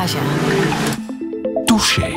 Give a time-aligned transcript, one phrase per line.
[0.00, 1.64] Reportage.
[1.64, 2.12] Touché.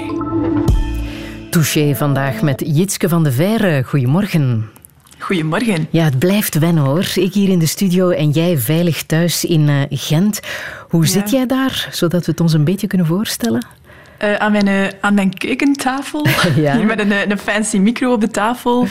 [1.50, 3.84] Touché vandaag met Jitske van de Veire.
[3.84, 4.70] Goedemorgen.
[5.20, 5.88] Goedemorgen.
[5.90, 7.06] Ja, het blijft wennen hoor.
[7.16, 10.40] Ik hier in de studio en jij veilig thuis in uh, Gent.
[10.90, 13.66] Hoe zit jij daar, zodat we het ons een beetje kunnen voorstellen?
[14.24, 16.28] Uh, aan, mijn, uh, aan mijn keukentafel.
[16.56, 16.76] ja.
[16.76, 18.88] Hier met een, een fancy micro op de tafel.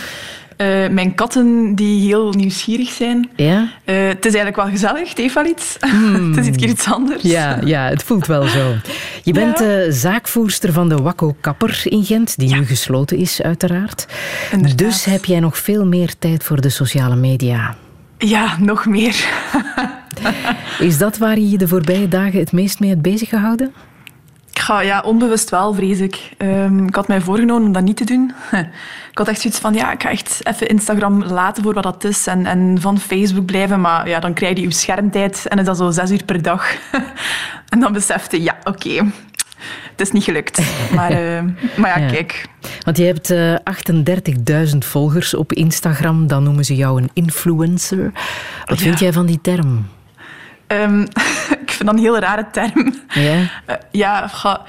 [0.57, 3.31] Uh, mijn katten die heel nieuwsgierig zijn.
[3.37, 3.61] Ja?
[3.61, 5.77] Uh, het is eigenlijk wel gezellig, het heeft wel iets.
[5.93, 6.29] Mm.
[6.29, 7.23] het is iets keer iets anders.
[7.23, 8.75] Ja, ja, het voelt wel zo.
[9.23, 9.85] Je bent ja.
[9.85, 12.57] uh, zaakvoerster van de Wakko Kapper in Gent, die ja.
[12.57, 14.07] nu gesloten is uiteraard.
[14.53, 14.79] Inderdaad.
[14.79, 17.77] Dus heb jij nog veel meer tijd voor de sociale media.
[18.19, 19.25] Ja, nog meer.
[20.79, 23.73] is dat waar je je de voorbije dagen het meest mee hebt bezig gehouden?
[24.67, 26.31] Ja, ja, onbewust wel, vrees ik.
[26.39, 28.33] Um, ik had mij voorgenomen om dat niet te doen.
[29.11, 32.05] Ik had echt zoiets van, ja, ik ga echt even Instagram laten voor wat dat
[32.05, 33.81] is en, en van Facebook blijven.
[33.81, 36.75] Maar ja, dan krijg je je schermtijd en is dat zo zes uur per dag.
[37.73, 39.11] en dan besefte ja, oké, okay,
[39.91, 40.61] het is niet gelukt.
[40.95, 41.43] Maar, uh,
[41.77, 42.49] maar ja, ja, kijk.
[42.85, 43.55] Want je hebt uh,
[44.73, 46.27] 38.000 volgers op Instagram.
[46.27, 48.13] Dan noemen ze jou een influencer.
[48.65, 48.85] Wat ja.
[48.85, 49.87] vind jij van die term?
[50.67, 51.03] Um,
[51.62, 52.95] ik vind dat een heel rare term.
[53.09, 53.35] Ja?
[53.35, 53.47] Uh,
[54.03, 54.63] ja, ga,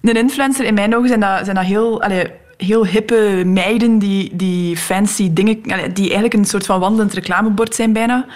[0.00, 2.02] een influencer, in mijn ogen zijn dat, zijn dat heel...
[2.02, 5.62] Allee, heel hippe meiden die, die fancy dingen...
[5.92, 8.26] Die eigenlijk een soort van wandelend reclamebord zijn bijna.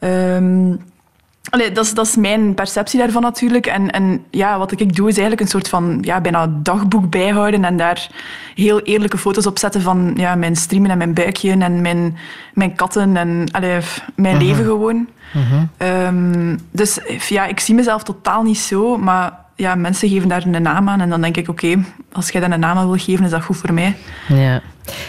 [0.00, 0.80] Um,
[1.48, 3.66] allee, dat, is, dat is mijn perceptie daarvan natuurlijk.
[3.66, 7.64] En, en ja, wat ik doe is eigenlijk een soort van ja, bijna dagboek bijhouden
[7.64, 8.08] en daar
[8.54, 12.16] heel eerlijke foto's op zetten van ja, mijn streamen en mijn buikje en mijn,
[12.54, 13.80] mijn katten en allee,
[14.14, 14.48] mijn uh -huh.
[14.48, 15.08] leven gewoon.
[15.36, 15.42] Uh
[15.78, 16.06] -huh.
[16.06, 20.62] um, dus ja, ik zie mezelf totaal niet zo, maar ja, mensen geven daar een
[20.62, 21.00] naam aan.
[21.00, 23.30] En dan denk ik, oké, okay, als jij daar een naam aan wil geven, is
[23.30, 23.96] dat goed voor mij.
[24.28, 24.60] Ja.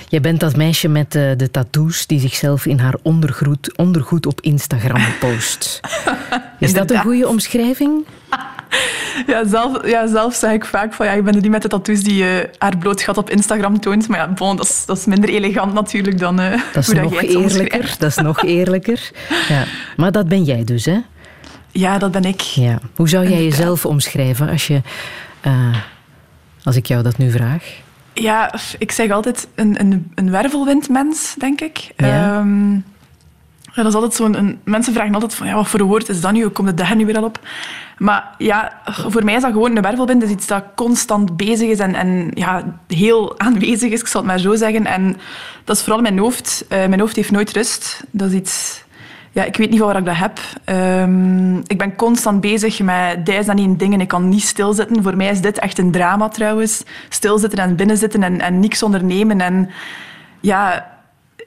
[0.08, 4.42] Jij bent dat meisje met uh, de tattoos die zichzelf in haar ondergoed, ondergoed op
[4.42, 5.80] Instagram post.
[6.60, 8.06] is dat een goede omschrijving?
[9.28, 12.04] Ja zelf, ja, zelf zeg ik vaak van ja, ik ben die met de tattoos
[12.04, 14.08] die uh, haar bloot gat op Instagram toont.
[14.08, 17.02] Maar ja, bon, dat, is, dat is minder elegant natuurlijk dan uh, dat is hoe
[17.02, 17.96] nog dat eerlijker.
[18.00, 19.12] Dat is nog eerlijker.
[19.50, 19.64] Ja.
[19.98, 21.00] Maar dat ben jij dus, hè?
[21.72, 22.42] Ja, dat ben ik.
[22.42, 22.80] Ja.
[22.96, 24.82] Hoe zou jij jezelf omschrijven als, je,
[25.46, 25.76] uh,
[26.64, 27.64] als ik jou dat nu vraag?
[28.14, 31.92] Ja, ik zeg altijd een, een, een wervelwindmens, denk ik.
[31.98, 32.40] Ja.
[32.40, 32.86] Um,
[33.74, 34.60] ja, dat is altijd zo'n...
[34.64, 36.42] Mensen vragen altijd van, ja, wat voor een woord is dat nu?
[36.42, 37.40] Hoe komt het daar nu weer al op?
[37.98, 40.22] Maar ja, voor mij is dat gewoon een wervelwind.
[40.22, 44.22] Dat is iets dat constant bezig is en, en ja, heel aanwezig is, ik zal
[44.22, 44.86] het maar zo zeggen.
[44.86, 45.18] En
[45.64, 46.66] dat is vooral mijn hoofd.
[46.70, 48.04] Uh, mijn hoofd heeft nooit rust.
[48.12, 48.84] Dat is iets...
[49.34, 50.40] Ja, ik weet niet van waar ik dat heb.
[50.78, 54.02] Um, ik ben constant bezig met duizend en één dingen.
[54.02, 55.04] Ik kan niet stilzitten.
[55.04, 56.84] Voor mij is dit echt een drama trouwens.
[57.10, 59.42] Stilzitten en binnenzitten en, en niks ondernemen.
[59.42, 59.70] En
[60.40, 60.88] ja,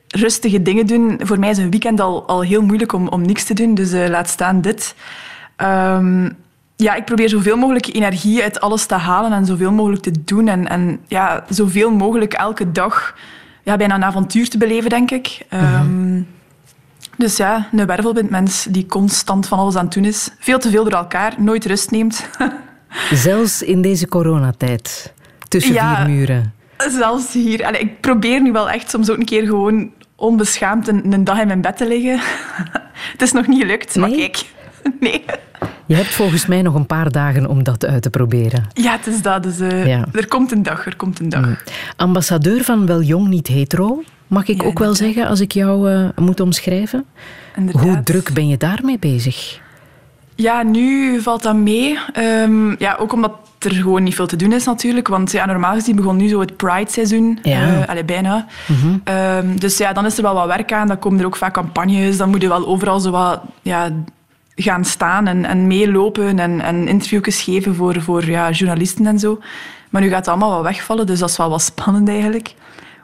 [0.09, 1.21] rustige dingen doen.
[1.23, 3.75] Voor mij is een weekend al, al heel moeilijk om, om niks te doen.
[3.75, 4.95] Dus uh, laat staan dit.
[5.57, 6.37] Um,
[6.77, 10.49] ja, ik probeer zoveel mogelijk energie uit alles te halen en zoveel mogelijk te doen.
[10.49, 13.15] En, en ja, zoveel mogelijk elke dag
[13.63, 15.47] ja, bijna een avontuur te beleven, denk ik.
[15.51, 16.27] Um, mm-hmm.
[17.17, 20.31] Dus ja, een wervelwindmens die constant van alles aan het doen is.
[20.39, 22.29] Veel te veel door elkaar, nooit rust neemt.
[23.13, 25.13] Zelfs in deze coronatijd,
[25.49, 26.53] tussen ja, vier muren.
[26.77, 27.65] Zelfs hier.
[27.67, 31.41] Allee, ik probeer nu wel echt soms ook een keer gewoon onbeschaamd een, een dag
[31.41, 32.21] in mijn bed te liggen.
[33.13, 34.19] Het is nog niet gelukt, maar Nee?
[34.19, 34.45] kijk.
[35.01, 35.25] Nee.
[35.87, 38.67] Je hebt volgens mij nog een paar dagen om dat uit te proberen.
[38.73, 39.43] Ja, het is dat.
[39.43, 40.05] Dus, uh, Ja.
[40.13, 41.47] Er komt een dag, er komt een dag.
[41.47, 41.57] Mm.
[41.97, 45.91] Ambassadeur van Wel Jong Niet Hetero, mag ik Ja, ook wel zeggen als ik jou
[45.91, 47.05] uh, moet omschrijven.
[47.57, 47.83] Inderdaad.
[47.83, 49.61] Hoe druk ben je daarmee bezig?
[50.35, 51.99] Ja, nu valt dat mee.
[52.19, 55.09] Um, ja, ook omdat er gewoon niet veel te doen is natuurlijk.
[55.09, 57.39] Want ja, normaal gezien begon nu zo het Pride-seizoen.
[57.43, 57.69] Ja.
[57.69, 58.47] Uh, allee, bijna.
[58.67, 59.17] Mhm.
[59.19, 60.89] Um, dus ja, dan is er wel wat werk aan.
[60.89, 62.17] Dan komen er ook vaak campagnes.
[62.17, 63.91] Dan moet je wel overal zo wat ja,
[64.55, 69.41] gaan staan en, en meelopen en, en interviewjes geven voor, voor ja, journalisten en zo.
[69.91, 72.55] Maar nu gaat het allemaal wat wegvallen, dus dat is wel wat spannend eigenlijk.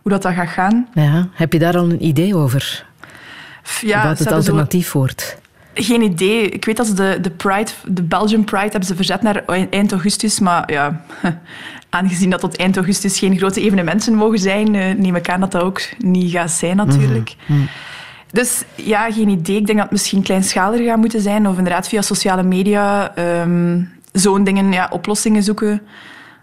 [0.03, 0.89] Hoe dat, dat gaat gaan.
[0.95, 2.85] Ja, heb je daar al een idee over?
[3.81, 5.39] Ja, wat het zo- alternatief wordt?
[5.75, 6.49] Geen idee.
[6.49, 9.93] Ik weet dat ze de, de Pride, de Belgian Pride hebben ze verzet naar eind
[9.93, 10.41] augustus.
[10.41, 11.05] Maar ja,
[11.91, 15.53] aangezien dat tot eind augustus geen grote evenementen mogen zijn, eh, neem ik aan dat
[15.53, 17.35] dat ook niet gaat zijn natuurlijk.
[17.47, 17.61] Mhm.
[18.33, 19.57] Dus ja, geen idee.
[19.57, 21.49] Ik denk dat het misschien kleinschaliger gaat moeten zijn.
[21.49, 23.83] Of inderdaad via sociale media ehm,
[24.13, 25.83] zo'n dingen, ja, oplossingen zoeken.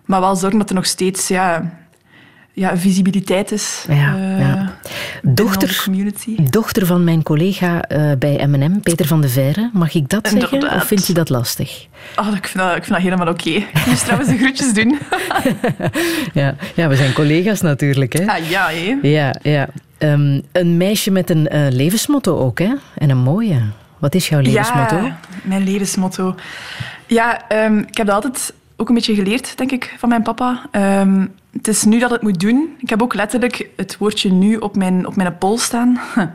[0.05, 1.71] Maar wel zorgen dat er nog steeds ja,
[2.57, 3.85] ja, visibiliteit is.
[3.87, 4.73] Ja, eh, ja.
[5.21, 6.35] Dochter, community.
[6.49, 9.69] dochter van mijn collega eh, bij M&M, Peter van de Veire.
[9.73, 10.81] Mag ik dat zeggen Inderdaad.
[10.81, 11.87] of vind je dat lastig?
[12.15, 13.49] Oh, ik, vind dat, ik vind dat helemaal oké.
[13.49, 14.97] Ik moest trouwens de groetjes doen.
[16.33, 18.13] Ja, ja we zijn collega's natuurlijk.
[18.13, 18.25] Hè?
[18.25, 18.97] Ah ja, hé.
[19.01, 19.67] Ja, ja.
[19.97, 22.73] Ehm, een meisje met een eh, levensmotto ook, hè?
[22.97, 23.61] En een mooie.
[23.97, 24.95] Wat is jouw levensmotto?
[24.95, 26.35] Ja, mijn levensmotto.
[27.07, 30.61] Ja, ehm, ik heb dat altijd ook een beetje geleerd, denk ik, van mijn papa.
[30.71, 31.25] Ehm,
[31.57, 32.75] het is nu dat het moet doen.
[32.79, 35.99] Ik heb ook letterlijk het woordje nu op mijn, op mijn pols staan.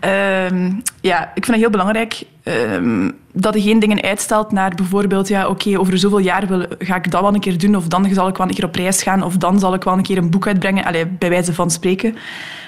[0.00, 0.70] Ehm,
[1.00, 5.48] ja, ik vind het heel belangrijk ehm, dat je geen dingen uitstelt naar bijvoorbeeld, ja,
[5.48, 8.28] oké, over zoveel jaar wil, ga ik dat wel een keer doen, of dan zal
[8.28, 10.30] ik wel een keer op reis gaan, of dan zal ik wel een keer een
[10.30, 12.12] boek uitbrengen, Allee, bij wijze van spreken.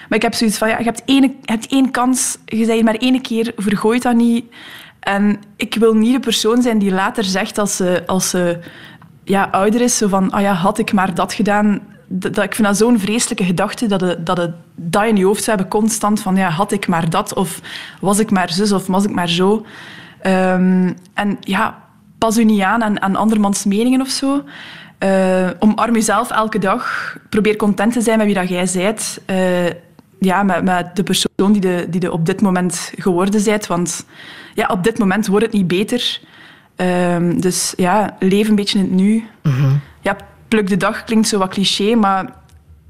[0.09, 2.95] Maar ik heb zoiets van, ja, je hebt één, hebt één kans, je zei maar
[2.95, 4.45] één keer, vergooit dat niet.
[5.01, 8.59] En ik wil niet de persoon zijn die later zegt als ze, als ze
[9.25, 11.81] ja, ouder is, zo van, ah ja, had ik maar dat gedaan.
[12.07, 15.69] Dat, ik vind dat zo'n vreselijke gedachte, dat, het, dat, dat in je hoofd hebben
[15.69, 17.61] constant van, ja, had ik maar dat, of
[18.01, 19.65] was ik maar zus, of was ik maar zo.
[20.21, 21.83] Ehm, en ja,
[22.19, 24.45] pas u niet aan aan, andermans meningen of zo.
[24.99, 27.17] Uh, omarm jezelf elke dag.
[27.29, 29.19] Probeer content te zijn met wie dat jij bent.
[29.31, 29.67] Uh,
[30.19, 33.67] ja, met, met de persoon die je die de op dit moment geworden bent.
[33.67, 34.07] Want
[34.55, 36.21] ja, op dit moment wordt het niet beter.
[36.77, 39.25] Um, dus ja, leef een beetje in het nu.
[39.43, 40.17] Mm Ja,
[40.49, 42.33] pluk de dag klinkt zo wat cliché, maar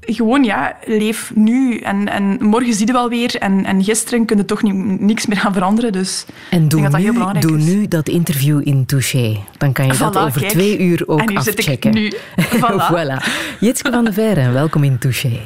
[0.01, 1.77] gewoon ja, leef nu.
[1.77, 3.35] En, en morgen zie je wel weer.
[3.35, 5.91] En, en gisteren kun je toch niet, niks meer gaan veranderen.
[5.91, 9.37] Dus en doe, dat nu, dat heel belangrijk doe nu dat interview in Touché.
[9.57, 11.63] Dan kan je dat over twee uur ook en nu afchecken.
[11.63, 12.11] Zit ik nu.
[12.61, 12.91] Voilà.
[12.91, 13.23] voilà.
[13.59, 15.39] Jitske van de Verre, welkom in Touché.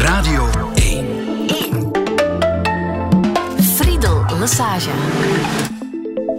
[0.00, 1.06] Radio 1.
[1.46, 1.92] 1.
[3.62, 4.90] Friedel Lassage.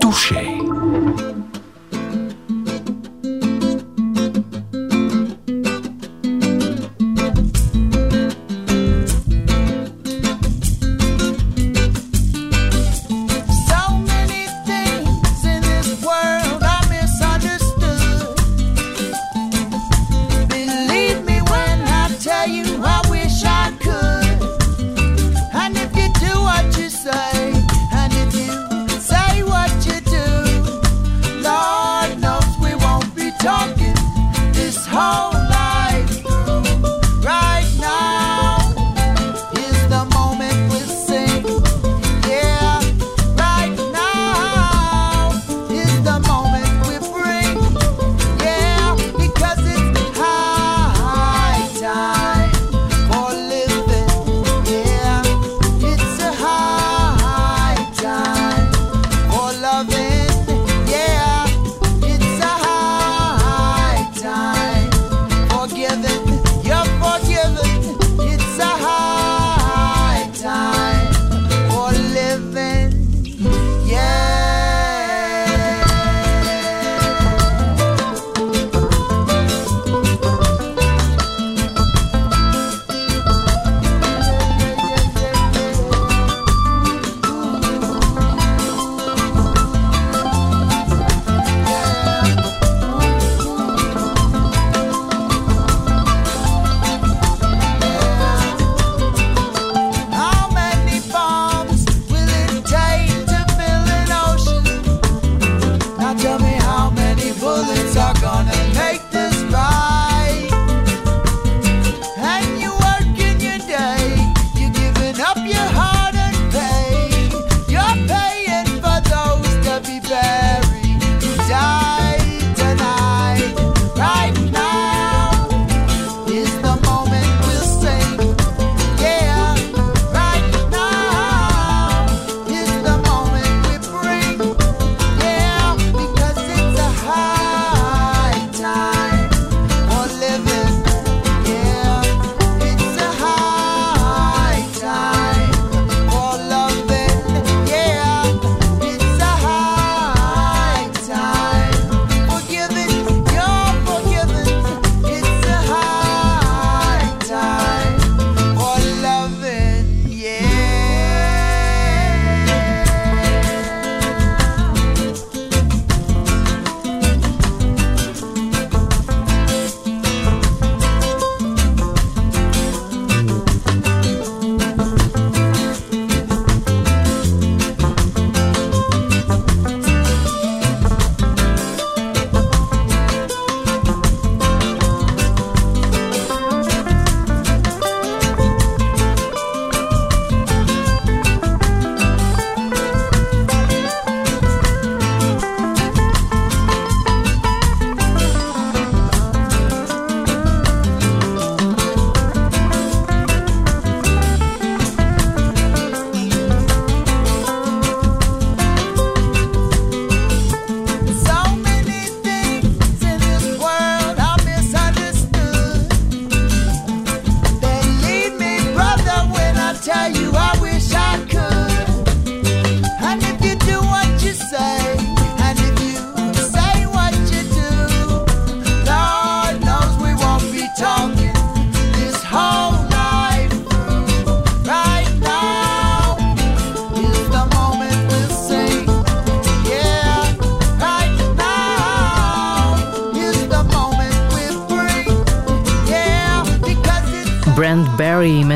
[0.10, 1.29] Touché.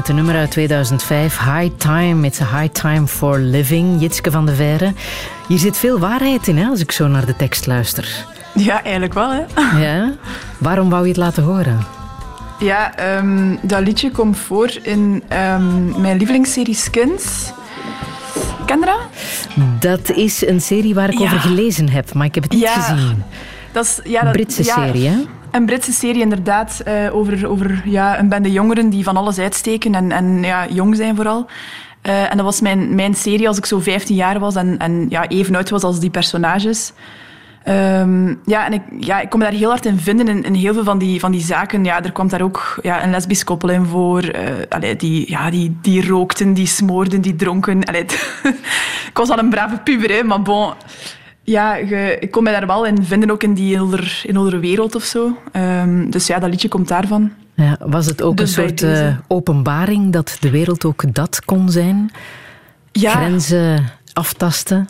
[0.07, 2.25] Met nummer uit 2005, High Time.
[2.25, 4.01] It's a high time for living.
[4.01, 4.93] Jitske van de Veire.
[5.48, 8.25] Hier zit veel waarheid in, hè, als ik zo naar de tekst luister.
[8.53, 9.31] Ja, eigenlijk wel.
[9.31, 9.43] Hè.
[9.86, 10.12] Ja?
[10.57, 11.79] Waarom wou je het laten horen?
[12.60, 17.51] Ja, ehm, dat liedje komt voor in ehm, mijn lievelingsserie Skins.
[18.65, 19.00] Ken je dat?
[19.79, 21.25] Dat is een serie waar ik Ja.
[21.25, 22.74] over gelezen heb, maar ik heb het niet Ja.
[22.81, 23.24] gezien.
[23.72, 25.15] Dat is, ja, dat, Britse serie, hè?
[25.53, 29.95] Een Britse serie, inderdaad, eh, over, over ja, een bende jongeren die van alles uitsteken
[29.95, 31.45] en, en ja, jong zijn vooral.
[32.01, 35.05] Eh, en dat was mijn, mijn serie als ik zo 15 jaar was en, en
[35.10, 36.93] ja, even oud was als die personages.
[37.63, 40.74] Ehm, ja, en ik, ja, ik kon me daar heel hard in vinden, in, heel
[40.74, 41.83] veel van die, van die zaken.
[41.83, 44.22] Ja, er kwam daar ook ja, een lesbisch koppel in voor.
[44.22, 47.83] eh, allee, die, ja, die, die rookten, die smoorden, die dronken.
[47.83, 48.05] Allee,
[49.10, 50.74] ik was al een brave puber, maar bon...
[51.43, 54.95] Ja, je- ik kon me daar wel in vinden, ook in die hele, hele wereld
[54.95, 55.38] of zo.
[55.51, 57.31] Ehm, dus ja, dat liedje komt daarvan.
[57.55, 61.69] Ja, was het ook Dus een soort eh, openbaring dat de wereld ook dat kon
[61.69, 62.12] zijn?
[62.91, 64.88] Ja, Grenzen aftasten?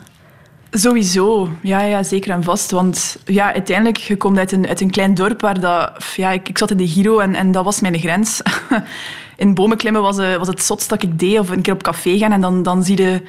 [0.70, 1.48] sowieso.
[1.62, 2.70] Ja, ja, zeker en vast.
[2.70, 6.04] Want ja, uiteindelijk, je komt uit een, uit een klein dorp waar dat...
[6.16, 8.42] Ja, ik, ik zat in de Giro en, en dat was mijn grens.
[9.36, 11.38] in bomen klimmen was, eh, was het zotst dat ik deed.
[11.38, 13.22] Of een keer op café gaan en dan, dan zie je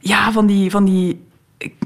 [0.00, 0.70] ja, van die...
[0.70, 1.20] Van die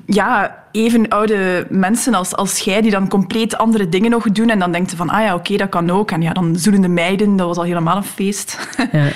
[0.06, 4.50] ja, even oude mensen als, als jij, die dan compleet andere dingen nog doen.
[4.50, 6.10] En dan denkt van, ah ja, oké, dat kan ook.
[6.10, 8.68] En ja, dan zoelende meiden, dat was al helemaal een feest.
[8.92, 9.08] Ja.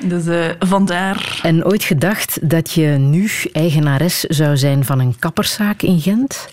[0.00, 1.40] dus eh, vandaar.
[1.42, 6.48] En ooit gedacht dat je nu eigenares zou zijn van een kapperszaak in Gent?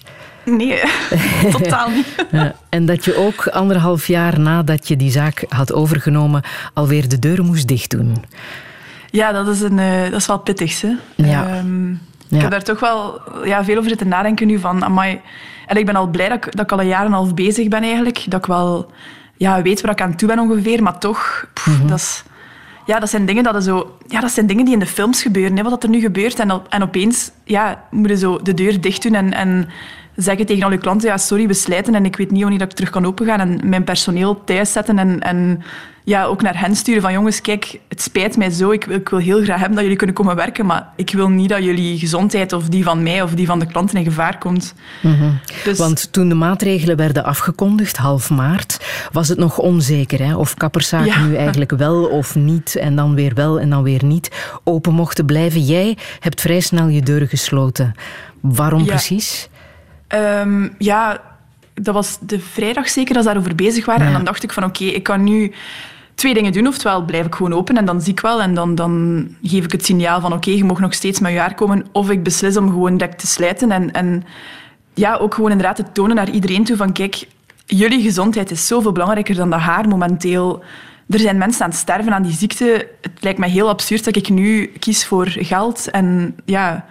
[0.45, 0.79] Nee,
[1.51, 2.07] totaal niet.
[2.31, 6.43] Ja, en dat je ook anderhalf jaar nadat je die zaak had overgenomen
[6.73, 8.23] alweer de deur moest dichtdoen.
[9.11, 10.81] Ja, dat is, een, eh, dat is wel pittig.
[10.81, 10.93] Hè?
[11.15, 11.47] Ja.
[11.47, 11.93] Ehm,
[12.29, 12.35] Ja.
[12.35, 14.59] Ik heb daar toch wel ja, veel over zitten nadenken nu.
[14.59, 15.21] Van, amai.
[15.67, 17.33] En ik ben al blij dat ik, dat ik al een jaar en een half
[17.33, 18.25] bezig ben eigenlijk.
[18.27, 18.91] Dat ik wel
[19.37, 20.83] ja, weet waar ik aan toe ben ongeveer.
[20.83, 21.87] Maar toch, pff, Mhm.
[21.87, 22.23] dat, is,
[22.85, 23.97] ja, dat zijn dingen dat zo...
[24.07, 25.57] Ja, dat zijn dingen die in de films gebeuren.
[25.57, 26.39] Hè, wat dat er nu gebeurt.
[26.39, 29.33] En, en opeens ja, moet je zo de deur dicht doen en...
[29.33, 29.69] en
[30.21, 32.69] zeggen tegen al je klanten, ja, sorry, we slijten en ik weet niet wanneer dat
[32.69, 35.63] ik terug kan opengaan en mijn personeel thuis zetten en, en
[36.03, 39.19] ja, ook naar hen sturen van jongens, kijk, het spijt mij zo, ik, ik wil
[39.19, 42.53] heel graag hebben dat jullie kunnen komen werken, maar ik wil niet dat jullie gezondheid
[42.53, 44.73] of die van mij of die van de klanten in gevaar komt.
[45.63, 50.35] Dus, Want toen de maatregelen werden afgekondigd, half maart, was het nog onzeker hè?
[50.35, 51.25] of kapperszaken Ja.
[51.25, 55.25] nu eigenlijk wel of niet en dan weer wel en dan weer niet open mochten
[55.25, 55.61] blijven.
[55.61, 57.93] Jij hebt vrij snel je deuren gesloten.
[58.41, 58.87] Waarom Ja.
[58.87, 59.49] precies?
[60.09, 61.21] Ehm, ja,
[61.73, 64.01] dat was de vrijdag zeker dat ze daarover bezig waren.
[64.01, 64.07] Ja.
[64.07, 65.51] En dan dacht ik van oké, ik kan nu
[66.15, 66.67] twee dingen doen.
[66.67, 68.41] Oftewel blijf ik gewoon open en dan zie ik wel.
[68.41, 71.37] En dan, dan geef ik het signaal van oké, je mag nog steeds met je
[71.37, 71.85] haar komen.
[71.91, 73.71] Of ik beslis om gewoon direct te slijten.
[73.71, 74.23] En, en
[74.93, 77.27] ja, ook gewoon inderdaad te tonen naar iedereen toe van kijk,
[77.65, 80.63] jullie gezondheid is zoveel belangrijker dan dat haar momenteel.
[81.09, 82.87] Er zijn mensen aan het sterven aan die ziekte.
[83.01, 86.85] Het lijkt mij heel absurd dat ik nu kies voor geld en ja,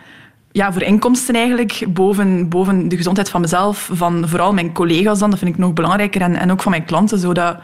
[0.52, 5.31] ja, voor inkomsten eigenlijk, boven, boven de gezondheid van mezelf, van vooral mijn collega's dan,
[5.31, 7.57] dat vind ik nog belangrijker, en, en ook van mijn klanten, zo, dat,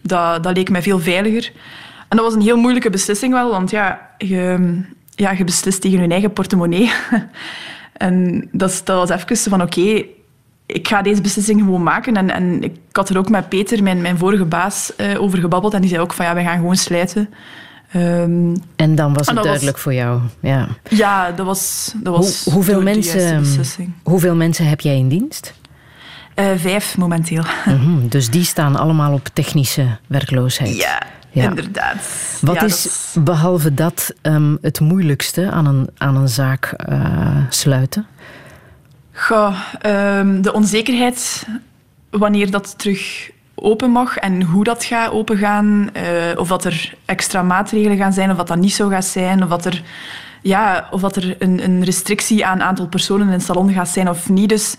[0.00, 1.52] dat, dat leek mij veel veiliger.
[2.08, 4.80] En dat was een heel moeilijke beslissing wel, want ja, je,
[5.14, 6.90] ja, je beslist tegen je eigen portemonnee.
[7.92, 10.04] en dat, was even van, oké,
[10.66, 12.16] ik ga deze beslissing gewoon maken.
[12.16, 15.74] En, en ik had er ook met Peter, mijn, mijn vorige baas, eh, over gebabbeld,
[15.74, 17.28] en die zei ook van, ja, wij gaan gewoon slijten.
[17.92, 20.20] Ehm, En dan was het was- duidelijk voor jou.
[20.40, 20.68] Ja.
[20.88, 23.44] ja, dat was, dat was Hoe, hoeveel, mensen,
[24.02, 25.54] hoeveel mensen heb jij in dienst?
[26.34, 27.42] Eh, vijf momenteel.
[27.66, 30.76] Mhm, dus die staan allemaal op technische werkloosheid.
[30.76, 31.44] Ja, Ja.
[31.48, 31.96] inderdaad.
[32.40, 38.06] Wat Ja, is, behalve dat ehm, het moeilijkste aan een, aan een zaak eh, sluiten?
[39.12, 41.46] Goh, ehm, de onzekerheid
[42.10, 43.30] wanneer dat terug
[43.62, 45.90] open mag en hoe dat gaat opengaan.
[45.92, 49.42] eh of dat er extra maatregelen gaan zijn, of dat dat niet zo gaat zijn.
[49.42, 49.82] Of dat er,
[50.42, 54.08] ja, of dat er een, een restrictie aan aantal personen in het salon gaat zijn
[54.08, 54.48] of niet.
[54.48, 54.76] Dus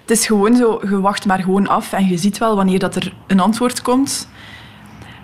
[0.00, 2.94] het is gewoon zo, je wacht maar gewoon af en je ziet wel wanneer dat
[2.96, 4.28] er een antwoord komt.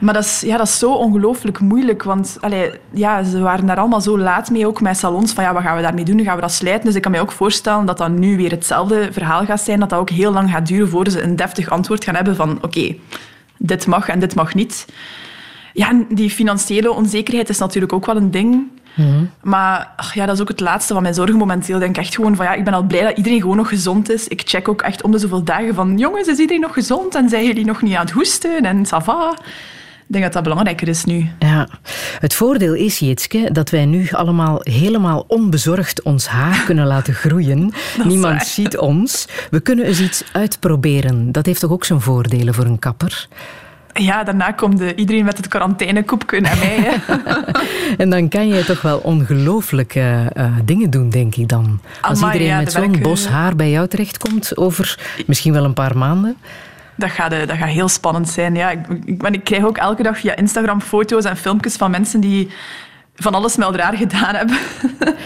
[0.05, 3.77] Maar dat is, ja, dat is zo ongelooflijk moeilijk, want allee, ja, ze waren daar
[3.77, 6.25] allemaal zo laat mee, ook met salons, van ja, wat gaan we daarmee doen?
[6.25, 6.85] Gaan we dat slijten?
[6.85, 9.91] Dus ik kan me ook voorstellen dat dat nu weer hetzelfde verhaal gaat zijn, dat
[9.91, 12.95] dat ook heel lang gaat duren voor ze een deftig antwoord gaan hebben van oké,
[13.59, 14.87] dit mag en dit mag niet.
[15.73, 18.67] Ja, die financiële onzekerheid is natuurlijk ook wel een ding.
[19.43, 21.75] Maar ach, ja, dat is ook het laatste van mijn zorgen momenteel.
[21.75, 24.11] Ik denk echt gewoon van ja, ik ben al blij dat iedereen gewoon nog gezond
[24.11, 24.29] is.
[24.29, 27.15] Ik check ook echt om de zoveel dagen van jongens, is iedereen nog gezond?
[27.15, 28.65] En zijn jullie nog niet aan het hoesten?
[28.65, 29.35] En ça va?
[30.07, 31.29] Ik denk dat dat belangrijker is nu.
[31.39, 31.69] Ja,
[32.19, 37.59] het voordeel is, Jitske, dat wij nu allemaal helemaal onbezorgd ons haar kunnen laten groeien.
[38.05, 38.45] Niemand waar.
[38.45, 39.29] ziet ons.
[39.51, 41.33] We kunnen eens iets uitproberen.
[41.33, 43.29] Dat heeft toch ook zijn voordelen voor een kapper?
[43.93, 46.93] Ja, daarna komt de, iedereen met het quarantainekoepje naar mij.
[47.97, 51.81] En dan kan jij toch wel ongelooflijke eh, dingen doen, denk ik dan.
[52.01, 55.75] Als Amai, iedereen ja, met zo'n bos haar bij jou terechtkomt over misschien wel een
[55.75, 56.37] paar maanden.
[56.97, 58.55] Dat gaat, eh, dat gaat heel spannend zijn.
[58.55, 62.21] Ja, ik, ik, ik krijg ook elke dag via Instagram foto's en filmpjes van mensen
[62.21, 62.51] die
[63.15, 64.57] van alles met elkaar gedaan hebben.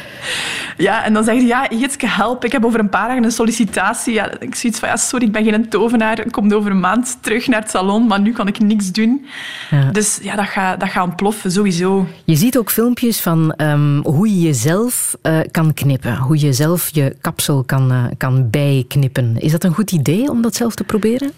[0.86, 2.44] ja, en dan zeggen ze, ja, Jitske, help.
[2.44, 4.14] Ik heb over een paar dagen een sollicitatie.
[4.14, 6.20] Ja, ik zoiets van, ja, sorry, ik ben geen tovenaar.
[6.20, 9.26] Ik kom over een maand terug naar het salon, maar nu kan ik niks doen.
[9.70, 9.90] Ja.
[9.90, 12.06] Dus ja, dat gaat, dat gaat ontploffen, sowieso.
[12.24, 16.16] Je ziet ook filmpjes van ehm, hoe je jezelf eh, kan knippen.
[16.16, 19.40] Hoe je zelf je kapsel kan, eh, kan bijknippen.
[19.40, 21.32] Is dat een goed idee om dat zelf te proberen?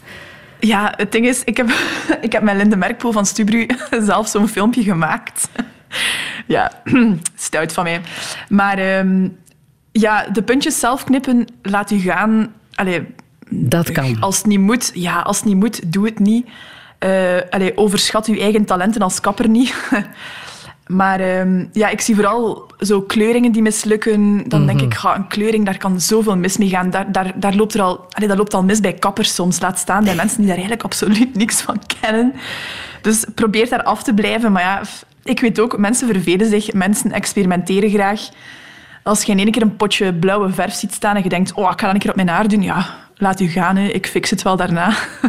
[0.61, 1.71] Ja, het ding is, ik heb,
[2.21, 3.67] ik heb met Linde Merkpoel van Stubru
[4.01, 5.49] zelf zo'n filmpje gemaakt.
[6.47, 6.73] ja,
[7.37, 8.01] stout van mij.
[8.49, 9.29] Maar ehm,
[9.93, 12.53] ja, de puntjes zelf knippen, laat u gaan.
[12.75, 13.07] Allee,
[13.49, 14.21] Dat kan.
[14.21, 16.49] als het niet moet, ja, als het niet moet, doe het niet.
[16.99, 19.75] Eh allee, overschat uw eigen talenten als kapper niet.
[20.91, 24.49] Maar ehm, ja, ik zie vooral zo kleuringen die mislukken.
[24.49, 26.91] Dan denk ik, ga, een kleuring, daar kan zoveel mis mee gaan.
[26.91, 29.61] Daar, daar, daar, loopt er al, allee, dat loopt al mis bij kappers soms.
[29.61, 32.33] Laat staan bij mensen die daar eigenlijk absoluut niks van kennen.
[33.03, 34.53] Dus probeer daar af te blijven.
[34.53, 34.83] Maar ja,
[35.25, 36.73] ik weet ook, mensen vervelen zich.
[36.73, 38.29] Mensen experimenteren graag.
[39.03, 41.71] Als je in één keer een potje blauwe verf ziet staan en je denkt, oh,
[41.73, 42.63] ik ga dat een keer op mijn haar doen.
[42.63, 43.77] Ja, laat u gaan.
[43.77, 43.87] Hè.
[43.89, 44.93] Ik fix het wel daarna.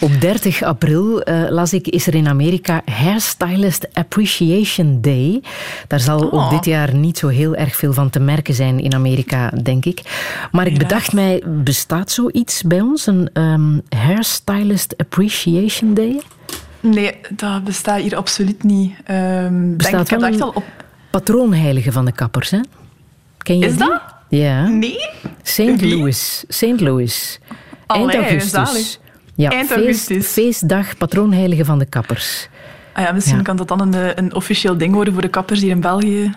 [0.00, 5.42] Op 30 april, eh, las ik, is er in Amerika Hairstylist Appreciation Day.
[5.88, 6.32] Daar zal Oh.
[6.44, 9.84] ook dit jaar niet zo heel erg veel van te merken zijn in Amerika, denk
[9.84, 10.00] ik.
[10.50, 13.06] Maar ik bedacht mij, bestaat zoiets bij ons?
[13.06, 16.20] Een ehm, Hairstylist Appreciation Day?
[16.82, 18.94] Nee, dat bestaat hier absoluut niet.
[19.04, 20.64] Ehm, Bestaat denk, ik heb al op...
[21.10, 22.60] Patroonheilige van de kappers, hè?
[23.38, 23.88] Ken je Is die?
[23.88, 24.00] dat?
[24.28, 24.66] Ja.
[24.68, 25.08] Nee?
[25.42, 25.80] St.
[25.82, 26.44] Louis.
[26.48, 26.80] St.
[26.80, 27.40] Louis.
[27.86, 29.00] Eind augustus.
[29.34, 30.26] Ja, Eind feest- augustus.
[30.26, 32.48] feestdag patroonheilige van de kappers.
[32.92, 33.42] Ah ja, misschien Ja.
[33.42, 36.34] kan dat dan een, eh, een officieel ding worden voor de kappers hier in België.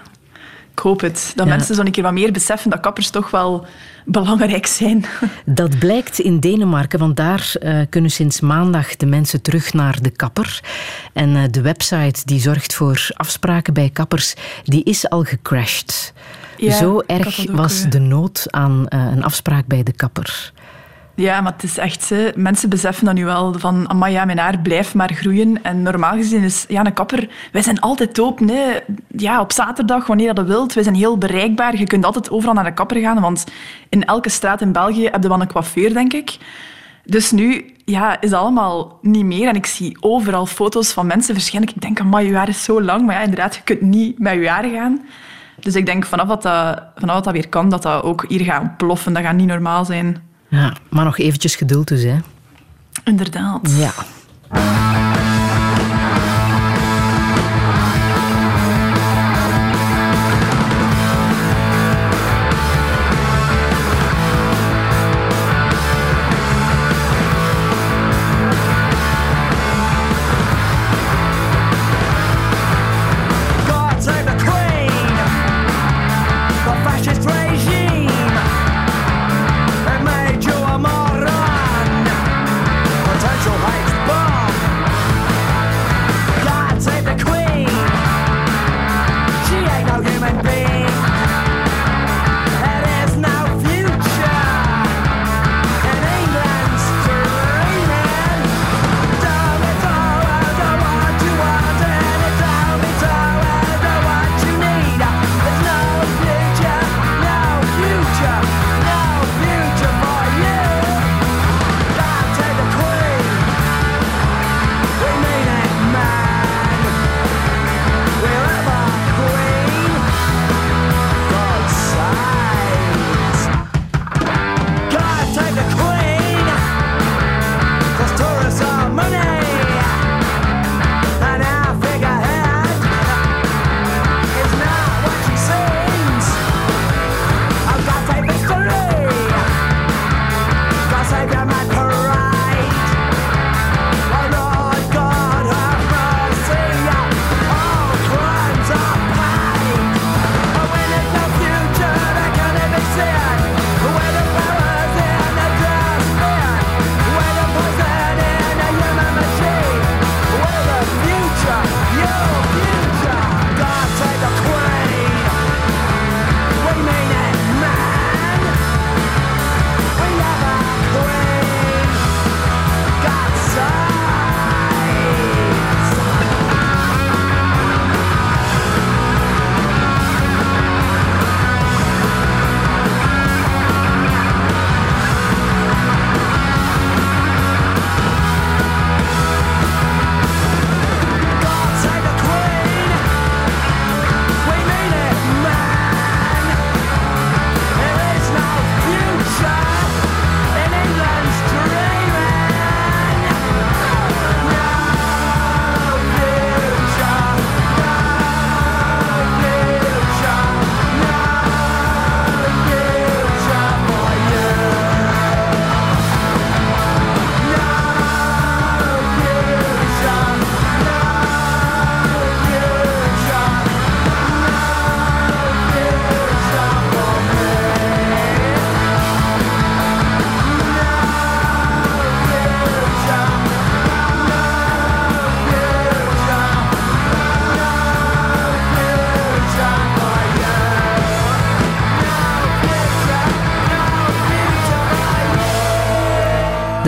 [0.76, 1.32] Ik hoop het.
[1.36, 1.56] Dat Ja.
[1.56, 3.66] mensen zo een keer wat meer beseffen dat kappers toch wel
[4.06, 5.06] belangrijk zijn.
[5.46, 10.10] Dat blijkt in Denemarken, want daar eh, kunnen sinds maandag de mensen terug naar de
[10.10, 10.60] kapper.
[11.14, 14.34] En eh, de website die zorgt voor afspraken bij kappers,
[14.64, 16.14] die is al gecrashed.
[16.58, 17.90] Ja, Zo erg was eh.
[17.92, 20.54] de nood aan een afspraak bij de kapper.
[21.16, 22.10] Ja, maar het is echt...
[22.10, 23.54] Hè, mensen beseffen dat nu wel.
[23.60, 25.64] Van, amai, ja, mijn haar blijft maar groeien.
[25.64, 27.30] En normaal gezien is ja, een kapper...
[27.52, 28.50] Wij zijn altijd open.
[28.50, 28.80] Hè.
[29.08, 30.74] Ja, op zaterdag, wanneer dat je wilt.
[30.74, 31.78] Wij zijn heel bereikbaar.
[31.78, 33.22] Je kunt altijd overal naar de kapper gaan.
[33.22, 33.46] Want
[33.90, 36.38] in elke straat in België heb je wel een coiffeur, denk ik.
[37.06, 39.48] Dus nu ja, is dat allemaal niet meer.
[39.48, 41.70] En ik zie overal foto's van mensen verschijnen.
[41.70, 43.06] Ik denk, amai, je haar is zo lang.
[43.06, 45.06] Maar ja, inderdaad, je kunt niet met je haar gaan.
[45.60, 48.62] Dus ik denk, vanaf dat dat, vanaf dat, weer kan, dat dat ook hier gaat
[48.62, 49.14] ontploffen.
[49.14, 50.34] Dat gaat niet normaal zijn.
[50.56, 52.18] Ja, maar nog eventjes geduld dus, hè.
[53.04, 53.72] Inderdaad.
[53.78, 53.94] Ja.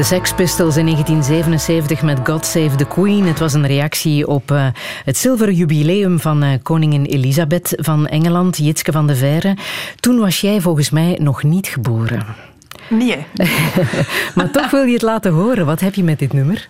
[0.07, 3.25] Sex Pistols in 1977 met God Save the Queen.
[3.25, 4.67] Het was een reactie op uh,
[5.05, 9.57] het zilveren jubileum van uh, koningin Elisabeth van Engeland, Jitske van de Verre.
[9.99, 12.25] Toen was jij volgens mij nog niet geboren.
[12.89, 13.25] Nee.
[14.35, 15.65] maar toch wil je het laten horen.
[15.65, 16.67] Wat heb je met dit nummer?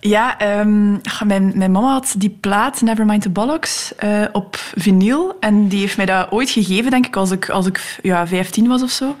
[0.00, 5.36] Ja, um, mijn, mijn mama had die plaat Nevermind the Bollocks uh, op vinyl.
[5.40, 8.68] En die heeft mij dat ooit gegeven, denk ik, als ik, als ik ja, 15
[8.68, 9.16] was of zo.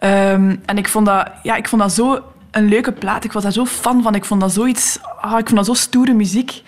[0.00, 3.24] Um, en ik vond, dat, ja, ik vond dat zo een leuke plaat.
[3.24, 4.14] Ik was daar zo fan van.
[4.14, 4.98] Ik vond dat zoiets...
[5.20, 6.62] Ah, ik vond dat zo stoere muziek.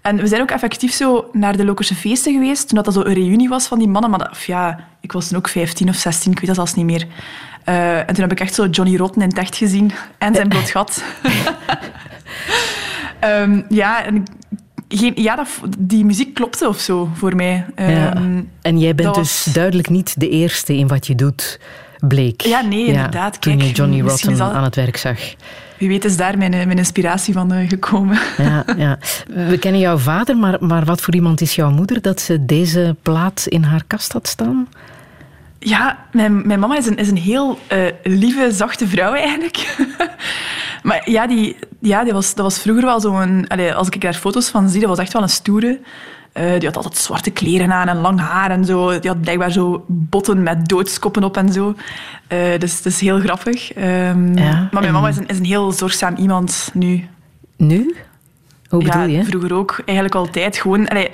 [0.00, 3.14] En we zijn ook effectief zo naar de Lokerse feesten geweest, toen dat zo een
[3.14, 4.10] reunie was van die mannen.
[4.10, 6.74] Maar dat, of ja, ik was toen ook 15 of 16, ik weet dat zelfs
[6.74, 7.06] niet meer.
[7.68, 9.92] Uh, en toen heb ik echt zo Johnny Rotten in het echt gezien.
[10.18, 11.04] En zijn bloot gat.
[13.24, 14.24] um, ja, en
[14.88, 17.66] geen, ja dat, die muziek klopte of zo voor mij.
[17.76, 18.12] Um, ja.
[18.62, 19.54] En jij bent dus was...
[19.54, 21.60] duidelijk niet de eerste in wat je doet
[22.00, 22.40] bleek.
[22.40, 23.38] Ja, nee, inderdaad.
[23.38, 24.52] Kijk, toen je Johnny Rotten al...
[24.52, 25.18] aan het werk zag.
[25.78, 28.18] Wie weet is daar mijn, mijn inspiratie van uh, gekomen.
[28.36, 28.98] Ja, ja.
[29.48, 32.96] We kennen jouw vader, maar, maar wat voor iemand is jouw moeder dat ze deze
[33.02, 34.68] plaat in haar kast had staan?
[35.58, 39.76] Ja, mijn, mijn mama is een, is een heel uh, lieve, zachte vrouw eigenlijk.
[40.82, 43.46] maar ja, die, ja die was, dat was vroeger wel zo'n...
[43.74, 45.80] Als ik daar foto's van zie, dat was echt wel een stoere.
[46.34, 49.00] Uh, die had altijd zwarte kleren aan en lang haar en zo.
[49.00, 51.74] Die had blijkbaar zo botten met doodskoppen op en zo.
[52.32, 53.76] Uh, dus het is heel grappig.
[53.76, 57.08] Um, ja, maar mijn mama is een, is een heel zorgzaam iemand nu.
[57.56, 57.94] Nu?
[58.68, 59.24] Hoe bedoel ja, je?
[59.24, 59.82] vroeger ook.
[59.84, 60.56] Eigenlijk altijd.
[60.56, 60.88] Gewoon...
[60.88, 61.10] Allee,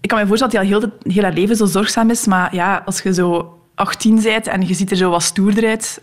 [0.00, 2.26] ik kan me voorstellen dat hij al heel, heel haar leven zo zorgzaam is.
[2.26, 6.02] Maar ja, als je zo 18 bent en je ziet er zo wat stoerder uit.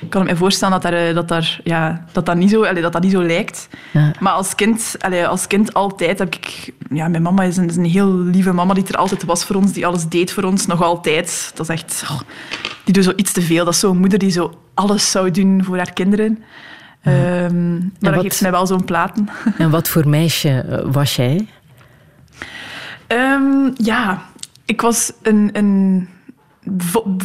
[0.00, 2.92] Ik kan me voorstellen dat, daar, dat, daar, ja, dat, dat, niet, zo, allee, dat,
[2.92, 3.68] dat niet zo lijkt.
[3.92, 4.10] Ja.
[4.20, 6.72] Maar als kind, allee, als kind altijd heb ik...
[6.90, 9.56] Ja, mijn mama is een, is een, heel lieve mama die er altijd was voor
[9.56, 11.52] ons, die alles deed voor ons, nog altijd.
[11.54, 12.02] Dat is echt...
[12.10, 12.20] Oh,
[12.84, 13.64] die doet zo iets te veel.
[13.64, 16.42] Dat is zo'n moeder die zo alles zou doen voor haar kinderen.
[17.02, 17.44] Ja.
[17.44, 19.28] Um, maar dan wat, geeft mij wel zo'n platen.
[19.58, 21.48] En wat voor meisje was jij?
[23.08, 24.22] Um, ja,
[24.64, 25.50] ik was een...
[25.52, 26.08] een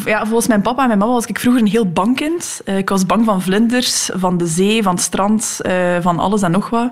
[0.05, 2.61] ja, volgens mijn papa en mijn mama was ik vroeger een heel bang kind.
[2.65, 6.41] Uh, ik was bang van vlinders, van de zee, van het strand, uh, van alles
[6.41, 6.89] en nog wat.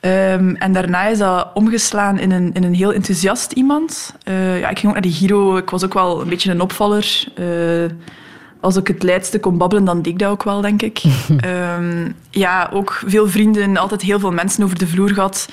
[0.00, 4.14] Um, en daarna is dat omgeslaan in een, in een heel enthousiast iemand.
[4.28, 5.56] Uh, ja, ik ging ook naar de Giro.
[5.56, 7.24] Ik was ook wel een beetje een opvaller.
[8.60, 11.02] als ik het leidste kon babbelen, dan deed ik dat ook wel, denk ik.
[11.78, 15.48] um, ja, ook veel vrienden, altijd heel veel mensen over de vloer gehad.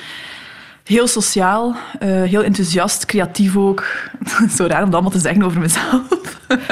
[0.84, 3.86] Heel sociaal, uh, heel enthousiast, creatief ook.
[4.58, 6.02] Zo raar om dat allemaal te zeggen over mezelf.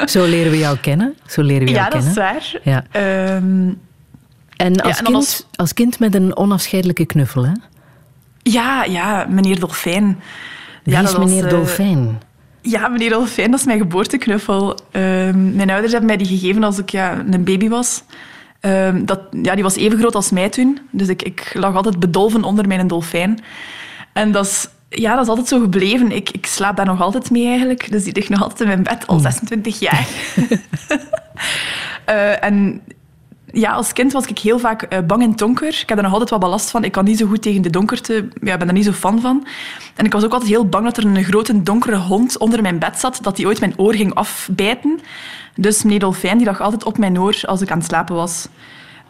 [0.06, 1.14] Zo leren we jou kennen.
[1.26, 2.34] Zo leren we ja, jou dat kennen.
[2.34, 2.84] is waar.
[2.92, 3.34] Ja.
[3.36, 3.80] Um,
[4.56, 5.46] en, als, ja, en kind, als...
[5.54, 5.74] als...
[5.74, 7.52] kind met een onafscheidelijke knuffel, hè?
[8.42, 10.20] Ja, ja, meneer Dolfijn.
[10.82, 12.20] Wie ja, is meneer was, Dolfijn?
[12.60, 14.70] Ja, meneer Dolfijn, dat is mijn geboorteknuffel.
[14.70, 15.02] Uh,
[15.34, 18.02] mijn ouders hebben mij die gegeven als ik ja, een baby was.
[18.60, 20.78] Uh, dat, ja, die was even groot als mij toen.
[20.90, 23.38] Dus ik, ik lag altijd bedolven onder mijn dolfijn.
[24.20, 26.12] En dat is, ja, dat is altijd zo gebleven.
[26.12, 27.90] Ik, ik slaap daar nog altijd mee eigenlijk.
[27.90, 30.08] Dus die ligt nog altijd in mijn bed, al 26 jaar.
[32.08, 32.82] uh, en
[33.52, 35.68] ja, als kind was ik heel vaak uh, bang in het donker.
[35.68, 36.84] Ik heb er nog altijd wat belast van.
[36.84, 38.28] Ik kan niet zo goed tegen de donkerte.
[38.42, 39.46] Ja, ik ben er niet zo fan van.
[39.96, 42.78] En ik was ook altijd heel bang dat er een grote donkere hond onder mijn
[42.78, 45.00] bed zat, dat die ooit mijn oor ging afbijten.
[45.54, 48.48] Dus meneer Dolfijn die lag altijd op mijn oor als ik aan het slapen was.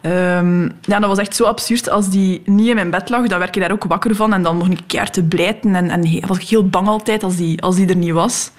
[0.05, 1.89] Um, ja, dat was echt zo absurd.
[1.89, 4.33] Als die niet in mijn bed lag, dan werd ik daar ook wakker van.
[4.33, 5.75] En dan mocht ik keer te blijten.
[5.75, 8.51] En, en was ik heel bang altijd als die, als die er niet was.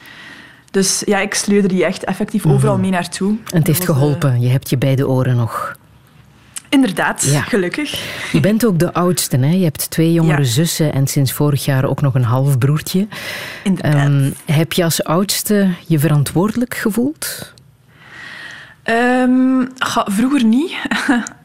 [0.70, 3.28] Dus ja, ik sleurde die echt effectief overal mee naartoe.
[3.30, 4.34] En het heeft was, geholpen.
[4.34, 4.42] Uh...
[4.42, 5.76] Je hebt je beide oren nog.
[6.68, 7.40] Inderdaad, ja.
[7.40, 8.04] gelukkig.
[8.32, 9.36] Je bent ook de oudste.
[9.36, 9.50] Hè?
[9.50, 10.44] Je hebt twee jongere ja.
[10.44, 13.06] zussen en sinds vorig jaar ook nog een halfbroertje.
[13.64, 14.06] Inderdaad.
[14.06, 17.52] Um, heb je als oudste je verantwoordelijk gevoeld?
[18.84, 20.72] Ga, vroeger niet.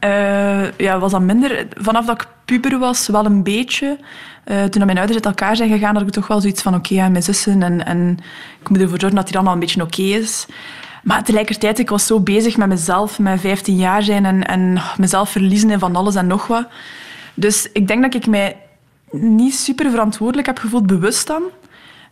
[0.04, 1.66] uh, ja, was dat minder.
[1.76, 3.98] Vanaf dat ik puber was, wel een beetje.
[4.44, 6.92] Uh, toen mijn ouders uit elkaar zijn gegaan, had ik toch wel zoiets van oké,
[6.92, 8.18] okay, mijn zussen en, en
[8.60, 10.46] ik moet ervoor zorgen dat het allemaal een beetje oké is.
[11.02, 15.30] Maar tegelijkertijd, ik was zo bezig met mezelf, met 15 jaar zijn en, en mezelf
[15.30, 16.68] verliezen in van alles en nog wat.
[17.34, 18.56] Dus ik denk dat ik mij
[19.10, 21.42] niet super verantwoordelijk heb gevoeld, bewust dan.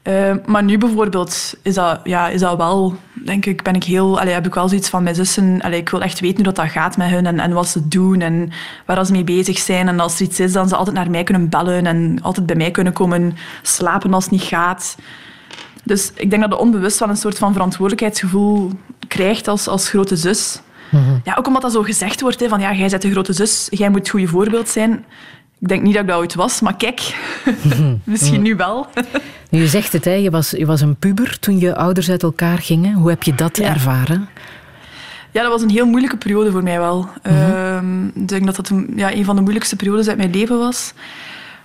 [0.08, 4.20] Uh, maar nu bijvoorbeeld is dat, ja, is dat wel, denk ik, ben ik heel,
[4.20, 5.62] allee, heb ik wel zoiets van mijn zussen.
[5.62, 7.88] Allee, ik wil echt weten hoe dat, dat gaat met hun en, en wat ze
[7.88, 8.50] doen en
[8.84, 9.88] waar ze mee bezig zijn.
[9.88, 12.56] En als er iets is, dan ze altijd naar mij kunnen bellen en altijd bij
[12.56, 14.96] mij kunnen komen slapen als het niet gaat.
[15.84, 18.70] Dus ik denk dat je onbewust wel een soort van verantwoordelijkheidsgevoel
[19.08, 20.60] krijgt als, als grote zus.
[20.90, 21.20] Mm -hmm.
[21.24, 23.66] Ja, ook omdat dat zo gezegd wordt, hè, van ja, jij bent de grote zus,
[23.70, 25.04] jij moet het goede voorbeeld zijn.
[25.58, 27.16] Ik denk niet dat ik dat ooit was, maar kijk,
[28.04, 28.86] misschien nu wel.
[29.48, 32.58] je zegt het, hè, je, was, je was een puber toen je ouders uit elkaar
[32.58, 32.94] gingen.
[32.94, 33.68] Hoe heb je dat ja.
[33.68, 34.28] ervaren?
[35.30, 37.08] Ja, dat was een heel moeilijke periode voor mij wel.
[37.22, 40.58] Ehm, ik denk dat dat een, ja, een van de moeilijkste periodes uit mijn leven
[40.58, 40.92] was.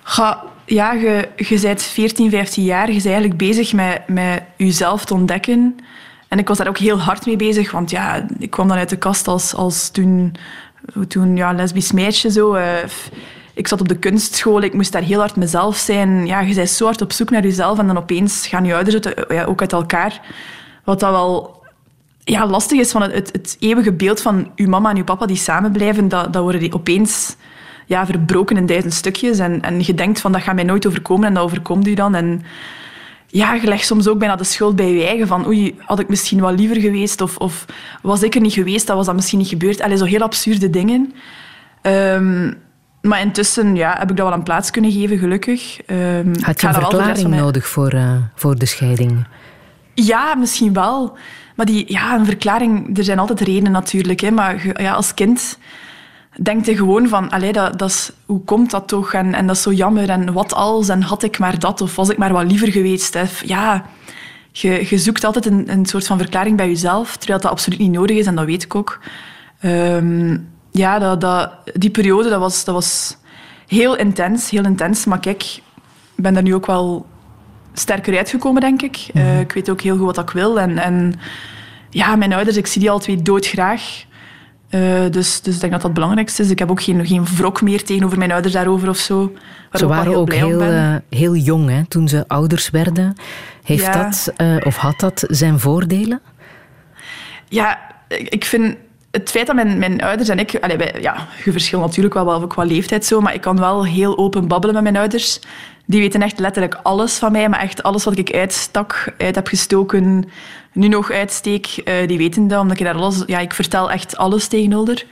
[0.03, 2.87] Ga, ja, je, je bent 14, 15 jaar.
[2.87, 5.75] Je bent eigenlijk bezig met, met jezelf te ontdekken.
[6.27, 7.71] En ik was daar ook heel hard mee bezig.
[7.71, 10.35] Want ja, ik kwam dan uit de kast als, als toen,
[11.07, 12.31] toen ja, lesbisch meisje.
[12.31, 12.53] Zo.
[12.53, 12.65] eh,
[13.53, 14.61] ik zat op de kunstschool.
[14.61, 16.25] Ik moest daar heel hard mezelf zijn.
[16.25, 17.79] Ja, je bent zo hard op zoek naar jezelf.
[17.79, 20.21] En dan opeens gaan je ouders uit, ja, ook uit elkaar.
[20.83, 21.61] Wat dat wel
[22.23, 25.35] ja, lastig is van het, het, eeuwige beeld van uw mama en uw papa die
[25.35, 27.35] samen blijven, dat, dat worden die opeens
[27.85, 29.39] ja, verbroken in duizend stukjes.
[29.39, 32.15] En, en je denkt van dat gaat mij nooit overkomen en dat overkomt u dan.
[32.15, 32.43] En
[33.27, 36.09] ja, je legt soms ook bijna de schuld bij je eigen van oei, had ik
[36.09, 37.65] misschien wat liever geweest of, of
[38.01, 39.81] was ik er niet geweest, dat was dat misschien niet gebeurd.
[39.81, 41.13] Allee, zo heel absurde dingen.
[41.81, 42.51] Ehm,
[43.01, 45.81] maar intussen ja, heb ik dat wel een plaats kunnen geven, gelukkig.
[45.85, 49.25] Ehm, Had je een verklaring nodig voor, eh, voor de scheiding?
[49.93, 51.17] Ja, misschien wel.
[51.55, 54.19] Maar die, ja, een verklaring, er zijn altijd redenen natuurlijk.
[54.19, 55.57] Hè, maar ja, als kind
[56.41, 59.13] denk je gewoon van, allee, dat, dat is, hoe komt dat toch?
[59.13, 60.09] En, en dat is zo jammer.
[60.09, 60.89] En wat als?
[60.89, 61.81] En had ik maar dat?
[61.81, 63.13] Of was ik maar wat liever geweest?
[63.13, 63.23] Hè?
[63.45, 63.85] Ja,
[64.51, 67.91] je, je zoekt altijd een, een soort van verklaring bij jezelf, terwijl dat absoluut niet
[67.91, 68.25] nodig is.
[68.25, 68.99] En dat weet ik ook.
[69.59, 70.37] Ehm,
[70.71, 73.17] ja, dat, dat, die periode, dat was, dat was
[73.67, 74.49] heel intens.
[74.49, 75.05] Heel intens.
[75.05, 75.43] Maar kijk,
[76.15, 77.05] ik ben daar nu ook wel
[77.73, 79.07] sterker uitgekomen, denk ik.
[79.13, 80.59] Eh, ik weet ook heel goed wat ik wil.
[80.59, 81.13] En, en
[81.89, 84.03] ja, mijn ouders, ik zie die al twee doodgraag.
[84.69, 86.49] Eh dus, dus ik denk dat dat het belangrijkste is.
[86.49, 89.31] Ik heb ook geen, geen wrok meer tegenover mijn ouders daarover of zo.
[89.73, 91.03] Ze waren ook heel, ben.
[91.09, 93.15] eh, heel jong hè, toen ze ouders werden.
[93.63, 94.03] Heeft Ja.
[94.03, 94.33] dat,
[94.65, 96.21] of had dat zijn voordelen?
[97.47, 98.75] Ja, ik ik vind
[99.11, 100.57] het feit dat mijn, mijn ouders en ik...
[100.61, 103.85] Allee, wij, ja, je verschilt natuurlijk wel, wel qua leeftijd zo, maar ik kan wel
[103.85, 105.39] heel open babbelen met mijn ouders.
[105.85, 109.47] Die weten echt letterlijk alles van mij, maar echt alles wat ik uitstak, uit heb
[109.47, 110.29] gestoken,
[110.73, 113.23] nu nog uitsteek, eh, die weten dat, omdat ik daar alles...
[113.25, 115.05] Ja, ik vertel echt alles tegen Hulder.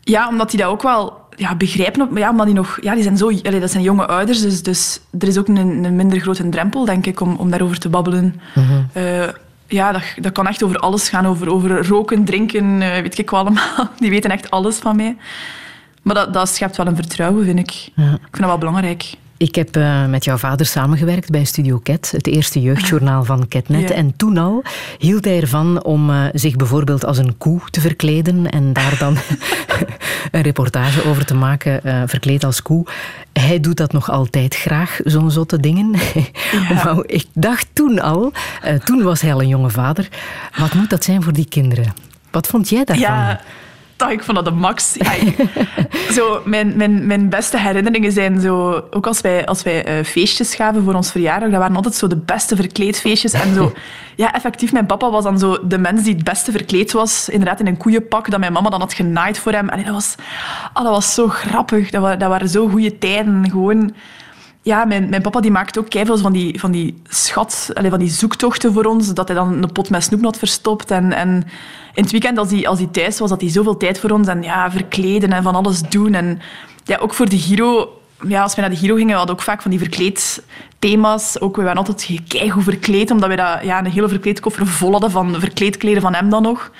[0.00, 2.02] Ja, omdat die dat ook wel ja, begrijpen.
[2.02, 2.78] op- Ja, omdat die nog...
[2.80, 3.26] Ja, die zijn zo...
[3.42, 6.84] Allee, dat zijn jonge ouders, dus, dus er is ook een, een minder grote drempel,
[6.84, 8.40] denk ik, om, om daarover te babbelen.
[8.92, 9.28] Eh,
[9.72, 11.26] ja, dat, dat kan echt over alles gaan.
[11.26, 13.88] Over, over roken, drinken, eh, weet ik wat allemaal.
[13.98, 15.16] Die weten echt alles van mij.
[16.02, 17.70] Maar dat, dat schept wel een vertrouwen, vind ik.
[17.70, 19.14] Ik vind dat wel belangrijk.
[19.42, 23.88] Ik heb eh, met jouw vader samengewerkt bij Studio Cat, het eerste jeugdjournaal van Catnet.
[23.88, 23.94] Ja.
[23.94, 24.62] En toen al
[24.98, 29.16] hield hij ervan om eh, zich bijvoorbeeld als een koe te verkleden en daar dan
[30.32, 32.86] een reportage over te maken, eh, verkleed als koe.
[33.32, 35.90] Hij doet dat nog altijd graag, zo'n zotte dingen.
[36.74, 38.32] Maar ik dacht toen al,
[38.84, 40.08] toen was hij al een jonge vader,
[40.58, 41.94] wat moet dat zijn voor die kinderen?
[42.30, 43.06] Wat vond jij daarvan?
[43.06, 43.40] Ja,
[43.96, 44.94] dat, ik vond dat de max.
[44.94, 45.12] Ja,
[46.16, 48.84] zo, mijn, mijn, mijn beste herinneringen zijn zo...
[48.90, 52.06] Ook als wij, als wij eh, feestjes gaven voor ons verjaardag, dat waren altijd zo
[52.06, 53.32] de beste verkleedfeestjes.
[53.32, 53.72] En zo...
[54.16, 57.28] Ja, effectief, mijn papa was dan zo de mens die het beste verkleed was.
[57.28, 59.68] Inderdaad, in een koeienpak dat mijn mama dan had genaaid voor hem.
[59.68, 60.14] Allee, dat, was,
[60.72, 61.90] ah, dat was zo grappig.
[61.90, 63.50] Dat, wa- dat waren zo goede tijden.
[63.50, 63.94] Gewoon...
[64.64, 68.72] Ja, mijn, papa die maakte ook keiveel van die, van die schat, van die zoektochten
[68.72, 69.14] voor ons.
[69.14, 70.90] Dat hij dan een pot met snoep had verstopt.
[70.90, 71.28] En, en
[71.94, 74.28] in het weekend, als hij, als hij thuis was, had hij zoveel tijd voor ons.
[74.28, 76.14] En ja, verkleden en van alles doen.
[76.14, 76.40] En
[76.84, 77.96] ja, ook voor de Giro...
[78.28, 81.40] Ja, als we naar de Giro gingen, we hadden ook vaak van die verkleedthema's.
[81.40, 85.10] Ook, we waren altijd keigoed verkleed, omdat we dat, ja, een hele verkleedkoffer vol hadden
[85.10, 86.70] van verkleedkleden van hem dan nog.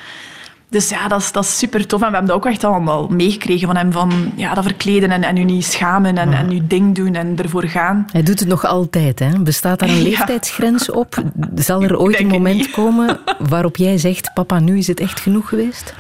[0.73, 2.01] Dus ja, dat is, dat is super tof.
[2.03, 3.93] En we hebben dat ook echt allemaal meegekregen van hem.
[3.93, 7.37] Van ja, dat verkleden en, en u niet schamen en, en uw ding doen en
[7.37, 8.07] ervoor gaan.
[8.13, 9.19] Hij doet het nog altijd.
[9.19, 9.39] Hè?
[9.39, 10.03] Bestaat daar een Ja.
[10.03, 11.23] leeftijdsgrens op?
[11.55, 15.49] Zal er ooit een moment komen waarop jij zegt: Papa, nu is het echt genoeg
[15.49, 15.95] geweest?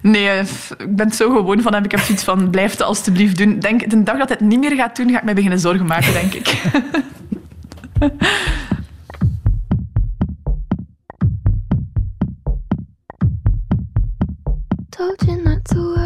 [0.00, 0.38] Nee,
[0.78, 1.84] ik ben het zo gewoon van hem.
[1.84, 3.58] Ik heb zoiets van, blijf het alstublieft doen.
[3.58, 5.86] Denk, de dag dat hij het niet meer gaat doen, ga ik mij beginnen zorgen
[5.86, 6.54] maken, denk ik.
[15.02, 16.01] Told you not to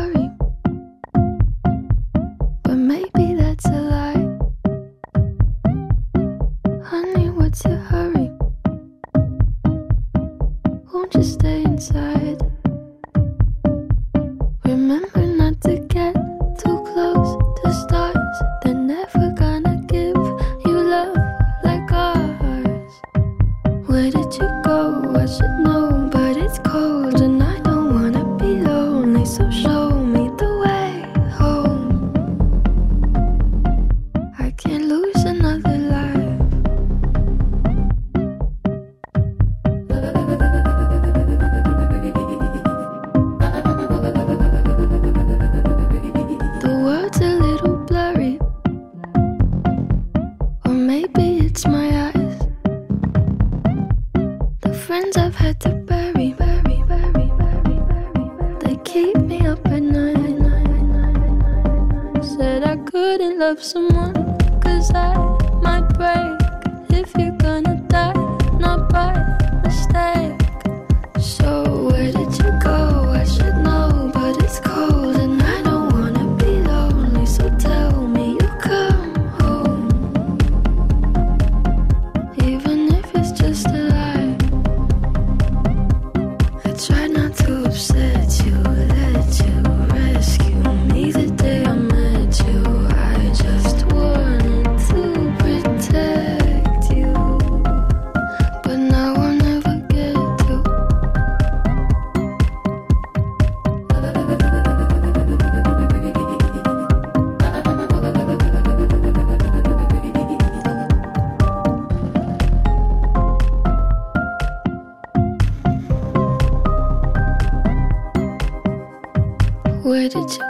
[120.15, 120.46] выйдете.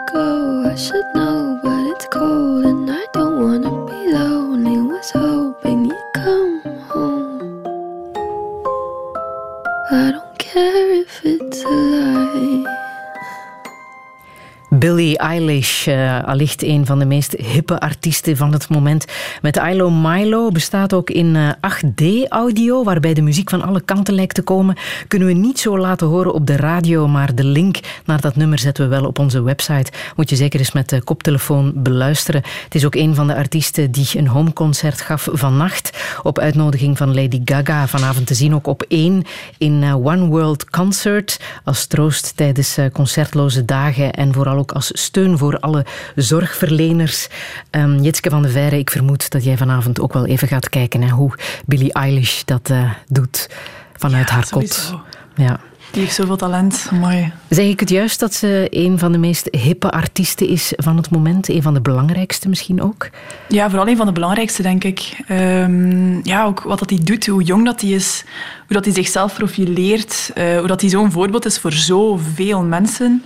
[15.17, 19.05] Eilish, eh, allicht een van de meest hippe artiesten van het moment.
[19.43, 24.35] Met ILO Milo bestaat ook in eh, 8D-audio, waarbij de muziek van alle kanten lijkt
[24.35, 24.77] te komen.
[25.09, 28.59] Kunnen we niet zo laten horen op de radio, maar de link naar dat nummer
[28.59, 29.93] zetten we wel op onze website.
[30.17, 32.43] Moet je zeker eens met de koptelefoon beluisteren.
[32.65, 37.15] Het is ook een van de artiesten die een homeconcert gaf vannacht op uitnodiging van
[37.15, 37.87] Lady Gaga.
[37.87, 39.25] Vanavond te zien ook op één
[39.59, 44.91] in eh, One World Concert als troost tijdens eh, concertloze dagen en vooral ook als
[45.07, 47.29] steun voor alle zorgverleners.
[47.71, 51.01] Ehm Jitske van de Veire, ik vermoed dat jij vanavond ook wel even gaat kijken
[51.01, 51.35] naar hoe
[51.67, 53.49] Billie Eilish dat eh, doet
[53.97, 54.69] vanuit Ja, haar kot.
[54.73, 55.01] sowieso.
[55.35, 55.61] Ja.
[55.91, 56.89] Die heeft zoveel talent.
[57.01, 57.33] Mooi.
[57.49, 61.11] Zeg ik het juist dat ze een van de meest hippe artiesten is van het
[61.11, 61.49] moment?
[61.49, 63.09] Een van de belangrijkste misschien ook?
[63.49, 65.17] Ja, vooral een van de belangrijkste, denk ik.
[65.27, 68.25] Ehm, ja, ook wat dat hij doet, hoe jong dat hij is,
[68.67, 73.23] hoe dat hij zichzelf profileert, eh, hoe dat hij zo'n voorbeeld is voor zoveel mensen.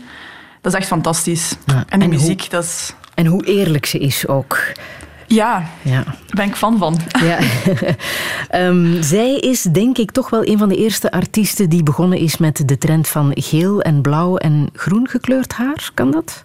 [0.60, 1.54] Dat is echt fantastisch.
[1.66, 2.94] Ja, en hoe- muziek, dat is...
[3.14, 4.58] En hoe eerlijk ze is ook.
[5.26, 6.02] Ja, Ja.
[6.04, 6.98] daar ben ik fan van.
[7.24, 7.38] Ja.
[8.48, 12.36] Ehm, zij is denk ik toch wel een van de eerste artiesten die begonnen is
[12.36, 15.90] met de trend van geel en blauw en groen gekleurd haar.
[15.94, 16.44] Kan dat?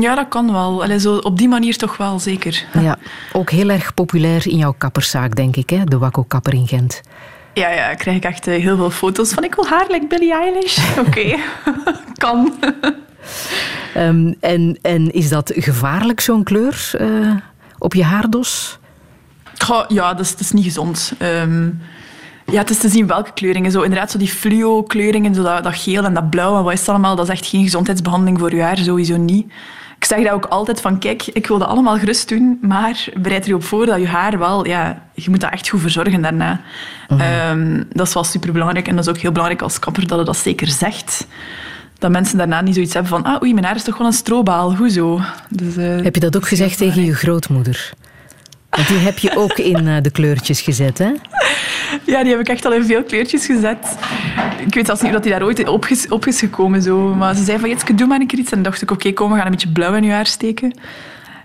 [0.00, 0.82] Ja, dat kan wel.
[0.82, 2.64] Allee, zo op die manier toch wel, zeker.
[2.80, 2.96] Ja.
[3.32, 5.84] Ook heel erg populair in jouw kapperszaak, denk ik, hè?
[5.84, 7.00] de Wakko Kapper in Gent.
[7.54, 10.32] Ja, ja, krijg ik echt eh, heel veel foto's van ik wil haar like Billie
[10.34, 10.78] Eilish.
[11.06, 11.36] Oké,
[12.14, 12.52] kan.
[13.94, 17.36] Ehm, en, en is dat gevaarlijk, zo'n kleur eh,
[17.78, 18.78] op je haardos?
[19.58, 21.12] Goh, ja, dat is, dat is niet gezond.
[21.18, 21.68] Ehm,
[22.46, 23.70] ja, het is te zien welke kleuringen.
[23.70, 26.80] Zo, inderdaad, zo die fluo-kleuringen, zo dat, dat geel en dat blauw en wat is
[26.80, 29.52] het allemaal, dat is echt geen gezondheidsbehandeling voor je haar, sowieso niet.
[30.02, 33.46] Ik zeg dat ook altijd van, kijk, ik wil dat allemaal gerust doen, maar bereid
[33.46, 36.60] er op voor dat je haar wel, ja, je moet dat echt goed verzorgen daarna.
[37.08, 40.24] Ehm, dat is wel superbelangrijk en dat is ook heel belangrijk als kapper dat je
[40.24, 41.26] dat zeker zegt.
[42.02, 44.16] Dat mensen daarna niet zoiets hebben van, ah oei, mijn haar is toch gewoon een
[44.16, 45.20] strobaal, hoezo?
[45.48, 47.92] Dus, eh, Heb je dat ook gezegd tegen je grootmoeder?
[48.70, 51.10] Want die heb je ook in eh, de kleurtjes gezet, hè?
[52.06, 53.96] Ja, die heb ik echt al in veel kleurtjes gezet.
[54.66, 56.82] Ik weet zelfs niet of die daar ooit op is, op is gekomen.
[56.82, 57.14] Zo.
[57.14, 58.50] Maar ze zei van, Jitske, doe maar een keer iets.
[58.50, 60.78] En dan dacht ik, oké, kom, we gaan een beetje blauw in je haar steken.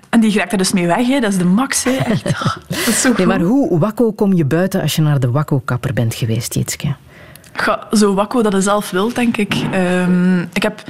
[0.10, 1.20] En die raakt er dus mee weg, hè.
[1.20, 1.84] dat is de max.
[1.84, 1.92] Hè.
[1.92, 2.24] Echt,
[2.68, 5.94] dat is zo Nee, maar hoe wakko kom je buiten als je naar de Wakko-kapper
[5.94, 6.96] bent geweest, Jitske?
[7.62, 9.54] Ga, zo wakko dat je zelf wilt, denk ik.
[9.72, 10.84] Ehm, ik heb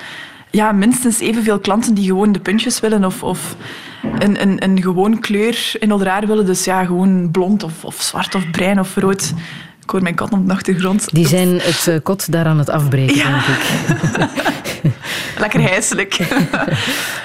[0.52, 3.56] ja, minstens evenveel klanten die gewoon de puntjes willen of, of
[4.20, 6.46] een, een, een gewoon kleur in haar willen.
[6.46, 9.34] Dus ja, gewoon blond of, of zwart of bruin of rood.
[9.84, 11.08] Ik hoor mijn kat op de achtergrond.
[11.14, 13.30] Die zijn het eh, kot daar aan het afbreken, Ja.
[13.30, 14.92] denk ik.
[15.40, 16.14] Lekker hijselijk.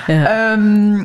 [0.07, 1.05] Ehm,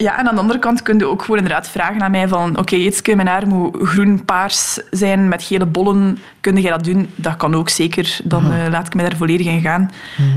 [0.00, 2.58] ja, en aan de andere kant kun je ook gewoon inderdaad vragen aan mij van
[2.58, 6.18] oké, Jitske, mijn haar moet groen-paars zijn met gele bollen.
[6.40, 7.10] Kun jij dat doen?
[7.14, 8.18] Dat kan ook zeker.
[8.24, 9.90] Dan eh, laat ik me daar volledig in gaan.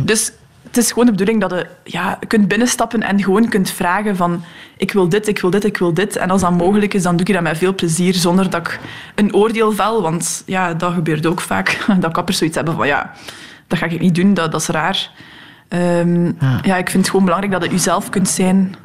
[0.06, 0.32] Dus
[0.64, 4.44] het is gewoon de bedoeling dat je ja, kunt binnenstappen en gewoon kunt vragen van
[4.78, 6.16] ik wil dit, ik wil dit, ik wil dit.
[6.16, 8.80] En als dat mogelijk is, dan doe ik dat met veel plezier zonder dat ik
[9.16, 10.02] een oordeel vel.
[10.02, 11.86] Want ja, dat gebeurt ook vaak.
[12.00, 13.12] Dat kappers zoiets hebben van ja,
[13.68, 15.10] dat ga ik niet doen, dat, dat is raar.
[15.72, 16.26] Ehm,
[16.64, 16.78] ja.
[16.78, 18.76] ik vind het gewoon belangrijk dat je jezelf kunt zijn.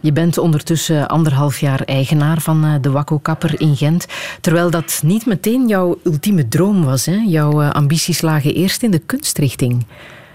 [0.00, 4.06] Je bent ondertussen anderhalf jaar eigenaar van eh, de Wakko-kapper in Gent.
[4.40, 7.06] Terwijl dat niet meteen jouw ultieme droom was.
[7.06, 7.22] Hè?
[7.26, 9.86] Jouw eh, ambities lagen eerst in de kunstrichting.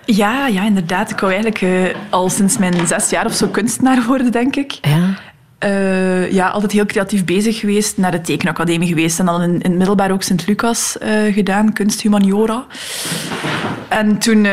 [0.05, 1.11] Ja, ja, inderdaad.
[1.11, 4.77] Ik wou eigenlijk eh, al sinds mijn zes jaar of zo kunstenaar worden, denk ik.
[4.81, 5.33] Ja.
[6.31, 7.97] Ja, altijd heel creatief bezig geweest.
[7.97, 9.19] Naar de tekenacademie geweest.
[9.19, 12.65] En dan in, in het middelbaar ook Sint-Lucas eh, gedaan, kunst humaniora.
[13.87, 14.47] En toen...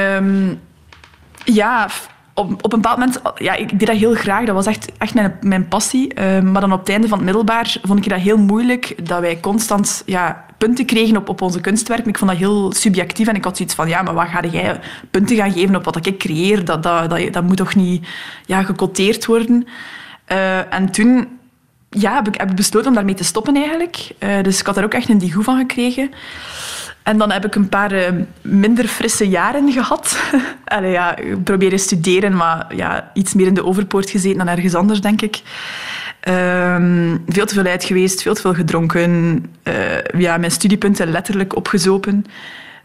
[1.44, 1.88] ehm, Ja,
[2.34, 4.44] op, op een bepaald moment, ja, ik deed dat heel graag.
[4.44, 6.14] Dat was echt, echt mijn, mijn passie.
[6.14, 9.20] Eh, maar dan op het einde van het middelbaar vond ik dat heel moeilijk dat
[9.20, 12.08] wij constant ja, punten kregen op, op onze kunstwerken.
[12.08, 14.80] Ik vond dat heel subjectief en ik had zoiets van, ja, maar wat ga jij
[15.10, 16.64] punten gaan geven op wat ik creëer?
[16.64, 18.06] Dat, dat, dat, dat moet toch niet
[18.46, 19.66] ja, gecoteerd worden?
[20.24, 21.28] Eh, en toen
[21.90, 24.10] ja, heb, ik, heb ik besloten om daarmee te stoppen eigenlijk.
[24.18, 26.10] Eh, dus ik had daar ook echt een digoe van gekregen.
[27.02, 30.22] En dan heb ik een paar eh, minder frisse jaren gehad.
[30.64, 31.44] Allee, ja, ik
[31.78, 35.42] studeren, maar ja, iets meer in de overpoort gezeten dan ergens anders, denk ik.
[36.20, 39.44] Ehm, veel te veel uit geweest, veel te veel gedronken.
[39.62, 42.24] eh, ja, mijn studiepunten letterlijk opgezopen,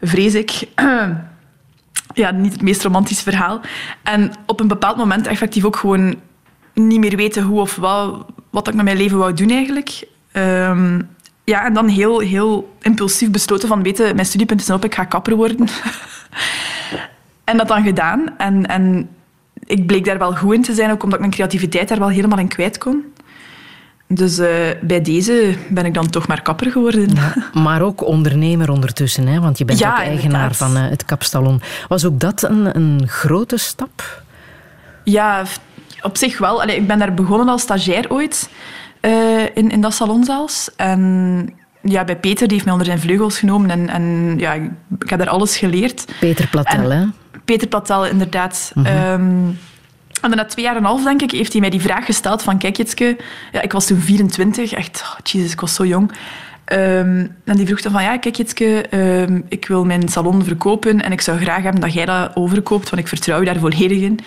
[0.00, 0.50] vrees ik.
[2.14, 3.60] ja, niet het meest romantisch verhaal.
[4.02, 6.14] En op een bepaald moment effectief ook gewoon
[6.74, 10.08] niet meer weten hoe of wat, wat ik met mijn leven wou doen eigenlijk.
[10.32, 11.00] Ehm,
[11.48, 15.04] ja, en dan heel, heel impulsief besloten van, weten, mijn studiepunten zijn op, ik ga
[15.04, 15.68] kapper worden.
[17.44, 18.34] en dat dan gedaan.
[18.38, 19.08] En, en
[19.64, 22.08] ik bleek daar wel goed in te zijn, ook omdat ik mijn creativiteit daar wel
[22.08, 23.04] helemaal in kwijt kon.
[24.06, 24.48] Dus eh,
[24.80, 27.08] bij deze ben ik dan toch maar kapper geworden.
[27.52, 29.40] Maar ook ondernemer ondertussen, hè?
[29.40, 30.56] want je bent Ja, ook eigenaar inderdaad.
[30.56, 31.60] van eh, het kapsalon.
[31.88, 34.22] Was ook dat een, een grote stap?
[35.04, 35.44] Ja,
[36.02, 36.62] op zich wel.
[36.62, 38.50] Allee, ik ben daar begonnen als stagiair ooit,
[39.00, 40.70] eh, in, in dat salon zelfs.
[40.76, 43.70] En ja, bij Peter, die heeft mij onder zijn vleugels genomen.
[43.70, 46.04] En, en ja, ik, ik heb daar alles geleerd.
[46.20, 47.06] Peter Platel, En- hè?
[47.44, 48.72] Peter Platel, inderdaad.
[48.82, 49.46] Ehm,
[50.22, 52.42] en na twee jaar en een half, denk ik, heeft hij mij die vraag gesteld
[52.42, 52.58] van...
[52.58, 53.16] Kijk, Jitske,
[53.52, 54.72] ja, ik was toen 24.
[54.72, 56.12] Echt, oh, jezus, ik was zo jong.
[56.64, 58.02] Ehm, en die vroeg dan van...
[58.02, 61.92] Ja, kijk, Jitske, ehm, ik wil mijn salon verkopen en ik zou graag hebben dat
[61.92, 64.18] jij dat overkoopt, want ik vertrouw je daar volledig in.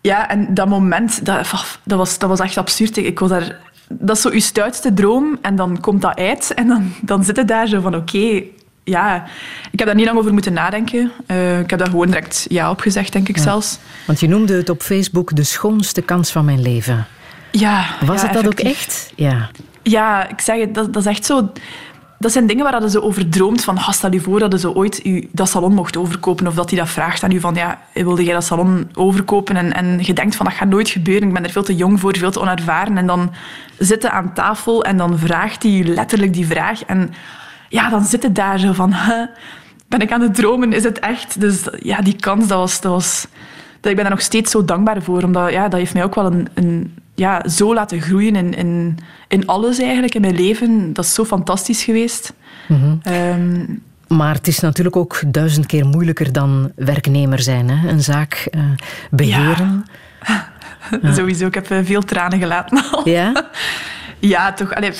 [0.00, 1.50] Ja, en dat moment, dat,
[1.84, 2.96] dat, was, dat was echt absurd.
[2.96, 3.56] Ik was daar...
[3.98, 7.36] Dat is zo je stoutste droom en dan komt dat uit en dan, dan zit
[7.36, 8.42] het daar zo van oké,
[8.84, 9.24] ja.
[9.70, 11.12] Ik heb daar niet lang over moeten nadenken.
[11.26, 13.78] Eh, ik heb daar gewoon direct ja op gezegd, denk ik zelfs.
[14.06, 17.06] Want je noemde het op Facebook de schoonste kans van mijn leven.
[17.50, 19.12] Ja, Was ja, het dat ook echt?
[19.16, 19.50] Ja.
[19.82, 21.52] Ja, ik zeg het, dat, dat is echt zo...
[22.22, 23.64] Dat zijn dingen waar je zo over droomt.
[23.64, 26.46] Van, stel je voor dat zo ooit u, dat salon mocht overkopen.
[26.46, 29.56] Of dat hij dat vraagt aan u van, ja, wilde jij dat salon overkopen?
[29.56, 31.28] En, en je denkt van, dat gaat nooit gebeuren.
[31.28, 32.98] Ik ben er veel te jong voor, veel te onervaren.
[32.98, 33.32] En dan
[33.78, 36.84] zitten aan tafel en dan vraagt hij letterlijk die vraag.
[36.84, 37.10] En
[37.68, 38.94] ja, dan zit het daar zo van,
[39.88, 40.72] ben ik aan het dromen?
[40.72, 41.40] Is het echt?
[41.40, 42.80] Dus ja, die kans, dat was...
[42.80, 43.26] Dat was
[43.82, 45.22] dat ik ben daar nog steeds zo dankbaar voor.
[45.22, 48.98] Omdat ja, dat heeft mij ook wel een, een, ja, zo laten groeien in, in,
[49.28, 50.92] in alles eigenlijk, in mijn leven.
[50.92, 52.32] Dat is zo fantastisch geweest.
[53.02, 53.64] Ehm,
[54.08, 57.70] Maar het is natuurlijk ook duizend keer moeilijker dan werknemer zijn.
[57.70, 57.88] Hè?
[57.88, 58.60] Een zaak eh,
[59.10, 59.84] beheren.
[61.16, 63.08] Sowieso, ik heb eh, veel tranen gelaten al.
[63.08, 63.32] Ja?
[64.18, 64.74] Ja, toch.
[64.74, 64.92] Allee,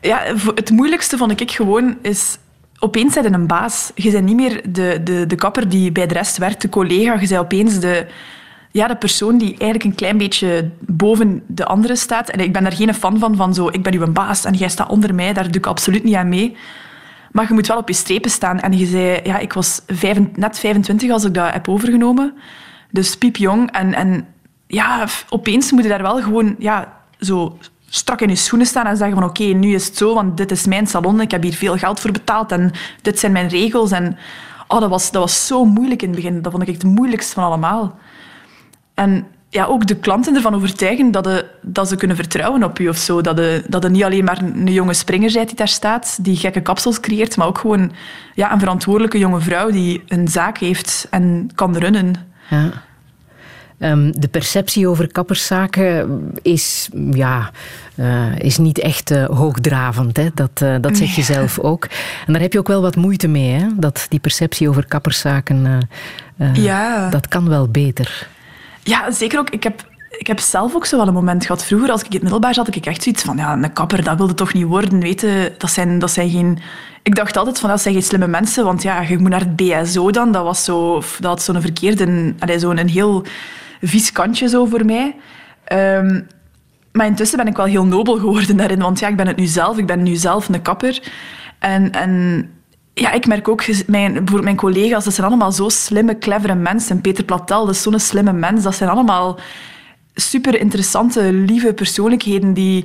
[0.00, 0.22] ja,
[0.54, 2.38] het moeilijkste vond ik gewoon is...
[2.78, 3.90] Opeens zijn een baas.
[3.94, 7.12] Je bent niet meer de, de, de kapper die bij de rest werkt, de collega.
[7.20, 8.06] Je bent opeens de,
[8.76, 12.28] ja, de persoon die eigenlijk een klein beetje boven de anderen staat.
[12.28, 14.68] En ik ben daar geen fan van, van zo, ik ben uw baas en jij
[14.68, 15.32] staat onder mij.
[15.32, 16.56] Daar doe ik absoluut niet aan mee.
[17.32, 18.60] Maar je moet wel op je strepen staan.
[18.60, 19.82] En je zei, ja, ik was
[20.34, 22.34] net 25 als ik dat heb overgenomen.
[22.90, 23.70] Dus piepjong.
[23.70, 24.26] En, en
[24.66, 27.58] ja, opeens moet je daar wel gewoon ja, zo
[27.88, 30.50] strak in je schoenen staan en zeggen van oké, nu is het zo, want dit
[30.50, 32.72] is mijn salon, ik heb hier veel geld voor betaald en
[33.02, 33.90] dit zijn mijn regels.
[33.90, 34.18] En
[34.68, 36.42] oh, dat, was, dat was zo moeilijk in het begin.
[36.42, 37.98] Dat vond ik het moeilijkste van allemaal.
[38.96, 42.88] En ja, ook de klanten ervan overtuigen dat, de, dat ze kunnen vertrouwen op je
[42.88, 43.20] of zo.
[43.20, 46.36] Dat je, dat je niet alleen maar een jonge springer bent die daar staat, die
[46.36, 47.92] gekke kapsels creëert, maar ook gewoon
[48.34, 52.14] ja, een verantwoordelijke jonge vrouw die een zaak heeft en kan runnen.
[52.50, 52.70] ja.
[53.78, 57.50] Ehm, de perceptie over kapperszaken is, ja,
[57.94, 60.16] eh, is niet echt eh, hoogdravend.
[60.16, 60.28] Hè?
[60.34, 61.84] Dat, eh, dat zeg je zelf ook.
[62.26, 63.50] En daar heb je ook wel wat moeite mee.
[63.50, 63.66] Hè?
[63.76, 65.66] Dat die perceptie over kapperszaken,
[66.36, 67.10] eh, eh, Ja.
[67.10, 68.28] dat kan wel beter.
[68.86, 69.50] Ja, zeker ook.
[69.50, 69.84] Ik heb,
[70.18, 71.64] ik heb zelf ook zo wel een moment gehad.
[71.64, 73.36] Vroeger, als ik in het middelbaar zat, had ik echt zoiets van...
[73.36, 75.54] Ja, een kapper, dat wilde toch niet worden, weten.
[75.58, 76.58] Dat zijn, dat zijn geen...
[77.02, 79.56] Ik dacht altijd van, dat zijn geen slimme mensen, want ja, je moet naar het
[79.56, 80.32] BSO dan.
[80.32, 81.02] Dat was zo...
[81.20, 82.34] Dat zo'n verkeerde...
[82.56, 83.24] Zo'n een heel
[83.80, 85.16] vies kantje zo voor mij.
[85.64, 86.20] Ehm,
[86.92, 88.78] maar intussen ben ik wel heel nobel geworden daarin.
[88.78, 89.78] Want ja, ik ben het nu zelf.
[89.78, 91.02] Ik ben nu zelf een kapper.
[91.58, 91.92] En...
[91.92, 92.50] en
[93.00, 97.00] ja, ik merk ook, mijn, bijvoorbeeld mijn collega's, dat zijn allemaal zo slimme, clevere mensen.
[97.00, 98.62] Peter Platel, dat is zo'n slimme mens.
[98.62, 99.38] Dat zijn allemaal
[100.14, 102.84] super interessante, lieve persoonlijkheden die,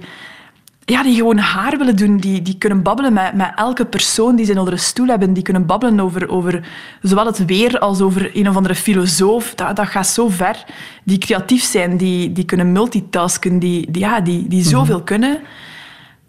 [0.86, 2.18] ja, die gewoon haar willen doen.
[2.18, 5.34] Die, die kunnen babbelen met, met elke persoon die ze onder een stoel hebben.
[5.34, 6.68] Die kunnen babbelen over, over
[7.02, 9.56] zowel het weer als over een of andere filosoof.
[9.56, 10.66] Dat, dat gaat zo ver.
[11.04, 15.42] Die creatief zijn, die, die kunnen multitasken, die, die, ja, die, die zoveel kunnen.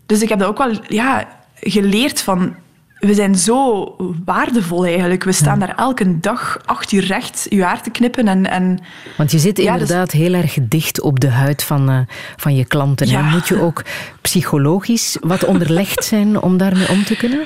[0.06, 2.54] Dus ik heb dat ook wel ja, geleerd van
[3.06, 3.94] we zijn zo
[4.24, 5.24] waardevol eigenlijk.
[5.24, 8.28] We staan daar elke dag acht uur recht je haar te knippen.
[8.28, 8.78] En, en
[9.16, 11.98] Want je zit Ja, dus- inderdaad heel erg dicht op de huid van, eh,
[12.36, 13.06] van je klanten.
[13.08, 13.22] Ja.
[13.22, 13.82] Moet je ook
[14.20, 17.44] psychologisch wat onderlegd zijn om daarmee om te kunnen?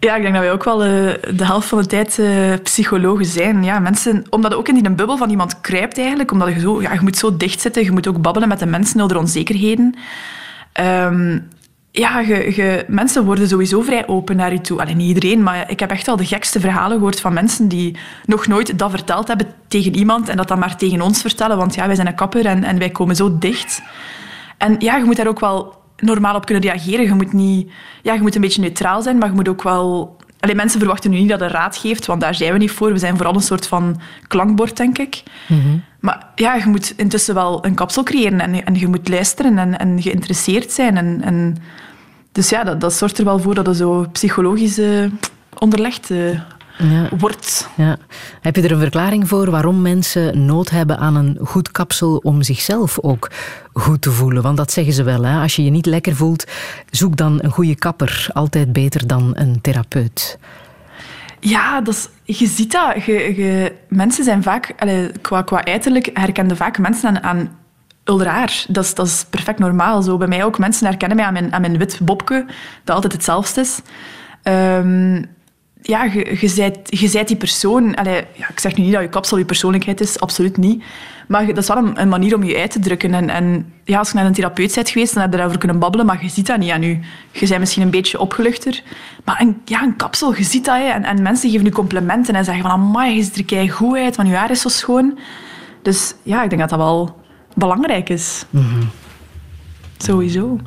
[0.00, 0.88] Ja, ik denk dat wij ook wel eh,
[1.34, 3.64] de helft van de tijd eh, psychologen zijn.
[3.64, 6.30] Ja, mensen, omdat je ook in die bubbel van iemand kruipt eigenlijk.
[6.30, 7.84] Omdat je zo, ja, je moet zo dicht zitten.
[7.84, 9.94] Je moet ook babbelen met de mensen over onzekerheden.
[10.72, 11.38] Ehm,
[11.96, 14.80] ja, je, je, mensen worden sowieso vrij open naar je toe.
[14.80, 17.96] Alleen niet iedereen, maar ik heb echt wel de gekste verhalen gehoord van mensen die
[18.24, 21.56] nog nooit dat verteld hebben tegen iemand en dat dan maar tegen ons vertellen.
[21.56, 23.82] Want ja, wij zijn een kapper en, en wij komen zo dicht.
[24.58, 27.04] En ja, je moet daar ook wel normaal op kunnen reageren.
[27.04, 27.70] Je moet, niet,
[28.02, 30.16] ja, je moet een beetje neutraal zijn, maar je moet ook wel...
[30.40, 32.92] Allee, mensen verwachten nu niet dat je raad geeft, want daar zijn we niet voor.
[32.92, 35.22] We zijn vooral een soort van klankbord, denk ik.
[36.00, 39.78] Maar ja, je moet intussen wel een kapsel creëren en, en je moet luisteren en,
[39.78, 40.96] en geïnteresseerd zijn.
[40.96, 41.56] En, en,
[42.34, 45.04] dus ja, dat, dat zorgt er wel voor dat je zo psychologisch eh,
[45.58, 46.32] onderlegd eh,
[46.78, 47.08] Ja.
[47.18, 47.68] wordt.
[47.76, 47.96] Ja.
[48.40, 52.42] Heb je er een verklaring voor waarom mensen nood hebben aan een goed kapsel om
[52.42, 53.30] zichzelf ook
[53.72, 54.42] goed te voelen?
[54.42, 55.24] Want dat zeggen ze wel.
[55.24, 55.40] Hè?
[55.40, 56.44] Als je je niet lekker voelt,
[56.90, 58.26] zoek dan een goede kapper.
[58.32, 60.38] Altijd beter dan een therapeut.
[61.40, 63.04] Ja, dat is, je ziet dat.
[63.04, 67.50] Je, je, mensen zijn vaak, allee, qua, qua uiterlijk, herkenden vaak mensen aan, aan
[68.04, 68.64] ulraar.
[68.68, 70.02] Dat is, dat is perfect normaal.
[70.02, 70.58] Zo bij mij ook.
[70.58, 72.46] Mensen herkennen mij aan mijn, aan mijn wit bobke,
[72.84, 73.80] dat altijd hetzelfde is.
[74.42, 75.22] Ehm,
[75.82, 76.48] ja, je,
[77.08, 77.96] zijt, die persoon.
[78.34, 80.84] Ja, ik zeg nu niet dat je kapsel je persoonlijkheid is, absoluut niet.
[81.28, 83.14] Maar dat is wel een, manier om je uit te drukken.
[83.14, 85.78] En, en ja, als je naar een therapeut bent geweest, dan heb je daarover kunnen
[85.78, 86.98] babbelen, maar je ziet dat niet aan je.
[87.32, 88.82] Je bent misschien een beetje opgeluchter.
[89.24, 90.76] Maar een, ja, een kapsel, je ziet dat.
[90.76, 94.16] En, en mensen geven je complimenten en zeggen van amai, je ziet er goed uit,
[94.16, 95.18] want je haar is zo schoon.
[95.82, 97.22] Dus ja, ik denk dat dat wel
[97.54, 98.46] belangrijk is.
[98.50, 98.88] Mhm.
[99.98, 100.58] Sowieso.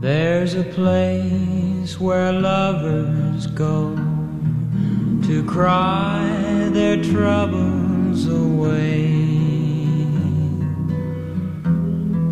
[0.00, 3.94] There's a place where lovers go
[5.26, 9.14] to cry their troubles away,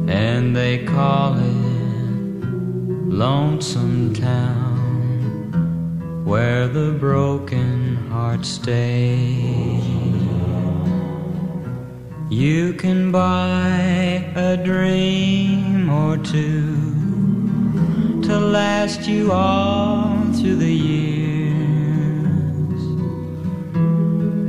[0.09, 1.50] and they call it
[3.21, 9.79] Lonesome Town, where the broken hearts stay.
[12.31, 21.53] You can buy a dream or two to last you all through the years.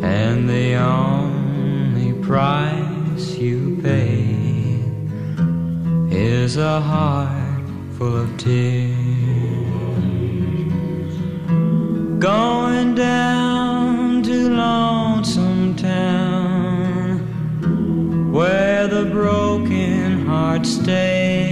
[0.01, 4.33] And the only price you pay
[6.09, 7.40] is a heart
[8.01, 8.95] full of tears.
[12.17, 17.19] Going down to Lonesome Town
[18.33, 21.45] where the broken hearts stay.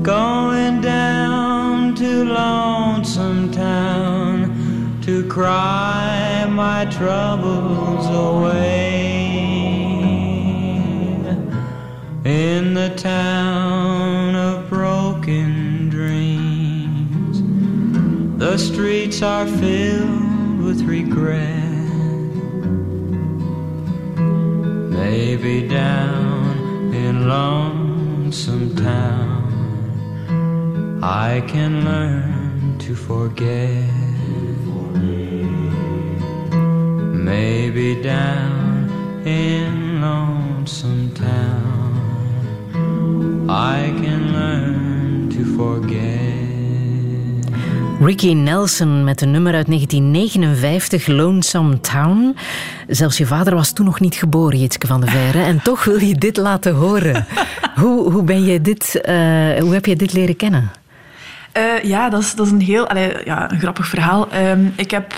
[0.00, 8.89] Going down to Lonesome Town to cry my troubles away.
[12.40, 17.42] In the town of broken dreams,
[18.38, 21.68] the streets are filled with regret.
[25.02, 29.44] Maybe down in Lonesome Town,
[31.02, 33.84] I can learn to forget.
[37.30, 38.88] Maybe down
[39.26, 40.39] in Lonesome
[43.50, 46.30] I can learn to forget.
[48.00, 52.36] Ricky Nelson met een nummer uit 1959, Lonesome Town.
[52.88, 55.42] Zelfs je vader was toen nog niet geboren, Jitske van der Veire.
[55.42, 57.26] En toch wil je dit laten horen.
[57.80, 59.14] Hoe, hoe, ben je dit, eh,
[59.60, 60.70] hoe heb je dit leren kennen?
[61.52, 64.30] Eh, ja, dat is, dat is een heel allee, ja, een grappig verhaal.
[64.30, 65.12] Ehm, ik heb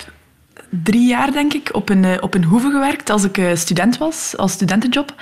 [0.69, 4.35] drie jaar, denk ik, op een, eh, op een hoeve gewerkt als ik student was,
[4.37, 5.15] als studentenjob.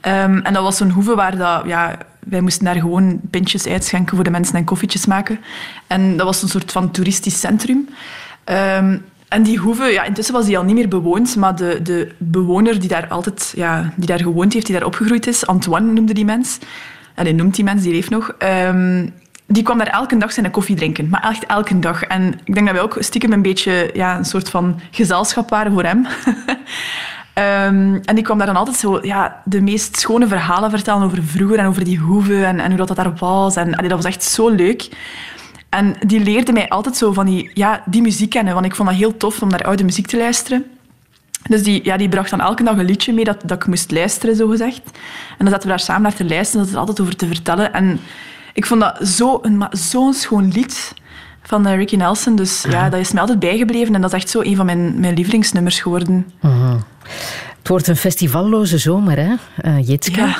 [0.00, 4.14] Ehm, en dat was zo'n hoeve waar dat, ja, wij moesten daar gewoon pintjes uitschenken
[4.14, 5.38] voor de mensen en koffietjes maken.
[5.86, 7.88] En dat was een soort van toeristisch centrum.
[8.44, 8.98] Ehm,
[9.28, 12.80] en die hoeve, ja, intussen was die al niet meer bewoond, maar de, de bewoner
[12.80, 16.24] die daar altijd ja, die daar gewoond heeft, die daar opgegroeid is, Antoine noemde die
[16.24, 16.58] mens.
[17.14, 18.34] En hij noemt die mens, die leeft nog.
[18.38, 19.06] Ehm,
[19.46, 21.08] die kwam daar elke dag zijn koffie drinken.
[21.08, 22.02] Maar echt elke dag.
[22.02, 25.72] En ik denk dat wij ook stiekem een beetje ja, een soort van gezelschap waren
[25.72, 26.06] voor hem.
[27.34, 31.22] Ehm, en die kwam daar dan altijd zo ja, de meest schone verhalen vertellen over
[31.22, 33.56] vroeger en over die hoeve en, en hoe dat, dat daar was.
[33.56, 34.88] En dat was echt zo leuk.
[35.68, 38.54] En die leerde mij altijd zo van die, ja, die muziek kennen.
[38.54, 40.64] Want ik vond dat heel tof om naar oude muziek te luisteren.
[41.48, 43.90] Dus die, ja, die bracht dan elke dag een liedje mee dat, dat ik moest
[43.90, 44.82] luisteren, zo gezegd.
[45.38, 47.72] En dan zaten we daar samen naar te luisteren, dat er altijd over te vertellen.
[47.72, 48.00] En
[48.52, 50.94] ik vond dat zo een, zo'n schoon lied
[51.42, 52.36] van eh, Ricky Nelson.
[52.36, 53.94] Dus ja, dat is mij altijd bijgebleven.
[53.94, 56.32] En dat is echt zo een van mijn, mijn lievelingsnummers geworden.
[57.58, 60.20] Het wordt een festivalloze zomer, hè, eh, Jitske?
[60.20, 60.36] Ja.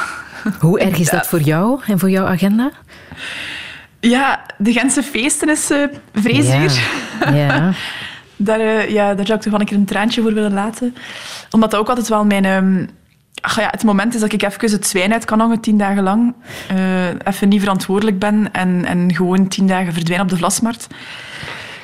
[0.61, 2.71] Hoe erg is dat voor jou en voor jouw agenda?
[4.01, 5.85] Ja, de Gentse feesten is eh
[6.15, 6.81] vreesduur.
[7.21, 7.35] Ja.
[7.35, 7.73] ja.
[8.37, 10.95] Daar, ja, daar zou ik toch wel een keer een traantje voor willen laten.
[11.51, 12.45] Omdat dat ook altijd wel mijn...
[12.45, 12.87] ehm,
[13.43, 16.03] ach ja, het moment is dat ik even het zwijn uit kan hangen, tien dagen
[16.03, 16.35] lang.
[16.69, 20.87] Eh, even niet verantwoordelijk ben en, en gewoon tien dagen verdwijnen op de vlasmarkt.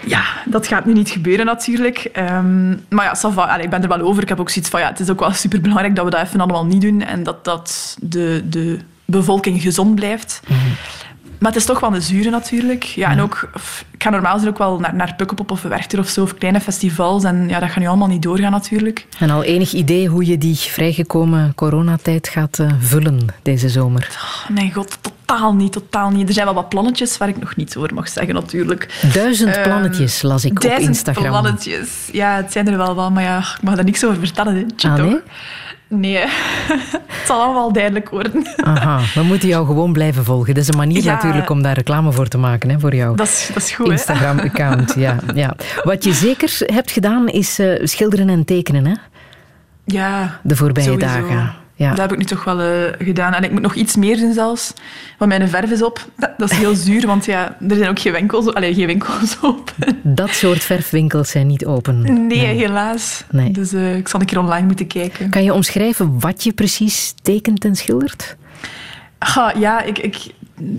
[0.07, 1.99] Ja, dat gaat nu niet gebeuren natuurlijk.
[1.99, 3.31] Ehm, maar ja.
[3.35, 4.23] Allee, ik ben er wel over.
[4.23, 6.41] Ik heb ook zoiets van, ja, het is ook wel superbelangrijk dat we dat even
[6.41, 10.41] allemaal niet doen en dat, dat de, de bevolking gezond blijft.
[11.39, 12.83] Maar het is toch wel een zure natuurlijk.
[12.83, 16.09] Ja, en ook, f- ik ga normaal ook wel naar, naar Pukkelpop of Werchter of
[16.09, 17.25] zo, of kleine festivals.
[17.25, 19.07] En ja, dat gaat nu allemaal niet doorgaan natuurlijk.
[19.19, 24.09] En al enig idee hoe je die vrijgekomen coronatijd gaat eh, vullen deze zomer?
[24.13, 26.29] Oh, mijn god, totaal niet, totaal niet.
[26.29, 29.01] Er zijn wel wat plannetjes waar ik nog niets over mag zeggen natuurlijk.
[29.13, 31.25] Duizend Ehm, plannetjes las ik op Duizend Instagram.
[31.25, 31.89] plannetjes.
[32.13, 34.55] Ja, het zijn er wel wel, maar ja, ik mag daar niks over vertellen.
[34.55, 34.89] Hè.
[34.89, 35.07] Ah, toch?
[35.07, 35.19] nee?
[35.89, 36.17] Nee,
[37.07, 38.47] het zal allemaal duidelijk worden.
[38.57, 40.55] Aha, we moeten jou gewoon blijven volgen.
[40.55, 41.13] Dat is een manier Ja.
[41.15, 43.17] natuurlijk om daar reclame voor te maken, hè, voor jou.
[43.17, 43.89] Dat is, dat is goed?
[43.91, 45.55] Instagram-account, ja, ja.
[45.83, 48.95] Wat je zeker hebt gedaan, is eh, schilderen en tekenen, hè?
[49.85, 51.07] Ja, De voorbije sowieso.
[51.07, 51.53] dagen.
[51.79, 51.89] Ja.
[51.89, 53.35] Dat heb ik nu toch wel eh, gedaan.
[53.35, 54.73] En ik moet nog iets meer doen zelfs.
[55.19, 56.09] Want mijn verf is op.
[56.37, 59.99] Dat, is heel zuur, want ja, er zijn ook geen winkels, allee, geen winkels open.
[60.03, 62.27] Dat soort verfwinkels zijn niet open.
[62.27, 63.25] Nee, helaas.
[63.31, 63.51] Nee.
[63.51, 65.31] Dus eh, ik zal een keer online moeten kijken.
[65.31, 68.37] Kan je omschrijven wat je precies tekent en schildert?
[69.19, 70.17] Ah, ja, ik, ik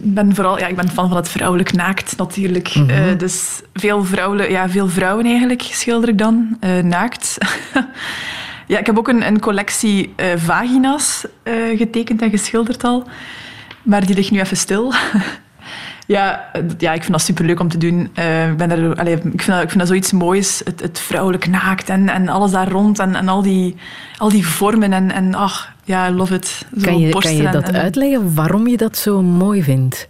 [0.04, 2.76] ben vooral ja, ik ben fan van het vrouwelijk naakt natuurlijk.
[2.76, 2.90] Mhm.
[2.90, 7.38] Eh, dus veel, vrouwelijk, ja, veel vrouwen eigenlijk schilder ik dan, naakt.
[8.70, 13.08] ja, ik heb ook een, een collectie eh, vagina's eh, getekend en geschilderd al.
[13.84, 14.94] Maar die ligt nu even stil.
[16.06, 18.02] Ja, eh, ja, ik vind dat superleuk om te doen.
[18.02, 20.62] Ik, ben er, allee, ik, vind dat, ik vind dat zoiets moois.
[20.66, 23.00] Het, het vrouwelijk naakt en, en alles daar rond.
[23.00, 23.76] En, en al, die,
[24.18, 24.94] al die vormen.
[24.94, 26.48] En, en ach, ja, I love it.
[26.48, 30.08] Zo Kan je, kan je dat en- uitleggen waarom je dat zo mooi vindt?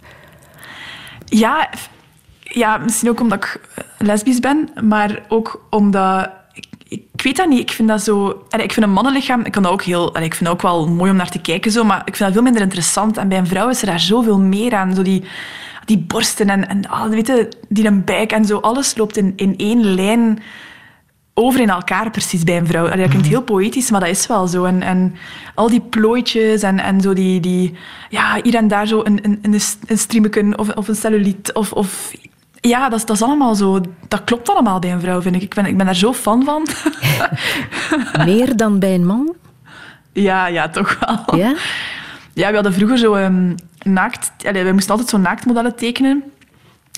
[1.24, 1.68] Ja,
[2.42, 3.60] ja, misschien ook omdat ik
[3.98, 6.30] lesbisch ben, maar ook omdat...
[6.90, 8.44] Ik, ik weet dat niet, ik vind dat zo...
[8.48, 10.62] allee, Ik vind een mannenlichaam, ik, kan dat ook heel, allee, ik vind dat ook
[10.62, 13.16] wel mooi om naar te kijken, zo, maar ik vind dat veel minder interessant.
[13.16, 14.94] En bij een vrouw is er daar zoveel meer aan.
[14.94, 15.24] Zo die,
[15.84, 18.58] die borsten en, en ah, weet je, die een buik en zo.
[18.58, 20.42] Alles loopt in, in één lijn
[21.34, 22.84] over in elkaar precies bij een vrouw.
[22.84, 24.64] Allee, dat klinkt heel poëtisch, maar dat is wel zo.
[24.64, 25.14] En, en
[25.54, 27.74] al die plooitjes en, en zo die, die...
[28.08, 31.72] Ja, hier en daar zo een, een, een, een of, of een cellulite of...
[31.72, 32.12] of
[32.60, 33.80] ja, dat is, dat is allemaal zo...
[34.08, 35.42] Dat klopt allemaal bij een vrouw, vind ik.
[35.42, 36.66] Ik ben, ik ben daar zo fan van.
[38.26, 39.34] Meer dan bij een man?
[40.12, 41.38] ja, ja, toch wel.
[41.38, 41.54] Ja?
[42.34, 44.32] Ja, we hadden vroeger zo ehm, naakt...
[44.46, 46.22] Allee, we moesten altijd zo naaktmodellen tekenen.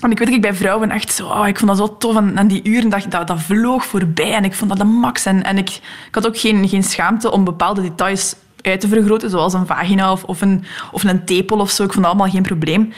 [0.01, 1.27] En ik weet dat ik bij vrouwen echt zo...
[1.27, 2.15] oh, ik vond dat zo tof.
[2.15, 4.33] En, en die uren, dat, dat, dat vloog voorbij.
[4.33, 5.25] En ik vond dat de max.
[5.25, 5.69] En, en ik,
[6.07, 9.29] ik had ook geen, geen schaamte om bepaalde details uit te vergroten.
[9.29, 11.83] Zoals een vagina of, of, een, of een tepel of zo.
[11.83, 12.93] Ik vond dat allemaal geen probleem.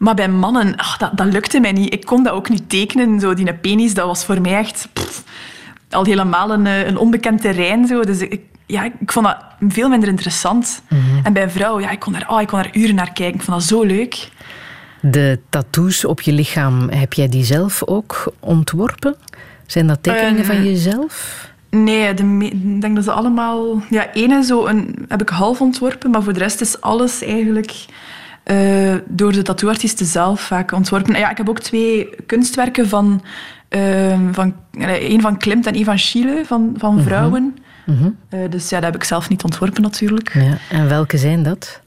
[0.00, 1.92] Maar bij mannen, ach, dat, dat lukte mij niet.
[1.92, 3.20] Ik kon dat ook niet tekenen.
[3.20, 4.88] Zo, die penis, dat was voor mij echt...
[4.92, 5.24] pff,
[5.90, 7.86] al helemaal een, eh, een onbekend terrein.
[7.86, 8.02] Zo.
[8.02, 9.36] Dus ik, ja, ik vond dat
[9.68, 10.82] veel minder interessant.
[11.22, 13.34] En bij vrouwen, ja, ik kon, daar, oh, ik kon daar uren naar kijken.
[13.34, 14.28] Ik vond dat zo leuk.
[15.00, 19.16] De tattoos op je lichaam, heb jij die zelf ook ontworpen?
[19.66, 21.48] Zijn dat tekeningen Eh, van jezelf?
[21.70, 23.82] Nee, de ik denk dat ze allemaal...
[23.90, 27.84] Ja, ene zo een, heb ik half ontworpen, maar voor de rest is alles eigenlijk
[28.50, 31.18] eh, door de tattooartiesten zelf vaak ontworpen.
[31.18, 33.22] Ja, ik heb ook twee kunstwerken van...
[33.68, 37.56] eh, van één van Klimt en één van Schiele, van, van vrouwen.
[38.28, 40.34] Eh, dus ja, dat heb ik zelf niet ontworpen natuurlijk.
[40.34, 40.58] Ja.
[40.70, 41.80] En welke zijn dat?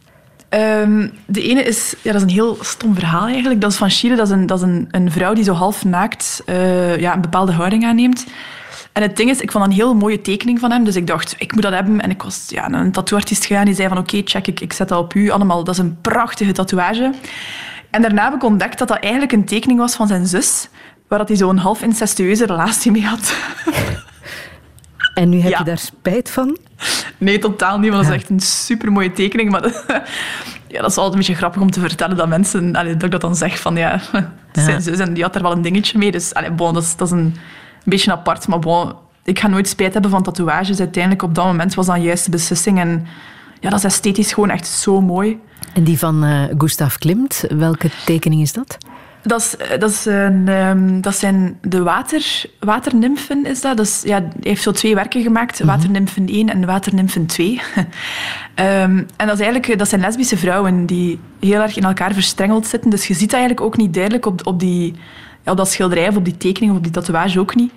[0.49, 3.61] Ehm, de ene is, ja, dat is een heel stom verhaal eigenlijk.
[3.61, 4.15] Dat is van Chile.
[4.15, 7.21] Dat is een, dat is een, een vrouw die zo half naakt eh, ja, een
[7.21, 8.25] bepaalde houding aanneemt.
[8.93, 10.83] En het ding is, ik vond dat een heel mooie tekening van hem.
[10.83, 12.01] Dus ik dacht, ik moet dat hebben.
[12.01, 13.65] En ik was ja, naar een tattooartiest gegaan.
[13.65, 15.29] Die zei van, oké, check, ik, ik zet dat op u.
[15.29, 17.11] Allemaal, dat is een prachtige tatoeage.
[17.89, 20.69] En daarna heb ik ontdekt dat dat eigenlijk een tekening was van zijn zus.
[21.07, 23.35] Waar dat hij zo'n half incestueuze relatie mee had.
[25.13, 25.57] En nu heb Ja.
[25.57, 26.57] je daar spijt van?
[27.17, 29.51] Nee, totaal niet, want dat is echt een supermooie tekening.
[29.51, 29.61] Maar
[30.67, 32.75] ja, dat is altijd een beetje grappig om te vertellen dat mensen...
[32.75, 33.99] Allee, dat ik dat dan zeg van, ja,
[34.51, 36.11] zijn zus en die had er wel een dingetje mee.
[36.11, 37.35] Dus allee, bon, dat, is, dat is een
[37.83, 38.47] beetje apart.
[38.47, 40.79] Maar bon, ik ga nooit spijt hebben van tatoeages.
[40.79, 42.79] Uiteindelijk, op dat moment was dat een juiste beslissing.
[42.79, 43.05] En
[43.59, 45.39] ja, dat is esthetisch gewoon echt zo mooi.
[45.73, 48.77] En die van eh Gustav Klimt, welke tekening is dat?
[49.23, 54.01] Dat, is, eh, dat, is een, ehm, dat zijn de water, waternimfen, is dat.
[54.05, 57.61] Ja, hij heeft zo twee werken gemaakt, Waternimfen 1 en Waternimfen 2.
[58.55, 62.13] Ehm, en dat, is eigenlijk, eh, dat zijn lesbische vrouwen die heel erg in elkaar
[62.13, 62.89] verstrengeld zitten.
[62.89, 64.93] Dus je ziet dat eigenlijk ook niet duidelijk op, op, die,
[65.43, 67.71] ja, op dat schilderij of op die tekening of op die tatoeage ook niet.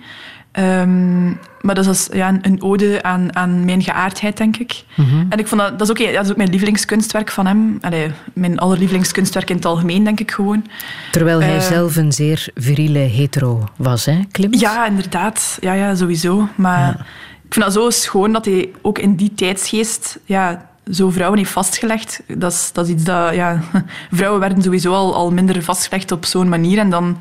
[0.51, 1.25] Ehm,
[1.61, 4.83] maar dat is ja, een, een ode aan, aan mijn geaardheid, denk ik.
[5.29, 7.77] En ik vond dat, dat, is ook, dat is ook mijn lievelingskunstwerk van hem.
[7.81, 10.65] Allee, mijn allerlievelingskunstwerk in het algemeen, denk ik gewoon.
[11.11, 14.61] Terwijl hij Eh, zelf een zeer viriele hetero was, hè, Clemens?
[14.61, 15.57] Ja, inderdaad.
[15.61, 16.47] Ja, ja sowieso.
[16.55, 16.89] Maar
[17.45, 21.51] ik vind dat zo schoon dat hij ook in die tijdsgeest ja, zo vrouwen heeft
[21.51, 22.21] vastgelegd.
[22.27, 23.35] Dat is, dat is iets dat...
[23.35, 23.61] Ja,
[24.11, 26.77] vrouwen werden sowieso al, al minder vastgelegd op zo'n manier.
[26.77, 27.17] En dan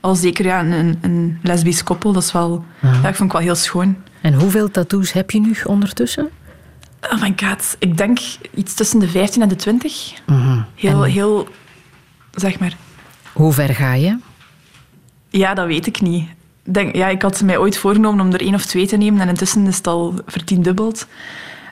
[0.00, 2.12] al zeker ja, een, een lesbisch koppel.
[2.12, 2.64] Dat is wel...
[2.80, 3.96] Ja, ik vond ik wel heel schoon.
[4.20, 6.28] En hoeveel tattoos heb je nu ondertussen?
[7.00, 7.76] Oh my god.
[7.78, 8.18] Ik denk
[8.54, 10.12] iets tussen de 15 en de 20.
[10.26, 10.60] Mhm.
[10.74, 11.48] Heel, heel...
[12.34, 12.76] Zeg maar...
[13.32, 14.18] Hoe ver ga je?
[15.28, 16.22] Ja, dat weet ik niet.
[16.64, 19.20] Ik Denk, ja, ik had mij ooit voorgenomen om er één of twee te nemen
[19.20, 21.06] en intussen is het al vertiendubbeld.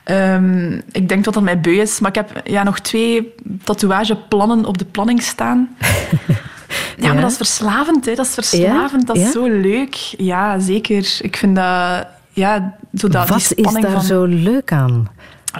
[0.03, 4.65] Ehm ik denk dat dat mij beu is, maar ik heb ja, nog twee tatoeageplannen
[4.65, 5.69] op de planning staan.
[6.97, 7.13] Ja, Ja?
[7.13, 8.15] maar dat is verslavend, hè.
[8.15, 9.95] Dat is verslavend, dat is zo leuk.
[10.17, 11.17] Ja, zeker.
[11.21, 12.07] Ik vind dat...
[12.33, 14.01] Ja, zo dat, die Wat is daar van...
[14.01, 15.07] zo leuk aan?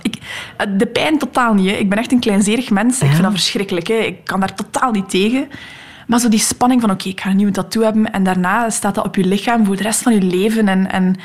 [0.01, 0.15] Ik,
[0.57, 1.69] eh, de pijn totaal niet.
[1.69, 1.75] Hè.
[1.75, 3.01] Ik ben echt een kleinzerig mens.
[3.01, 3.87] Ik vind dat verschrikkelijk.
[3.87, 3.93] Hè.
[3.93, 5.47] Ik kan daar totaal niet tegen.
[6.07, 8.95] Maar zo die spanning van, oké, ik ga een nieuwe tattoo hebben en daarna staat
[8.95, 10.67] dat op je lichaam voor de rest van je leven.
[10.67, 11.15] En, en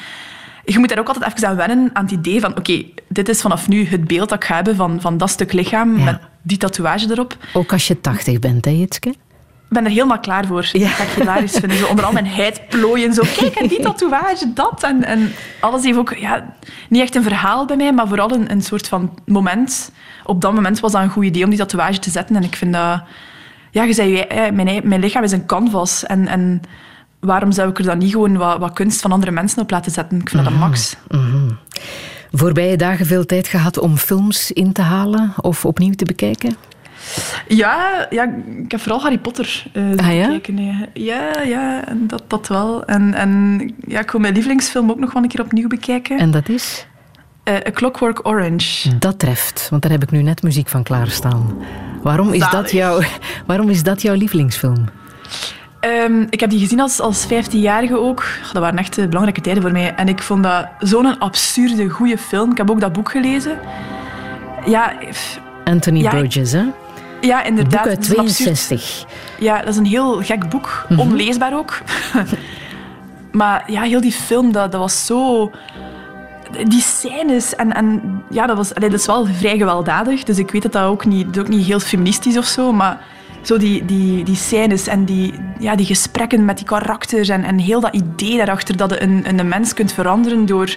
[0.65, 3.41] je moet daar ook altijd even aan wennen, aan het idee van, oké, dit is
[3.41, 6.05] vanaf nu het beeld dat ik ga hebben van, van dat stuk lichaam Ja.
[6.05, 7.37] met die tatoeage erop.
[7.53, 9.15] Ook als je tachtig bent, hè, Jitske?
[9.75, 10.69] Ik ben er helemaal klaar voor.
[10.73, 10.79] Ja.
[10.79, 11.79] Dat ga ik hilarisch vinden.
[11.79, 13.15] Zo onder al mijn huidplooien.
[13.15, 14.83] Zo, kijk, en die tatoeage, dat.
[14.83, 16.15] En, en alles heeft ook...
[16.17, 16.55] Ja,
[16.89, 19.93] niet echt een verhaal bij mij, maar vooral een, een soort van moment.
[20.25, 22.37] Op dat moment was dat een goed idee om die tatoeage te zetten.
[22.37, 23.03] En ik vind dat...
[23.71, 26.05] Ja, je zei, mijn, mijn lichaam is een canvas.
[26.05, 26.61] En, en
[27.21, 29.93] waarom zou ik er dan niet gewoon wat, wat kunst van andere mensen op laten
[29.93, 30.21] zetten?
[30.21, 30.97] Ik vind dat een max.
[32.33, 36.57] Voorbije dagen veel tijd gehad om films in te halen of opnieuw te bekijken?
[37.49, 38.23] Ja, ja,
[38.65, 39.65] ik heb vooral Harry Potter
[39.97, 40.25] Ah, ja?
[40.25, 40.55] gekeken.
[40.55, 40.75] nee.
[40.93, 42.85] Ja, ja, en dat, dat wel.
[42.85, 46.19] En, en ja, ik wil mijn lievelingsfilm ook nog wel een keer opnieuw bekijken.
[46.19, 46.87] En dat is?
[47.43, 48.99] Eh, A Clockwork Orange.
[48.99, 51.57] Dat treft, want daar heb ik nu net muziek van klaarstaan.
[52.03, 53.01] Waarom is, dat, jouw,
[53.47, 54.85] waarom is dat jouw lievelingsfilm?
[55.81, 58.25] Ehm, ik heb die gezien als, als 15-jarige ook.
[58.53, 59.95] Dat waren echt eh, belangrijke tijden voor mij.
[59.95, 62.51] En ik vond dat zo'n absurde, goede film.
[62.51, 63.59] Ik heb ook dat boek gelezen.
[64.67, 64.93] Ja,
[65.65, 66.63] Anthony Ja, Burgess, hè?
[67.27, 67.83] Ja inderdaad.
[67.83, 69.05] boek uit het is een absurd- 62.
[69.39, 70.87] Ja, dat is een heel gek boek.
[70.97, 71.79] Onleesbaar ook.
[73.41, 75.51] maar ja, heel die film, dat, dat was zo...
[76.69, 80.23] Die scènes en, en ja, dat, was, allee, dat is wel vrij gewelddadig.
[80.23, 83.01] Dus ik weet dat dat ook niet, dat ook niet heel feministisch of zo, maar
[83.43, 87.59] zo die, die, die scènes en die, ja, die gesprekken met die karakters en, en
[87.59, 90.77] heel dat idee daarachter dat je een, een mens kunt veranderen door,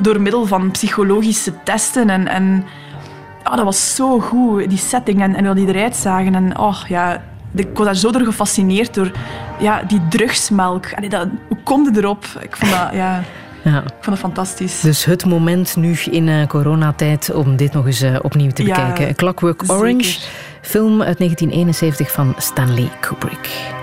[0.00, 2.64] door middel van psychologische testen en, en
[3.50, 6.34] oh, dat was zo goed, die setting en, en hoe die eruit zagen.
[6.34, 7.22] En oh, ja,
[7.54, 9.10] ik was daar zo door gefascineerd door
[9.58, 10.94] ja, die drugsmelk.
[10.94, 12.24] Allee, dat, hoe kom je erop?
[12.40, 13.22] Ik vond dat, ja,
[13.64, 13.78] Ja.
[13.78, 14.80] ik vond dat fantastisch.
[14.80, 18.86] Dus het moment nu in eh, coronatijd om dit nog eens eh, opnieuw te Ja,
[18.86, 19.14] bekijken.
[19.14, 19.74] Clockwork zeker.
[19.76, 20.18] Orange,
[20.60, 23.76] film uit 1971 van Stanley Kubrick.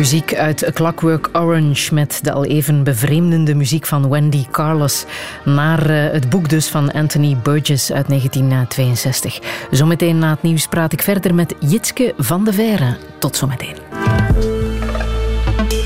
[0.00, 5.04] Muziek uit A Clockwork Orange met de al even bevreemdende muziek van Wendy Carlos
[5.44, 9.38] naar eh, het boek dus van Anthony Burgess uit 1962.
[9.70, 12.96] Zometeen na het nieuws praat ik verder met Jitske van de Veire.
[13.18, 13.76] Tot zometeen.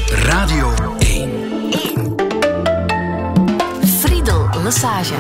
[0.09, 1.31] Radio 1.
[3.85, 5.15] Friedel Lassage.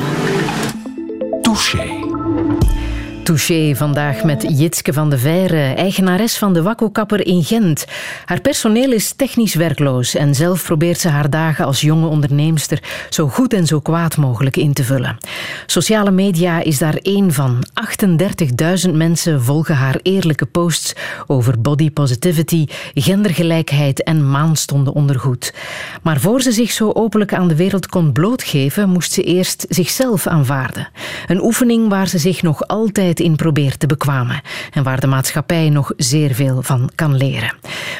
[1.43, 2.05] Touché.
[3.25, 7.87] Touché vandaag met Jitske van de Veire, eigenares van de Wakko-kapper in Gent.
[8.25, 13.29] Haar personeel is technisch werkloos en zelf probeert ze haar dagen als jonge onderneemster zo
[13.29, 15.17] goed en zo kwaad mogelijk in te vullen.
[15.67, 17.67] Sociale media is daar één van.
[18.87, 20.93] 38.000 mensen volgen haar eerlijke posts
[21.27, 25.55] over body positivity, gendergelijkheid en maanstonden ondergoed.
[26.03, 30.27] Maar voor ze zich zo openlijk aan de wereld kon blootgeven, moest ze eerst zichzelf
[30.27, 30.89] aanvaarden.
[31.27, 34.41] Een oefening waar ze zich nog altijd in probeert te bekwamen
[34.71, 37.55] en waar de maatschappij nog zeer veel van kan leren.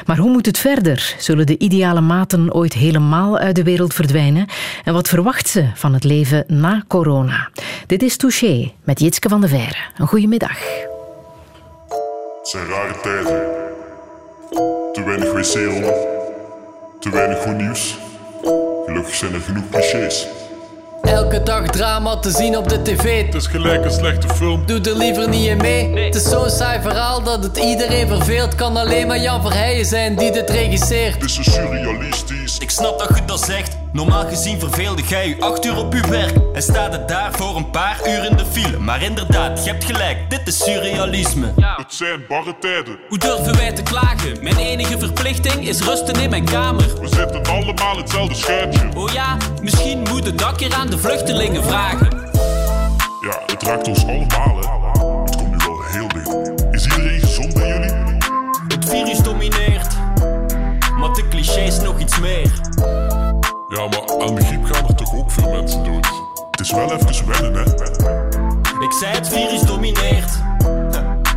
[0.05, 1.15] Maar hoe moet het verder?
[1.17, 4.47] Zullen de ideale maten ooit helemaal uit de wereld verdwijnen?
[4.83, 7.49] En wat verwacht ze van het leven na corona?
[7.87, 9.77] Dit is Touché met Jitske van de Veire.
[9.97, 10.57] Een goede middag.
[12.39, 13.41] Het zijn rare tijden.
[14.93, 15.93] Te weinig wc-rollen.
[16.99, 17.97] Te weinig goed nieuws.
[18.85, 20.27] Gelukkig zijn er genoeg clichés.
[21.01, 23.25] Elke dag drama te zien op de tv.
[23.25, 24.65] Het is gelijk een slechte film.
[24.65, 25.97] Doe er liever niet in mee.
[25.99, 28.55] Het is zo'n saai verhaal dat het iedereen verveelt.
[28.55, 31.13] Kan alleen maar Jan Verheijen zijn die dit regisseert.
[31.13, 32.57] Het is zo surrealistisch.
[32.57, 33.84] Ik snap dat je dat zegt.
[33.95, 36.37] Normaal gezien verveelde jij je acht uur op je werk.
[36.53, 38.79] En staat het daar voor een paar uur in de file.
[38.79, 41.53] Maar inderdaad, je hebt gelijk, dit is surrealisme.
[41.55, 42.97] Het zijn barre tijden.
[43.09, 44.37] Hoe durven wij te klagen?
[44.41, 46.99] Mijn enige verplichting is rusten in mijn kamer.
[47.01, 48.89] We zitten allemaal hetzelfde schuitje.
[48.95, 52.07] Oh ja, misschien moet het dak hier aan de vluchtelingen vragen.
[53.21, 54.67] Ja, het raakt ons allemaal, hè.
[55.23, 56.65] Het komt nu wel heel dicht.
[56.71, 57.93] Is iedereen gezond bij jullie?
[58.67, 59.95] Het virus domineert.
[60.99, 62.64] Maar de clichés nog iets meer.
[63.67, 66.07] Ja, maar aan begrip gaan er toch ook veel mensen dood.
[66.51, 67.71] Het is wel even wennen, hè.
[68.83, 70.43] Ik zei het virus domineert.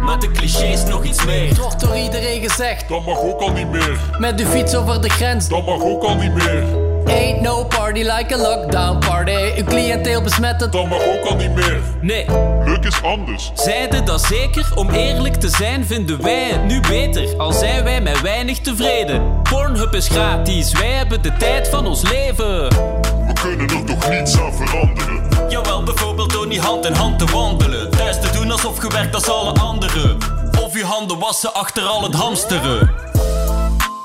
[0.00, 1.48] Maar de clichés nog iets meer.
[1.48, 2.88] Het wordt door iedereen gezegd.
[2.88, 3.98] Dat mag ook al niet meer.
[4.18, 5.48] Met de fiets over de grens.
[5.48, 6.87] Dat mag ook al niet meer.
[7.08, 9.52] Ain't no party like a lockdown party.
[9.56, 10.70] Uw cliënteel besmetten.
[10.70, 11.80] Dat mag ook al niet meer.
[12.00, 12.26] Nee,
[12.64, 13.50] Leuk is anders.
[13.54, 14.72] zeiden dat zeker.
[14.74, 17.36] Om eerlijk te zijn vinden wij het nu beter.
[17.38, 19.42] Al zijn wij met weinig tevreden.
[19.42, 22.68] Pornhub is gratis, wij hebben de tijd van ons leven.
[22.68, 25.22] We kunnen er toch niets aan veranderen.
[25.48, 27.90] Jawel, bijvoorbeeld door niet hand in hand te wandelen.
[27.90, 30.16] Thuis te doen alsof je werkt als alle anderen.
[30.64, 32.78] Of je handen wassen achter al het hamsteren.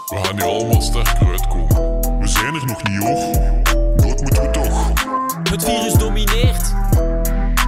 [0.08, 1.33] We gaan hier allemaal sterker
[2.60, 3.96] zijn er nog niet hoor.
[3.96, 4.92] Dood moeten we toch.
[5.50, 6.74] Het virus domineert.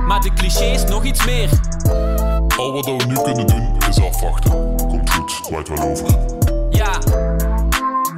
[0.08, 1.50] Maar de clichés nog iets meer.
[2.58, 4.52] Al wat we nu kunnen doen is afwachten.
[4.88, 6.18] Komt goed, waait wel over.
[6.70, 7.00] Ja,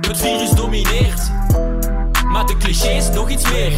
[0.01, 1.32] het virus domineert.
[2.26, 3.74] Maar de clichés nog iets meer.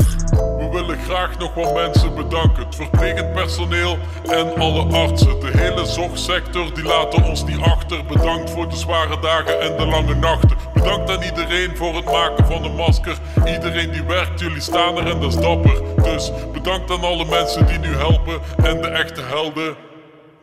[0.70, 2.65] We willen graag nog wat mensen bedanken.
[2.65, 3.97] Het verplegend personeel
[4.28, 5.39] en alle artsen.
[5.39, 8.05] De hele zorgsector die laten ons niet achter.
[8.05, 10.57] Bedankt voor de zware dagen en de lange nachten.
[10.74, 13.17] Bedankt aan iedereen voor het maken van een masker.
[13.45, 15.82] Iedereen die werkt, jullie staan er en dat is dapper.
[16.03, 18.39] Dus bedankt aan alle mensen die nu helpen.
[18.63, 19.76] En de echte helden,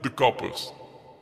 [0.01, 0.72] de kappers.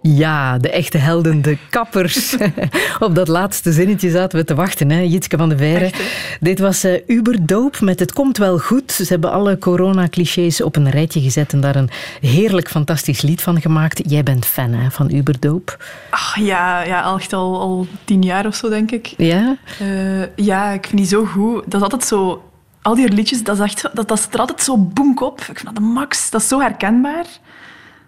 [0.07, 2.37] Ja, de echte helden, de kappers.
[2.99, 5.01] Op dat laatste zinnetje zaten we te wachten, hè?
[5.01, 5.93] Jitske van de Veire.
[6.41, 8.93] Dit was eh Uber Dope met Het Komt Wel Goed.
[8.93, 11.91] Ze hebben alle corona-clichés op een rijtje gezet en daar een
[12.21, 14.11] heerlijk, fantastisch lied van gemaakt.
[14.11, 15.77] Jij bent fan hè, van Uber Dope.
[16.11, 19.15] Ach, ja, ja, al echt al, al tien jaar of zo, denk ik.
[19.17, 19.57] Ja?
[19.79, 21.63] Eh, ja, ik vind die zo goed.
[21.67, 22.43] Dat is altijd zo...
[22.83, 25.41] Al die liedjes, dat, is echt, dat, dat er altijd zo boenk op.
[25.41, 26.31] Ik vind dat de max.
[26.31, 27.27] Dat is zo herkenbaar.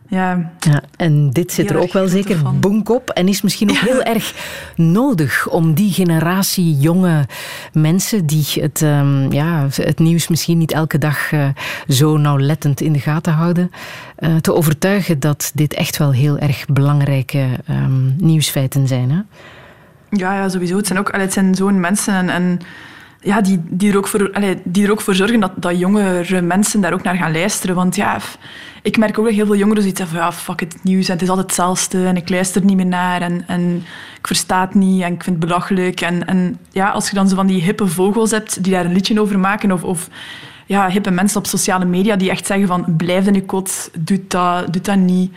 [0.08, 3.76] Ja, Ja, en dit zit er ook wel zeker bonk op en is misschien ook
[3.76, 4.34] heel erg
[4.76, 7.26] nodig om die generatie jonge
[7.72, 11.48] mensen die het, ehm, ja, het nieuws misschien niet elke dag eh,
[11.88, 13.70] zo nauwlettend in de gaten houden,
[14.16, 19.10] eh, te overtuigen dat dit echt wel heel erg belangrijke ehm, nieuwsfeiten zijn.
[19.10, 19.20] Hè?
[20.10, 20.76] ja, ja sowieso.
[20.76, 22.60] Het zijn, ook, het zijn zo'n mensen en, en
[23.26, 24.30] ja, die, die, er ook voor,
[24.64, 27.74] die er ook voor zorgen dat, dat jongere mensen daar ook naar gaan luisteren.
[27.74, 28.18] Want ja,
[28.82, 31.28] ik merk ook heel veel jongeren zoiets hebben van ja, fuck het nieuws, het is
[31.28, 33.84] altijd hetzelfde en ik luister niet meer naar en, en
[34.18, 36.00] ik versta het niet en ik vind het belachelijk.
[36.00, 38.92] En, en ja, als je dan zo van die hippe vogels hebt die daar een
[38.92, 39.82] liedje over maken of...
[39.82, 40.08] of
[40.68, 44.20] ja, hippe mensen op sociale media die echt zeggen van blijf in je kot, doe
[44.28, 45.32] dat, doe dat niet.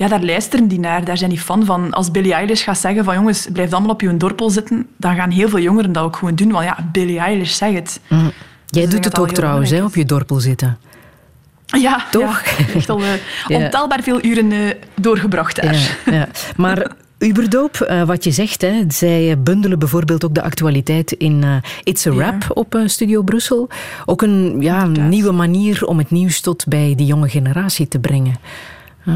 [0.00, 1.92] Ja, daar luisteren die naar, daar zijn die fan van.
[1.92, 5.30] Als Billie Eilish gaat zeggen van jongens, blijf allemaal op je dorpel zitten, dan gaan
[5.30, 6.50] heel veel jongeren dat ook gewoon doen.
[6.50, 8.00] Want ja, Billie Eilish zegt het.
[8.08, 8.32] Jij ik
[8.72, 10.78] denk doet het ook trouwens, hè, op je dorpel zitten.
[11.66, 12.42] Ja, Toch?
[12.42, 13.06] Ja, echt al eh,
[13.48, 13.56] Ja.
[13.56, 14.58] ontelbaar veel uren eh,
[14.94, 15.96] doorgebracht daar.
[16.10, 16.28] Ja.
[16.56, 21.44] Maar Uberdoop, eh, wat je zegt, hè, zij bundelen bijvoorbeeld ook de actualiteit in
[21.82, 22.10] It's a.
[22.10, 23.68] Rap op Studio Brussel.
[24.06, 28.34] Ook een ja, nieuwe manier om het nieuws tot bij die jonge generatie te brengen.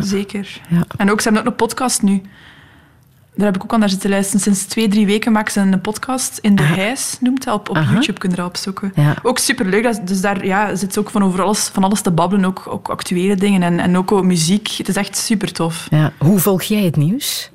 [0.01, 0.61] Zeker.
[0.68, 0.85] Ja.
[0.97, 2.22] En ook, ze hebben ook een podcast nu.
[3.35, 4.41] daar heb ik ook al naar zitten luisteren.
[4.41, 6.39] Sinds twee, drie weken maakt ze een podcast.
[6.39, 7.55] In de Hijs noemt hij.
[7.55, 7.93] Op, op Aha.
[7.93, 8.93] YouTube kun je dat opzoeken.
[8.95, 9.14] Ja.
[9.22, 9.82] Ook superleuk.
[9.82, 12.45] dat- Dus daar ja, zit ze ook van over alles, van alles te babbelen.
[12.45, 14.68] Ook, ook actuele dingen en, en ook over muziek.
[14.68, 15.87] Het is echt super tof.
[15.91, 16.12] Ja.
[16.18, 17.51] Hoe volg jij het nieuws?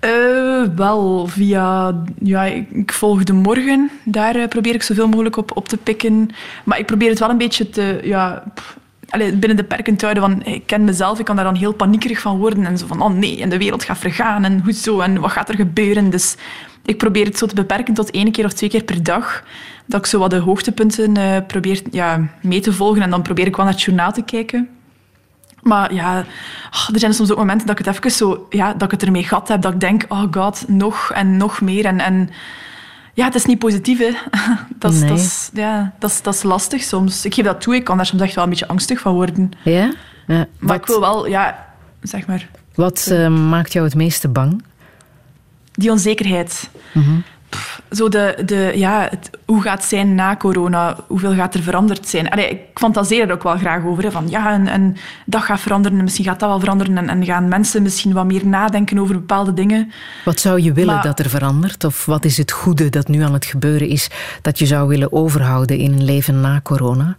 [0.00, 1.94] Eh, wel, via...
[2.18, 3.90] Ja, ik, ik volg de morgen.
[4.04, 6.30] Daar eh, probeer ik zoveel mogelijk op, op te pikken.
[6.64, 8.00] Maar ik probeer het wel een beetje te...
[8.02, 8.76] Ja, pff,
[9.08, 10.12] allee, binnen de perken te.
[10.14, 12.66] Van, ik ken mezelf, ik kan daar dan heel paniekerig van worden.
[12.66, 14.44] En zo van, oh nee, en de wereld gaat vergaan.
[14.44, 16.10] En hoe zo, en wat gaat er gebeuren?
[16.10, 16.36] Dus
[16.84, 19.44] ik probeer het zo te beperken tot één keer of twee keer per dag.
[19.86, 23.02] Dat ik zo wat de hoogtepunten eh, probeer ja, mee te volgen.
[23.02, 24.68] En dan probeer ik wel naar het journaal te kijken.
[25.62, 26.24] Maar ja,
[26.70, 29.02] ah, er zijn soms ook momenten dat ik het even zo, ja, dat ik het
[29.02, 29.62] ermee gehad heb.
[29.62, 31.84] Dat ik denk, oh god, nog en nog meer.
[31.84, 32.30] En, en
[33.18, 34.10] ja, het is niet positief, hè.
[34.78, 35.08] Dat is, Nee.
[35.08, 37.24] dat, is, ja, dat, is, dat is lastig soms.
[37.24, 39.50] Ik geef dat toe, ik kan daar soms echt wel een beetje angstig van worden.
[39.64, 39.92] Ja?
[40.26, 40.46] ja.
[40.58, 41.66] Maar ik wil wel, ja,
[42.02, 44.62] zeg maar, Wat eh, maakt jou het meeste bang?
[45.72, 46.70] die onzekerheid.
[47.48, 50.96] Pff, Zo de, de, ja, het, hoe gaat het zijn na corona?
[51.06, 52.30] Hoeveel gaat er veranderd zijn?
[52.30, 54.04] Allee, ik fantaseer er ook wel graag over.
[54.04, 54.96] Hè, van ja, en, en
[55.26, 56.98] dat gaat veranderen, misschien gaat dat wel veranderen.
[56.98, 59.92] En, en gaan mensen misschien wat meer nadenken over bepaalde dingen.
[60.24, 61.84] Wat zou je willen Maar- dat er verandert?
[61.84, 64.10] Of wat is het goede dat nu aan het gebeuren is
[64.42, 67.16] dat je zou willen overhouden in een leven na corona?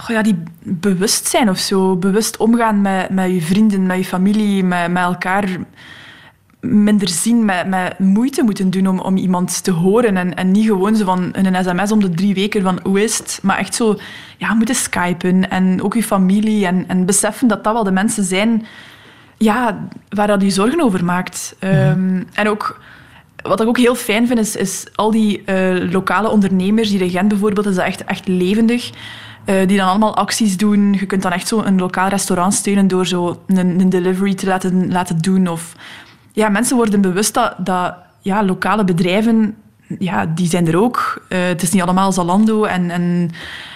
[0.00, 1.96] Oh ja, die bewustzijn of zo.
[1.96, 5.44] Bewust omgaan met, met je vrienden, met je familie, met, met elkaar
[6.70, 10.16] minder zien, met, met moeite moeten doen om, om iemand te horen.
[10.16, 13.18] En, en niet gewoon zo van een sms om de drie weken van hoe is
[13.18, 13.38] het?
[13.42, 13.98] Maar echt zo
[14.36, 16.66] ja, moeten skypen en ook je familie.
[16.66, 18.66] En, en beseffen dat dat wel de mensen zijn
[19.36, 21.56] ja, waar dat je zorgen over maakt.
[21.58, 22.80] Ehm, en ook...
[23.42, 26.88] Wat ik ook heel fijn vind, is, is al die eh, lokale ondernemers.
[26.88, 28.90] Die Regent bijvoorbeeld, is dat echt, echt levendig.
[29.44, 30.92] eh, die dan allemaal acties doen.
[30.92, 34.46] Je kunt dan echt zo een lokaal restaurant steunen door zo een, een delivery te
[34.46, 35.46] laten, laten doen.
[35.46, 35.74] Of,
[36.38, 39.54] ja, mensen worden bewust dat, dat ja, lokale bedrijven,
[39.98, 41.24] ja, die zijn er ook.
[41.28, 43.30] Eh, het is niet allemaal Zalando en, en,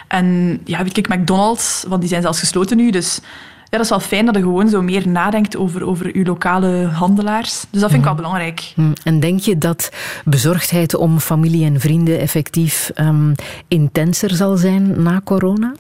[0.09, 2.91] en ja, weet ik, McDonald's, want die zijn zelfs gesloten nu.
[2.91, 3.21] Dus
[3.65, 6.87] ja, dat is wel fijn dat je gewoon zo meer nadenkt over, over je lokale
[6.87, 7.65] handelaars.
[7.71, 8.73] Dus dat vind ik wel belangrijk.
[8.75, 9.91] Hm, En denk je dat
[10.25, 13.33] bezorgdheid om familie en vrienden effectief ehm,
[13.69, 15.73] intenser zal zijn na corona?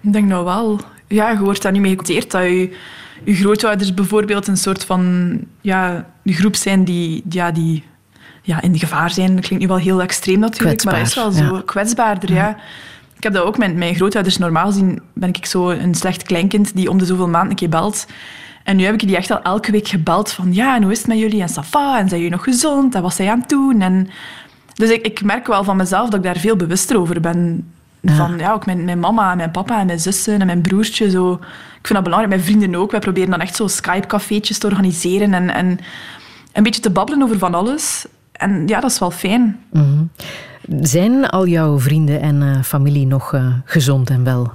[0.00, 0.80] Ik denk nou wel.
[1.06, 2.76] Ja, je wordt daar niet mee geconteerd dat je,
[3.24, 7.84] je grootouders bijvoorbeeld een soort van ja, een groep zijn die, ja, die
[8.42, 9.34] ja, in gevaar zijn.
[9.34, 11.56] Dat klinkt nu wel heel extreem natuurlijk, maar dat is wel Kwetsbaar, zo.
[11.56, 11.62] ja.
[11.64, 12.56] Kwetsbaarder, ja.
[13.16, 14.38] Ik heb dat ook met mijn grootouders.
[14.38, 17.68] Normaal gezien ben ik zo een slecht kleinkind die om de zoveel maanden een keer
[17.68, 18.06] belt.
[18.64, 20.98] En nu heb ik die echt al elke week gebeld van ja, en hoe is
[20.98, 21.40] het met jullie?
[21.40, 22.94] En Safa, en zijn jullie nog gezond?
[22.94, 23.80] En wat zijn aan het doen?
[23.80, 24.08] En
[24.74, 27.70] dus ik, ik merk wel van mezelf dat ik daar veel bewuster over ben.
[28.10, 31.10] Van ja, ook mijn, mijn mama en mijn papa en mijn zussen en mijn broertje.
[31.10, 31.32] Zo.
[31.32, 32.34] Ik vind dat belangrijk.
[32.34, 32.90] Mijn vrienden ook.
[32.90, 35.78] Wij proberen dan echt zo Skype-cafeetjes te organiseren en, en
[36.52, 38.06] een beetje te babbelen over van alles.
[38.32, 39.60] En ja, dat is wel fijn.
[39.72, 40.04] Mhm.
[40.80, 44.52] Zijn al jouw vrienden en eh, familie nog eh, gezond en wel?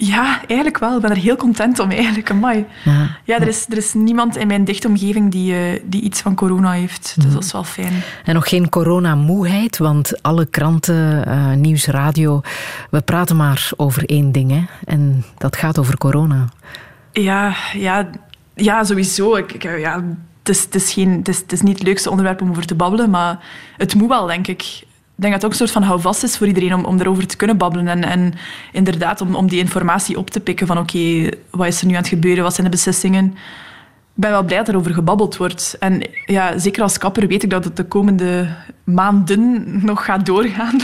[0.00, 0.94] Ja, eigenlijk wel.
[0.94, 2.30] Ik ben er heel content om, eigenlijk.
[2.30, 2.66] Amai.
[2.84, 3.16] Ja.
[3.24, 6.34] Ja, er is, er is niemand in mijn dichte omgeving die, eh, die iets van
[6.34, 7.14] corona heeft.
[7.16, 8.02] Dus dat is wel fijn.
[8.24, 12.40] En nog geen coronamoeheid, want alle kranten, eh, nieuws, radio,
[12.90, 14.50] we praten maar over één ding.
[14.50, 14.64] Hè?
[14.84, 16.48] En dat gaat over corona.
[17.12, 18.10] Ja, ja,
[18.54, 19.36] ja sowieso.
[19.36, 20.04] Ik, ik, ja,
[20.38, 22.66] het, is, het, is geen, het, is, het is niet het leukste onderwerp om over
[22.66, 23.38] te babbelen, maar
[23.76, 24.86] het moet wel, denk ik.
[25.18, 27.26] Ik denk dat het ook een soort van houvast is voor iedereen om, om erover
[27.26, 27.88] te kunnen babbelen.
[27.88, 28.34] En, en
[28.72, 31.98] inderdaad, om, om die informatie op te pikken van oké, wat is er nu aan
[31.98, 32.42] het gebeuren?
[32.42, 33.24] Wat zijn de beslissingen?
[33.24, 35.76] Ik ben wel blij dat er over gebabbeld wordt.
[35.80, 38.48] En ja, zeker als kapper weet ik dat het de komende
[38.84, 40.76] maanden nog gaat doorgaan.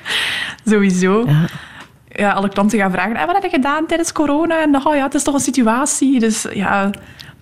[0.70, 1.24] Sowieso.
[1.26, 1.44] Ja.
[2.08, 4.62] Ja, alle klanten gaan vragen, "En wat heb je gedaan tijdens corona?
[4.62, 6.20] En oh ja, het is toch een situatie.
[6.20, 6.90] Dus ja,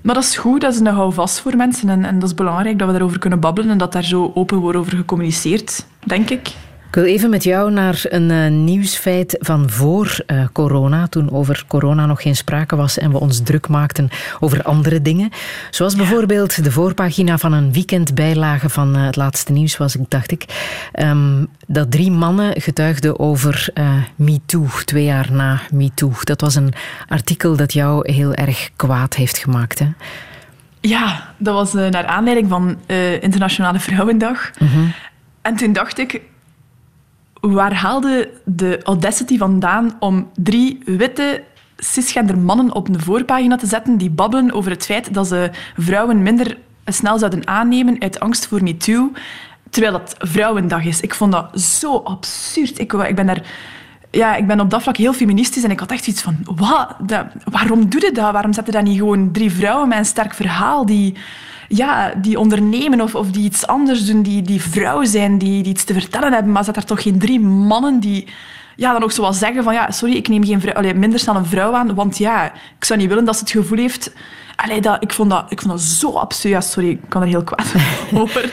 [0.02, 1.88] maar dat is goed, dat is een houvast voor mensen.
[1.88, 4.58] En, en dat is belangrijk dat we daarover kunnen babbelen en dat daar zo open
[4.58, 6.52] wordt over gecommuniceerd, denk ik.
[6.90, 11.64] Ik wil even met jou naar een eh, nieuwsfeit van voor eh, corona, toen over
[11.68, 14.08] corona nog geen sprake was en we ons druk maakten
[14.40, 15.30] over andere dingen.
[15.70, 20.30] Zoals bijvoorbeeld de voorpagina van een weekendbijlage van eh, het laatste nieuws was, ik dacht
[20.30, 20.44] ik,
[20.92, 23.68] ehm, dat drie mannen getuigden over
[24.16, 26.12] MeToo, twee jaar na MeToo.
[26.20, 26.72] Dat was een
[27.08, 29.78] artikel dat jou heel erg kwaad heeft gemaakt.
[29.78, 29.86] Hè?
[30.80, 32.78] Ja, dat was naar aanleiding van
[33.20, 34.50] Internationale Vrouwendag.
[35.42, 36.20] En toen dacht ik,
[37.40, 41.42] waar haalde de audacity vandaan om drie witte
[41.76, 46.22] cisgender mannen op een voorpagina te zetten die babbelen over het feit dat ze vrouwen
[46.22, 49.12] minder snel zouden aannemen uit angst voor MeToo,
[49.70, 51.00] terwijl dat Vrouwendag is.
[51.00, 52.78] Ik vond dat zo absurd.
[52.78, 53.42] Ik, ik ben daar...
[54.10, 56.96] Ja, ik ben op dat vlak heel feministisch en ik had echt iets van, wat?
[57.44, 58.32] Waarom doe je dat?
[58.32, 61.16] Waarom zet je dan niet gewoon drie vrouwen met een sterk verhaal die,
[61.72, 65.72] ja, die ondernemen of, of die iets anders doen, die, die vrouw zijn, die, die
[65.72, 66.52] iets te vertellen hebben.
[66.52, 68.26] Maar zet daar toch geen drie mannen die
[68.76, 71.18] ja, dan ook zo wat zeggen van ja, sorry, ik neem geen vrouw, allee, minder
[71.18, 74.12] snel een vrouw aan, want ja, ik zou niet willen dat ze het gevoel heeft...
[74.56, 76.52] Allee, dat, ik, vond dat, ik vond dat zo absurd.
[76.52, 77.74] Ja, sorry, ik kan er heel kwaad
[78.14, 78.52] over.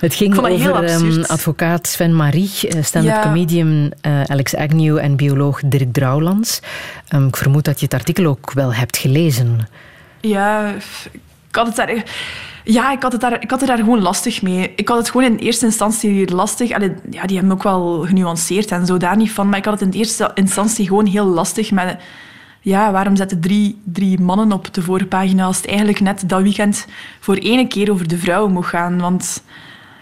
[0.00, 1.28] Het ging over absurd.
[1.28, 3.22] advocaat Sven Marie, eh, stand-up Ja.
[3.22, 6.60] comedian eh, Alex Agnew en bioloog Dirk Drouwlands.
[7.08, 9.68] Ehm, ik vermoed dat je het artikel ook wel hebt gelezen.
[10.20, 10.74] Ja,
[11.12, 11.20] ik
[11.56, 12.04] had het daar...
[12.64, 14.72] Ja, ik had, het daar, ik had het daar gewoon lastig mee.
[14.76, 16.70] Ik had het gewoon in eerste instantie lastig.
[16.72, 19.48] Allee, ja, die hebben ook wel genuanceerd en zo, daar niet van.
[19.48, 21.96] Maar ik had het in eerste instantie gewoon heel lastig met...
[22.60, 26.86] Ja, waarom zetten drie, drie mannen op de voorpagina als het eigenlijk net dat weekend
[27.20, 29.00] voor ene keer over de vrouwen mocht gaan?
[29.00, 29.42] Want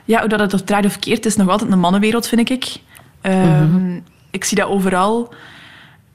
[0.05, 2.77] ja, hoe dat het of draait of keert, is nog altijd een mannenwereld, vind ik.
[3.21, 3.97] Ehm,
[4.31, 5.35] Ik zie dat overal.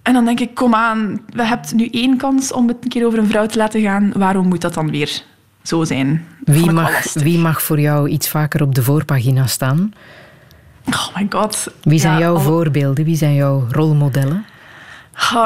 [0.08, 3.06] En dan denk ik, kom aan, we hebben nu één kans om het een keer
[3.06, 4.12] over een vrouw te laten gaan.
[4.16, 5.22] Waarom moet dat dan weer
[5.62, 6.26] zo zijn?
[6.44, 9.94] Wie mag, wie mag voor jou iets vaker op de voorpagina staan?
[10.86, 11.68] Oh my god.
[11.84, 13.06] Wie zijn Ja, jouw voorbeelden?
[13.06, 14.46] Wie zijn jouw rolmodellen?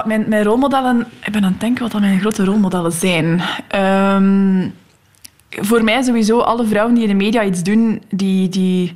[0.06, 1.08] Mijn, mijn rolmodellen...
[1.24, 3.42] Ik ben aan het denken wat dat mijn grote rolmodellen zijn.
[3.68, 4.68] Ehm,
[5.50, 8.94] voor mij sowieso alle vrouwen die in de media iets doen, die, die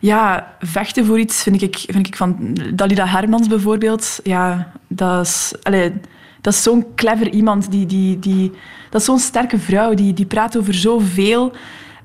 [0.00, 2.56] ja, vechten voor iets, vind ik, vind ik van...
[2.74, 5.52] Dalila Hermans bijvoorbeeld, ja, dat is...
[5.62, 5.92] allee,
[6.40, 7.70] dat is zo'n clever iemand.
[7.70, 8.52] Die, die, die,
[8.90, 9.94] dat is zo'n sterke vrouw.
[9.94, 11.52] Die, die praat over zoveel.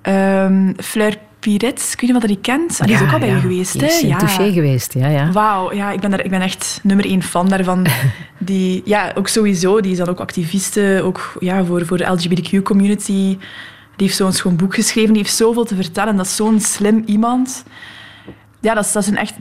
[0.02, 2.80] Ehm Fleur Piret, ik weet niet wat je die kent.
[2.80, 4.08] Ah, die is ook al bij ja, je geweest, die hè?
[4.08, 4.18] Ja.
[4.18, 5.08] Touché geweest, ja.
[5.08, 5.32] ja.
[5.32, 7.86] Wauw, ja, ik ben, daar, ik ben echt nummer één fan daarvan.
[8.38, 13.38] Die, ja, ook sowieso, die is dan ook activiste, ook ja, voor, voor de LGBTQ-community.
[13.96, 16.16] Die heeft zo'n schoon boek geschreven, die heeft zoveel te vertellen.
[16.16, 17.64] Dat is zo'n slim iemand.
[18.60, 19.34] Ja, dat is, dat is een echt,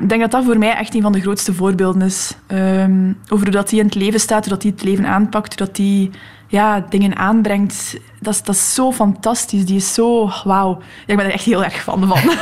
[0.00, 2.36] ik denk dat dat voor mij echt een van de grootste voorbeelden is.
[2.46, 5.58] Ehm, over hoe dat die in het leven staat, hoe dat die het leven aanpakt,
[5.58, 6.10] hoe dat die
[6.48, 7.96] ja, dingen aanbrengt.
[8.20, 9.64] Dat is, dat is zo fantastisch.
[9.64, 10.30] Die is zo...
[10.44, 10.78] Wauw.
[11.06, 12.20] Ik ben er echt heel erg fan van.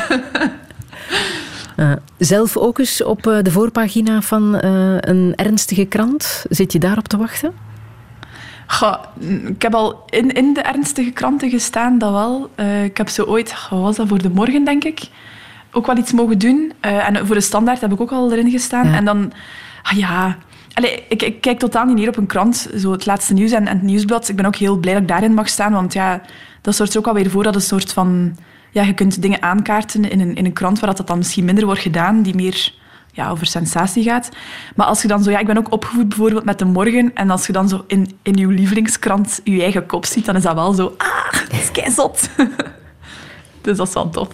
[1.76, 6.44] Eh, zelf ook eens op eh, de voorpagina van eh, een ernstige krant.
[6.48, 7.52] Zit je daarop te wachten?
[8.66, 9.02] Goh,
[9.46, 12.50] ik heb al in, in de ernstige kranten gestaan, dat wel.
[12.54, 15.00] Eh, ik heb zo ooit, wat was dat, voor de morgen, denk ik,
[15.72, 16.72] ook wel iets mogen doen.
[16.80, 18.88] Eh, en voor de standaard heb ik ook al erin gestaan.
[18.88, 18.94] Ja.
[18.94, 19.32] En dan,
[19.82, 20.36] ah ja...
[20.74, 23.66] Allee, ik, ik kijk totaal niet neer op een krant, zo het laatste nieuws en,
[23.66, 24.28] en het nieuwsblad.
[24.28, 26.20] Ik ben ook heel blij dat ik daarin mag staan, want ja,
[26.60, 28.36] dat zorgt er ook alweer voor dat een soort van...
[28.70, 31.64] Ja, je kunt dingen aankaarten in een, in een krant waar dat dan misschien minder
[31.64, 32.72] wordt gedaan, die meer
[33.16, 34.28] ja, over sensatie gaat.
[34.74, 35.30] Maar als je dan zo...
[35.30, 37.14] Ja, ik ben ook opgevoed bijvoorbeeld met De Morgen.
[37.14, 40.42] En als je dan zo in, in je lievelingskrant je eigen kop ziet, dan is
[40.42, 40.94] dat wel zo...
[40.98, 42.28] Ah, dat is keizot.
[43.62, 44.28] dus dat is wel tof.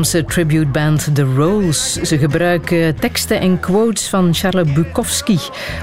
[0.00, 1.92] Vlaamse tributeband The Rolls.
[1.92, 5.38] Ze gebruiken teksten en quotes van Charles Bukowski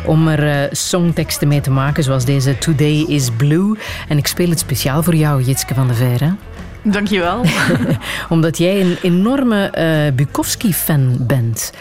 [0.06, 3.78] om er eh, songteksten mee te maken, zoals deze Today is Blue.
[4.08, 6.36] En ik speel het speciaal voor jou, Jitske van de Veer.
[6.82, 7.46] Dankjewel.
[8.30, 11.72] Omdat jij een enorme eh, Bukowski-fan bent.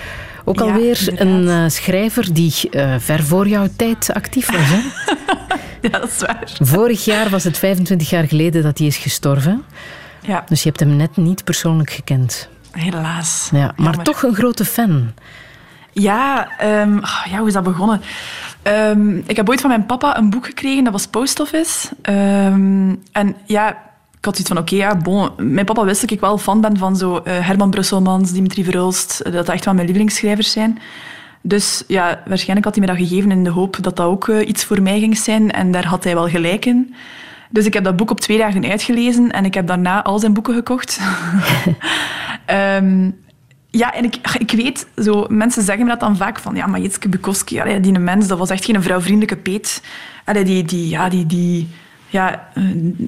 [0.44, 2.54] Ook alweer een eh, schrijver die
[2.98, 4.68] ver voor jouw tijd actief was.
[4.68, 4.80] Hè?
[5.88, 6.52] ja, dat is waar.
[6.60, 9.64] Vorig jaar was het 25 jaar geleden dat hij is gestorven.
[10.22, 12.48] Ja, Dus je hebt hem net niet persoonlijk gekend.
[12.70, 13.48] helaas.
[13.52, 14.04] Ja, maar Jammer.
[14.04, 15.12] toch een grote fan.
[15.92, 18.00] Ja, ehm, ah, ja, hoe is dat begonnen?
[18.62, 21.88] Ehm, ik heb ooit van mijn papa een boek gekregen, dat was Post Office.
[22.02, 23.68] Ehm, en ja,
[24.18, 25.30] ik had zoiets van, oké, ja, bon.
[25.36, 29.20] Mijn papa wist dat ik wel fan ben van zo eh, Herman Brusselmans, Dimitri Verhulst,
[29.20, 30.78] eh, dat dat echt wel mijn lievelingsschrijvers zijn.
[31.42, 34.48] Dus ja, waarschijnlijk had hij me dat gegeven in de hoop dat dat ook eh,
[34.48, 35.50] iets voor mij ging zijn.
[35.52, 36.94] En daar had hij wel gelijk in.
[37.50, 40.34] Dus ik heb dat boek op twee dagen uitgelezen en ik heb daarna al zijn
[40.34, 41.00] boeken gekocht.
[42.46, 43.10] Ehm,
[43.70, 46.80] ja, en ik, ik weet, zo, mensen zeggen me dat dan vaak van, ja, maar
[46.80, 49.82] Jitske Bukowski, allee, die mens, dat was echt geen vrouwvriendelijke peet.
[50.24, 51.68] Allee, die, die, ja, die, die,
[52.08, 52.62] ja, eh,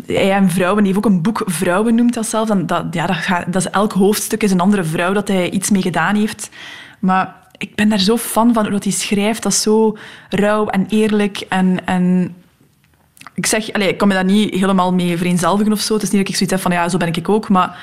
[0.06, 2.50] hij en vrouwen, die heeft ook een boek Vrouwen noemt dat zelf.
[2.50, 5.50] En dat, ja, dat, gaat, dat is elk hoofdstuk is een andere vrouw dat hij
[5.50, 6.50] iets mee gedaan heeft.
[6.98, 9.42] Maar ik ben daar zo fan van hoe dat hij schrijft.
[9.42, 9.96] Dat is zo
[10.28, 11.86] rauw en eerlijk en...
[11.86, 12.34] en
[13.34, 15.94] ik zeg, allee, ik kan me daar niet helemaal mee vereenzelvigen of zo.
[15.94, 17.48] Het is niet dat ik zoiets heb van, ja, zo ben ik ook.
[17.48, 17.78] Maar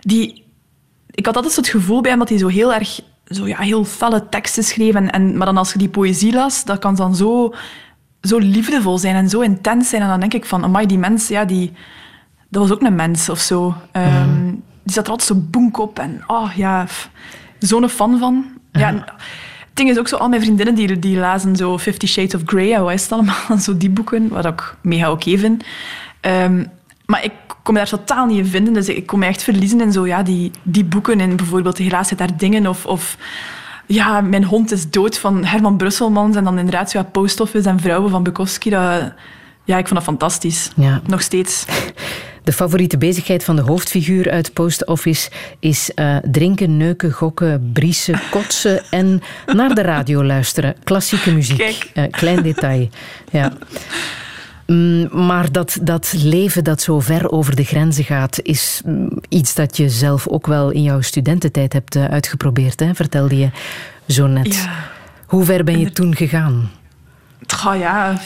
[0.00, 0.44] die,
[1.10, 3.58] ik had altijd zo het gevoel bij hem dat hij zo heel erg zo, ja,
[3.58, 4.94] heel felle teksten schreef.
[4.94, 7.54] En, en, maar dan als je die poëzie las, dat kan dan zo,
[8.20, 10.02] zo liefdevol zijn en zo intens zijn.
[10.02, 11.72] En dan denk ik van, amai, die mens, ja, die,
[12.48, 13.74] dat was ook een mens of zo.
[13.92, 14.50] Ehm,
[14.82, 15.98] Die zat er altijd zo boenk op.
[15.98, 16.86] En oh ja,
[17.58, 18.44] zo'n fan van.
[18.72, 19.04] Ja, en
[19.72, 22.42] het ding is ook zo, al mijn vriendinnen die, die lazen zo Fifty Shades of
[22.46, 25.64] Grey, en hoe is het allemaal, zo die boeken, wat ik mega oké vind.
[26.20, 26.64] Ehm,
[27.06, 27.32] maar ik
[27.62, 28.72] kon me daar totaal niet in vinden.
[28.72, 31.20] Dus ik kon me echt verliezen in zo, ja, die, die boeken.
[31.20, 32.66] En bijvoorbeeld Helaas zit daar dingen.
[32.66, 33.16] Of, of
[33.86, 36.36] ja, Mijn hond is dood van Herman Brusselmans.
[36.36, 38.70] En dan inderdaad ja, Post Office en Vrouwen van Bukowski.
[38.70, 39.12] Dat,
[39.64, 40.70] ja, ik vond dat fantastisch.
[40.76, 41.00] Ja.
[41.06, 41.64] Nog steeds.
[42.44, 48.20] De favoriete bezigheid van de hoofdfiguur uit Post Office is eh, drinken, neuken, gokken, briezen,
[48.30, 50.74] kotsen en naar de radio luisteren.
[50.84, 51.58] Klassieke muziek.
[51.58, 51.90] Kijk.
[51.94, 52.88] Eh, klein detail.
[53.30, 53.52] Ja.
[54.66, 59.54] Mm, Maar dat, dat leven dat zo ver over de grenzen gaat, is mm, iets
[59.54, 62.94] dat je zelf ook wel in jouw studententijd hebt eh, uitgeprobeerd, hè?
[62.94, 63.50] vertelde je
[64.08, 64.54] zo net.
[64.54, 64.84] Ja.
[65.26, 66.70] Hoe ver ben je toen gegaan?
[67.62, 68.18] Ja,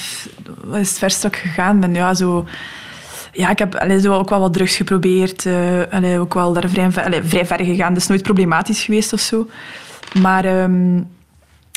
[0.64, 1.94] wat is het verst dat ik gegaan ben?
[1.94, 2.46] Ja, zo...
[3.36, 5.46] Ja, ik heb allee, zo ook wel wat drugs geprobeerd.
[5.90, 6.90] allee, ook wel daar vrij,
[7.24, 7.96] vrij ver gegaan.
[7.96, 9.46] Is nooit problematisch geweest of zo.
[10.20, 11.00] Maar ehm,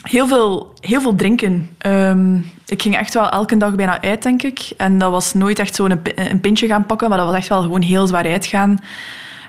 [0.03, 1.69] heel, veel, heel veel drinken.
[1.77, 4.59] Ehm, ik ging echt wel elke dag bijna uit, denk ik.
[4.77, 7.47] En dat was nooit echt zo'n pi- een pintje gaan pakken, maar dat was echt
[7.47, 8.77] wel gewoon heel zwaar uitgaan.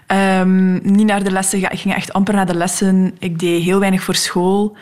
[0.07, 1.59] Ehm, niet naar de lessen.
[1.73, 3.15] Ik ging echt amper naar de lessen.
[3.19, 4.77] Ik deed heel weinig voor school.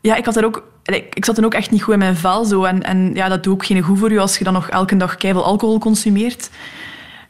[0.00, 2.16] Ja, ik, had er ook, allee, ik zat dan ook echt niet goed in mijn
[2.16, 2.44] vel.
[2.44, 2.64] Zo.
[2.64, 4.96] En, en ja, dat doet ook geen goed voor je als je dan nog elke
[4.96, 6.50] dag keihard alcohol consumeert.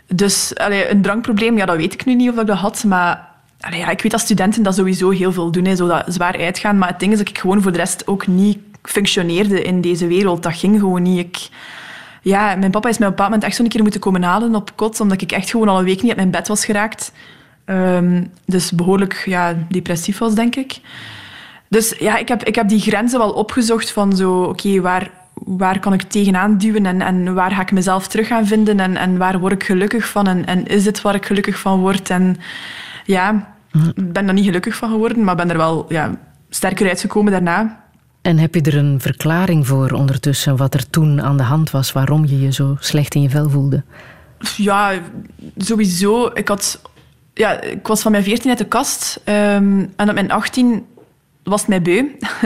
[0.06, 2.84] Dus een drankprobleem, ja, dat weet ik nu niet of ik dat had.
[2.84, 3.28] Maar
[3.58, 6.78] ja, ik weet dat studenten dat sowieso heel veel doen, hè, zo dat zwaar uitgaan.
[6.78, 10.06] Maar het ding is dat ik gewoon voor de rest ook niet functioneerde in deze
[10.06, 10.42] wereld.
[10.42, 11.18] Dat ging gewoon niet.
[11.18, 11.48] Ik,
[12.22, 14.54] ja, mijn papa is mij op een bepaald moment echt zo'n keer moeten komen halen
[14.54, 17.12] op kot, omdat ik echt gewoon al een week niet uit mijn bed was geraakt.
[17.64, 20.80] Ehm, dus behoorlijk ja, depressief was, denk ik.
[21.70, 25.78] Dus ja, ik heb, ik heb die grenzen wel opgezocht van zo, oké, waar, waar
[25.78, 29.16] kan ik tegenaan duwen en, en waar ga ik mezelf terug gaan vinden en, en
[29.16, 32.10] waar word ik gelukkig van en, en is dit waar ik gelukkig van word?
[32.10, 32.36] En
[33.04, 33.54] ja,
[33.94, 36.10] ik ben er niet gelukkig van geworden, maar ben er wel ja,
[36.48, 37.84] sterker uitgekomen daarna.
[38.22, 41.92] En heb je er een verklaring voor ondertussen, wat er toen aan de hand was,
[41.92, 43.82] waarom je je zo slecht in je vel voelde?
[44.56, 44.92] Ja,
[45.56, 46.30] sowieso.
[46.34, 46.80] Ik, had,
[47.34, 49.20] ja, ik was van mijn 14 uit de kast.
[49.24, 50.84] ehm, en op mijn 18
[51.50, 52.04] was het mij beu.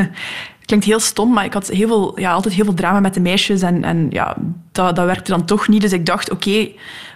[0.66, 3.20] Klinkt heel stom, maar ik had heel veel, ja, altijd heel veel drama met de
[3.20, 3.62] meisjes.
[3.62, 4.36] En, en ja,
[4.72, 5.81] dat, dat werkte dan toch niet.
[5.81, 6.68] Dus ik dacht, oké...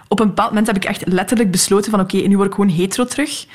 [0.07, 1.99] op een bepaald moment heb ik echt letterlijk besloten van...
[1.99, 3.45] Oké, nu word ik gewoon hetero terug.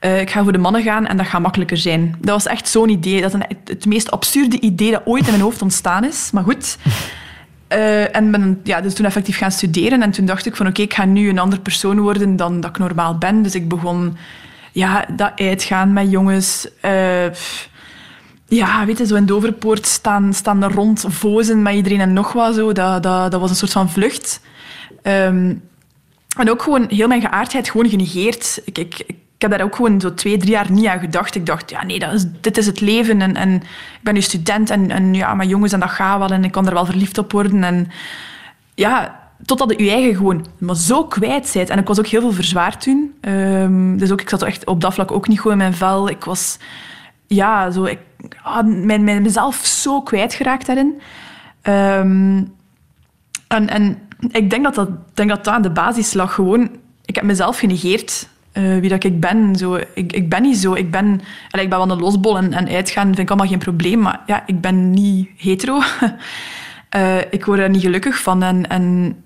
[0.00, 2.16] Eh, ik ga voor de mannen gaan en dat gaat makkelijker zijn.
[2.20, 3.20] Dat was echt zo'n idee.
[3.20, 6.30] Dat is een, het meest absurde idee dat ooit in mijn hoofd ontstaan is.
[6.32, 6.78] Maar goed...
[7.68, 10.02] Eh, en ben ja, dus toen effectief gaan studeren.
[10.02, 12.70] En toen dacht ik van oké, ik ga nu een andere persoon worden dan dat
[12.70, 13.42] ik normaal ben.
[13.42, 14.16] Dus ik begon
[14.72, 16.68] ja, dat uitgaan met jongens.
[16.80, 17.26] eh,
[18.46, 22.32] ja, weet je, zo in Doverpoort staan, staan er rond vozen met iedereen en nog
[22.32, 22.72] wat zo.
[22.72, 24.40] Dat, dat, dat was een soort van vlucht.
[25.02, 25.54] Ehm,
[26.36, 28.60] en ook gewoon heel mijn geaardheid gewoon genegeerd.
[28.64, 31.34] Ik, ik, ik heb daar ook gewoon zo twee, drie jaar niet aan gedacht.
[31.34, 33.20] Ik dacht, ja nee, dat is, dit is het leven.
[33.20, 36.28] En, en ik ben nu student en, en ja, met jongens en dat gaat wel.
[36.28, 37.64] En ik kan er wel verliefd op worden.
[37.64, 37.90] En
[38.74, 41.70] ja, totdat je je eigen gewoon maar zo kwijt bent.
[41.70, 43.14] En ik was ook heel veel verzwaard toen.
[43.20, 46.08] Ehm, dus ook, ik zat echt op dat vlak ook niet goed in mijn vel.
[46.08, 46.58] Ik was
[47.26, 47.98] ja, zo, ik
[48.36, 51.00] had mijn, mezelf zo kwijtgeraakt daarin.
[51.62, 52.42] Ehm,
[53.48, 53.98] en, en
[54.30, 56.34] ik denk dat dat, denk dat dat aan de basis lag.
[56.34, 56.70] Gewoon,
[57.04, 58.28] ik heb mezelf genegeerd.
[58.52, 59.56] eh, wie dat ik ben.
[59.56, 60.74] Zo, ik, ik ben niet zo.
[60.74, 61.20] Ik ben,
[61.50, 63.98] allee, ik ben wel een losbol en, en uitgaan vind ik allemaal geen probleem.
[63.98, 65.80] Maar ja, ik ben niet hetero.
[66.88, 68.42] Eh, ik word er niet gelukkig van.
[68.42, 69.16] En, en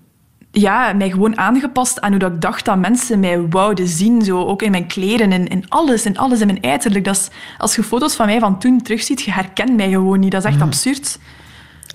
[0.51, 4.21] ja, mij gewoon aangepast aan hoe dat ik dacht dat mensen mij wouden zien.
[4.21, 7.05] Zo, ook in mijn kleren, in, in alles, in alles, in mijn uiterlijk.
[7.05, 10.31] Dat is, als je foto's van mij van toen terugziet, je herkent mij gewoon niet.
[10.31, 11.19] Dat is echt absurd.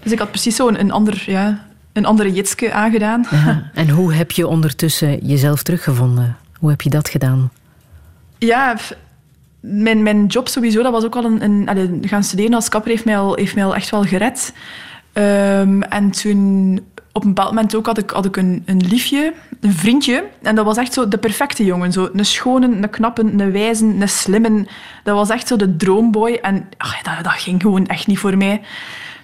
[0.02, 3.26] Dus ik had precies zo een, een, ander, ja, een andere jitske aangedaan.
[3.30, 3.62] Ja.
[3.74, 6.36] En hoe heb je ondertussen jezelf teruggevonden?
[6.58, 7.50] Hoe heb je dat gedaan?
[8.38, 8.76] Ja,
[9.60, 11.42] mijn, mijn job sowieso, dat was ook al een...
[11.42, 14.52] een allee, gaan studeren als kapper heeft mij al, heeft mij al echt wel gered.
[15.12, 16.80] Ehm, en toen,
[17.16, 20.24] op een bepaald moment ook, had ik, had ik een, een liefje, een vriendje.
[20.42, 21.92] En dat was echt zo de perfecte jongen.
[21.92, 24.66] Zo, een schone, een knappe, een wijze, een slimme.
[25.04, 26.38] Dat was echt zo de droomboy.
[26.42, 28.60] En ach, dat, dat ging gewoon echt niet voor mij.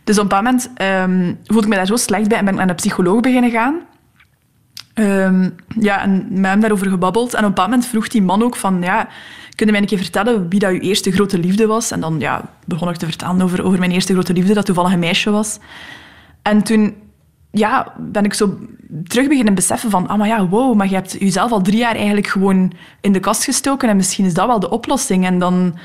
[0.05, 2.53] Dus op een bepaald moment ehm, voelde ik me daar zo slecht bij en ben
[2.53, 3.79] ik naar een psycholoog beginnen gaan.
[4.95, 5.51] Ehm,
[5.81, 7.35] ja, en met hem daarover gebabbeld.
[7.35, 8.83] En op een bepaald moment vroeg die man ook van...
[8.83, 9.09] Ja,
[9.55, 11.91] kun je mij een keer vertellen wie dat uw eerste grote liefde was?
[11.91, 14.93] En dan ja, begon ik te vertellen over, over mijn eerste grote liefde, dat toevallig
[14.93, 15.59] een meisje was.
[16.43, 16.95] En toen
[17.51, 18.59] ja, ben ik zo
[19.05, 20.09] terug beginnen beseffen van...
[20.09, 23.21] Ah, maar ja, wow, maar je hebt jezelf al drie jaar eigenlijk gewoon in de
[23.21, 25.25] kast gestoken en misschien is dat wel de oplossing.
[25.25, 25.79] En dan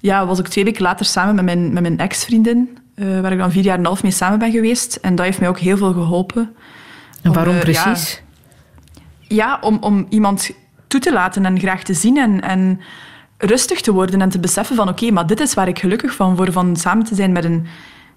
[0.00, 3.38] ja, was ik twee weken later samen met mijn, met mijn ex-vriendin, eh, waar ik
[3.38, 4.94] dan vier jaar en een half mee samen ben geweest.
[4.94, 6.54] En dat heeft mij ook heel veel geholpen.
[7.22, 8.22] En Om, waarom eh, precies?
[9.20, 10.50] ja, om, om iemand
[10.86, 12.80] toe te laten en graag te zien en, en
[13.38, 16.36] rustig te worden en te beseffen van oké, maar dit is waar ik gelukkig van
[16.36, 17.66] word, van samen te zijn met een,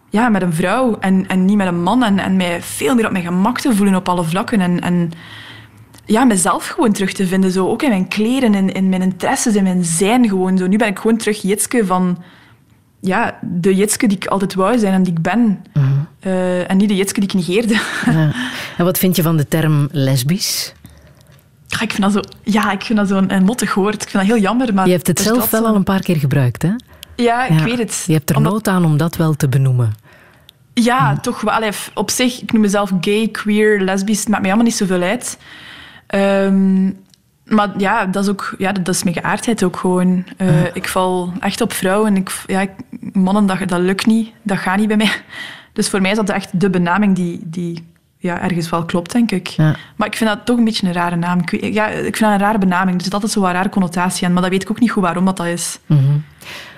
[0.09, 3.05] ja, met een vrouw en, en niet met een man en, en mij veel meer
[3.05, 5.11] op mijn gemak te voelen op alle vlakken en, en
[6.05, 9.55] ja, mezelf gewoon terug te vinden, zo, ook in mijn kleren, in, in mijn interesses,
[9.55, 10.57] in mijn zijn gewoon.
[10.57, 10.67] Zo.
[10.67, 12.17] Nu ben ik gewoon terug Jitske van
[13.01, 15.61] ja, de Jitske die ik altijd wou zijn en die ik ben.
[16.19, 17.73] Eh, en niet de Jitske die ik negeerde.
[18.05, 18.31] Ja.
[18.77, 20.73] En wat vind je van de term lesbisch?
[21.67, 24.01] Ja, ik vind dat zo, ja, ik vind dat zo'n een mottig woord.
[24.03, 24.73] Ik vind dat heel jammer.
[24.73, 26.69] Maar Je hebt het zelf wel zo- al een paar keer gebruikt, hè?
[27.17, 27.63] Ja, ik Ja.
[27.63, 28.03] weet het.
[28.07, 29.93] Je hebt er Omdat- nood aan om dat wel te benoemen.
[30.73, 31.53] Ja, toch wel.
[31.53, 34.19] Allee, op zich, ik noem mezelf gay, queer, lesbisch.
[34.19, 35.37] Het maakt mij allemaal niet zoveel uit.
[36.07, 36.85] Ehm,
[37.45, 40.23] maar ja, dat is ook ja, dat is mijn geaardheid ook gewoon.
[40.37, 42.15] Eh, Ik val echt op vrouwen.
[42.15, 42.71] Ik, ja, ik-
[43.13, 44.31] mannen, dat, dat lukt niet.
[44.41, 45.11] Dat gaat niet bij mij.
[45.73, 47.87] Dus voor mij is dat echt de benaming die, die
[48.17, 49.47] ja, ergens wel klopt, denk ik.
[49.47, 49.75] Ja.
[49.95, 51.39] Maar ik vind dat toch een beetje een rare naam.
[51.39, 52.97] Ik, ja, ik vind dat een rare benaming.
[52.97, 54.33] Er zit altijd zo'n rare connotatie aan.
[54.33, 55.79] Maar dat weet ik ook niet goed waarom dat, dat is.
[55.85, 56.03] Mhm.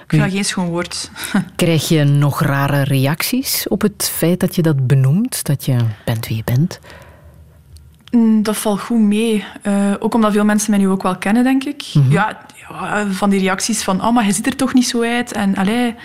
[0.09, 1.11] Ik vind dat geen schoon woord.
[1.55, 5.43] Krijg je nog rare reacties op het feit dat je dat benoemt?
[5.43, 6.79] Dat je bent wie je bent?
[8.11, 9.45] Mm, Dat valt goed mee.
[9.61, 11.81] Eh, ook omdat veel mensen mij nu ook wel kennen, denk ik.
[12.09, 15.31] ja, ja, van die reacties van, oh, maar je ziet er toch niet zo uit.
[15.31, 15.95] En allee,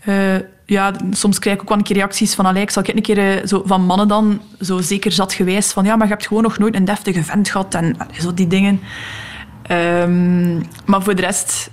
[0.00, 0.34] eh,
[0.66, 3.18] ja, soms krijg ik ook wel een keer reacties van, allee, ik zal een keer
[3.18, 6.42] eh, zo, van mannen dan, zo zeker zat geweest, van ja, maar je hebt gewoon
[6.42, 7.74] nog nooit een deftige vent gehad.
[7.74, 8.80] En allee, zo die dingen.
[9.62, 11.70] Ehm, maar voor de rest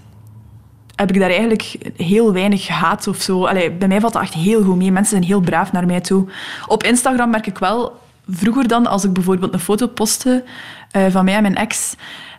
[0.95, 3.45] heb ik daar eigenlijk heel weinig haat of zo.
[3.45, 4.91] Allee, bij mij valt dat echt heel goed mee.
[4.91, 6.27] Mensen zijn heel braaf naar mij toe.
[6.67, 10.43] Op Instagram merk ik wel, vroeger dan, als ik bijvoorbeeld een foto postte
[10.91, 11.95] eh, van mij en mijn ex,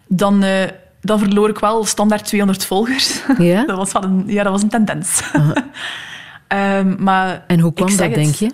[0.06, 0.64] dan, eh,
[1.00, 3.20] dan verloor ik wel standaard 200 volgers.
[3.38, 3.64] Ja?
[3.66, 5.22] dat, was een, ja, dat was een tendens.
[6.46, 8.14] Ehm, maar En hoe kwam dat, het.
[8.14, 8.50] denk je?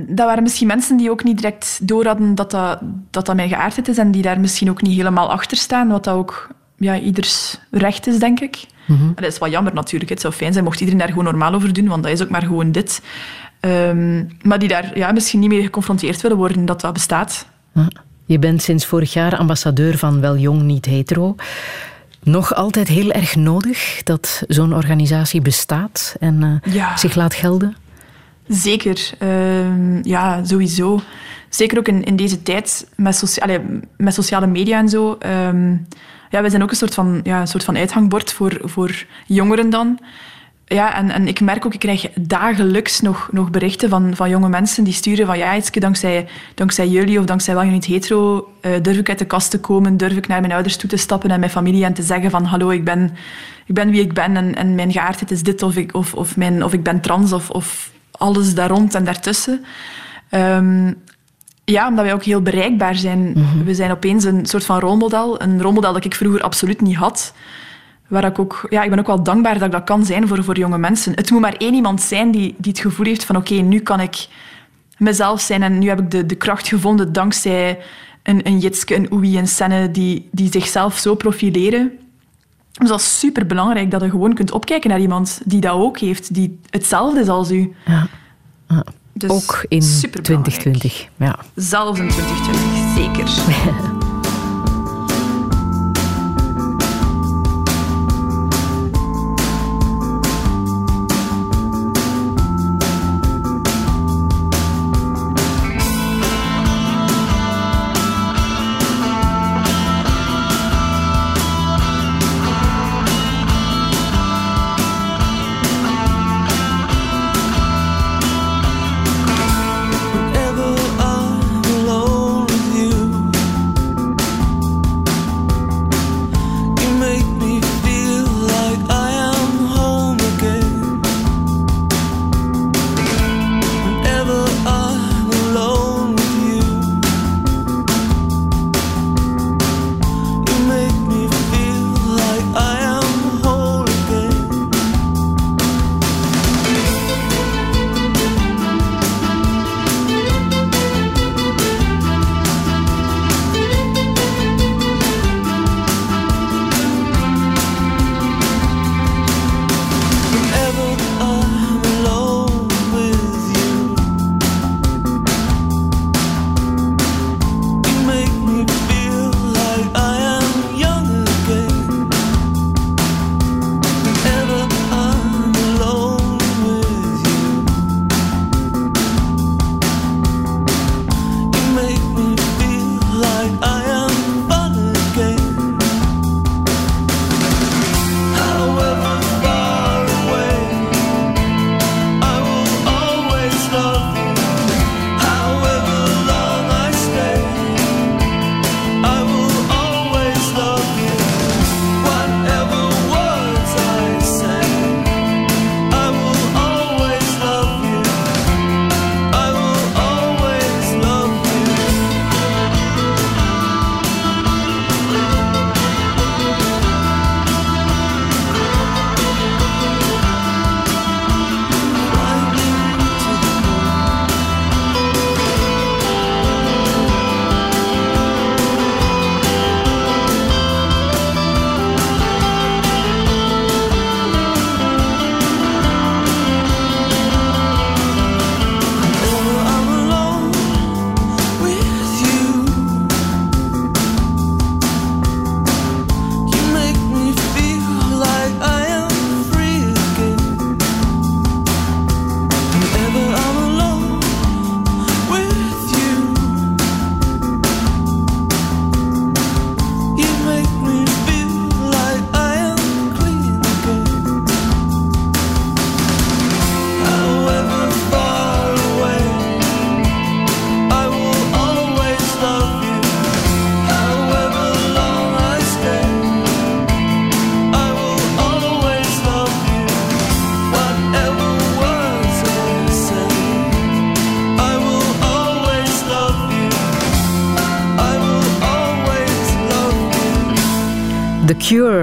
[0.00, 2.78] Dat waren misschien mensen die ook niet direct door hadden dat dat,
[3.10, 6.04] dat, dat mijn geaardheid is en die daar misschien ook niet helemaal achter staan, wat
[6.04, 6.48] dat ook
[6.78, 8.64] ja, ieders recht is, denk ik.
[8.88, 10.10] En dat is wel jammer natuurlijk.
[10.10, 12.28] Het zou fijn zijn mocht iedereen daar gewoon normaal over doen, want dat is ook
[12.30, 13.02] maar gewoon dit.
[13.60, 17.46] Ehm, maar die daar ja, misschien niet mee geconfronteerd willen worden dat dat bestaat.
[18.26, 21.34] Je bent sinds vorig jaar ambassadeur van Wel Jong Niet Hetero.
[22.22, 26.96] Nog altijd heel erg nodig dat zo'n organisatie bestaat en eh, Ja.
[26.96, 27.76] zich laat gelden?
[28.48, 31.00] Zeker, Ehm, ja, sowieso.
[31.48, 33.60] Zeker ook in, in deze tijd met, socia- allee,
[33.96, 35.16] met sociale media en zo.
[35.18, 35.76] Ehm,
[36.30, 39.70] ja, wij zijn ook een soort van, ja, een soort van uithangbord voor, voor jongeren
[39.70, 39.98] dan.
[40.68, 44.48] Ja, en, en ik merk ook, ik krijg dagelijks nog, nog berichten van, van jonge
[44.48, 48.72] mensen die sturen van ja, Ietske, dankzij, dankzij jullie of dankzij wel niet hetero, eh,
[48.82, 51.30] durf ik uit de kast te komen, durf ik naar mijn ouders toe te stappen
[51.30, 53.16] en mijn familie en te zeggen van hallo, ik ben,
[53.66, 56.36] ik ben wie ik ben en, en mijn geaardheid is dit of ik, of, of,
[56.36, 59.64] mijn, of ik ben trans of, of alles daar rond en daartussen.
[60.28, 60.92] Ehm,
[61.72, 63.34] ja, omdat wij ook heel bereikbaar zijn.
[63.64, 65.42] We zijn opeens een soort van rolmodel.
[65.42, 67.34] Een rolmodel dat ik vroeger absoluut niet had.
[68.08, 70.44] Waar ik, ook, ja, ik ben ook wel dankbaar dat ik dat kan zijn voor,
[70.44, 71.12] voor jonge mensen.
[71.14, 74.00] Het moet maar één iemand zijn die, die het gevoel heeft van oké, nu kan
[74.00, 74.28] ik
[74.98, 75.62] mezelf zijn.
[75.62, 77.78] En nu heb ik de, de kracht gevonden dankzij
[78.22, 81.92] een, een Jitske, een Oei en Senne die, die zichzelf zo profileren.
[82.72, 85.98] Dus dat is super belangrijk dat je gewoon kunt opkijken naar iemand die dat ook
[85.98, 87.74] heeft, die hetzelfde is als u.
[87.84, 88.06] Ja.
[88.68, 88.84] Ja.
[89.18, 90.60] Dus Ook in superbelangrijk.
[90.60, 91.08] 2020.
[91.16, 91.38] Ja.
[91.54, 94.04] Zelfs in 2020, zeker.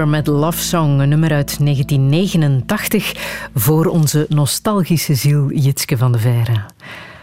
[0.08, 6.52] Met Love Song, een nummer uit 1989 voor onze nostalgische ziel Jitske van de Veire.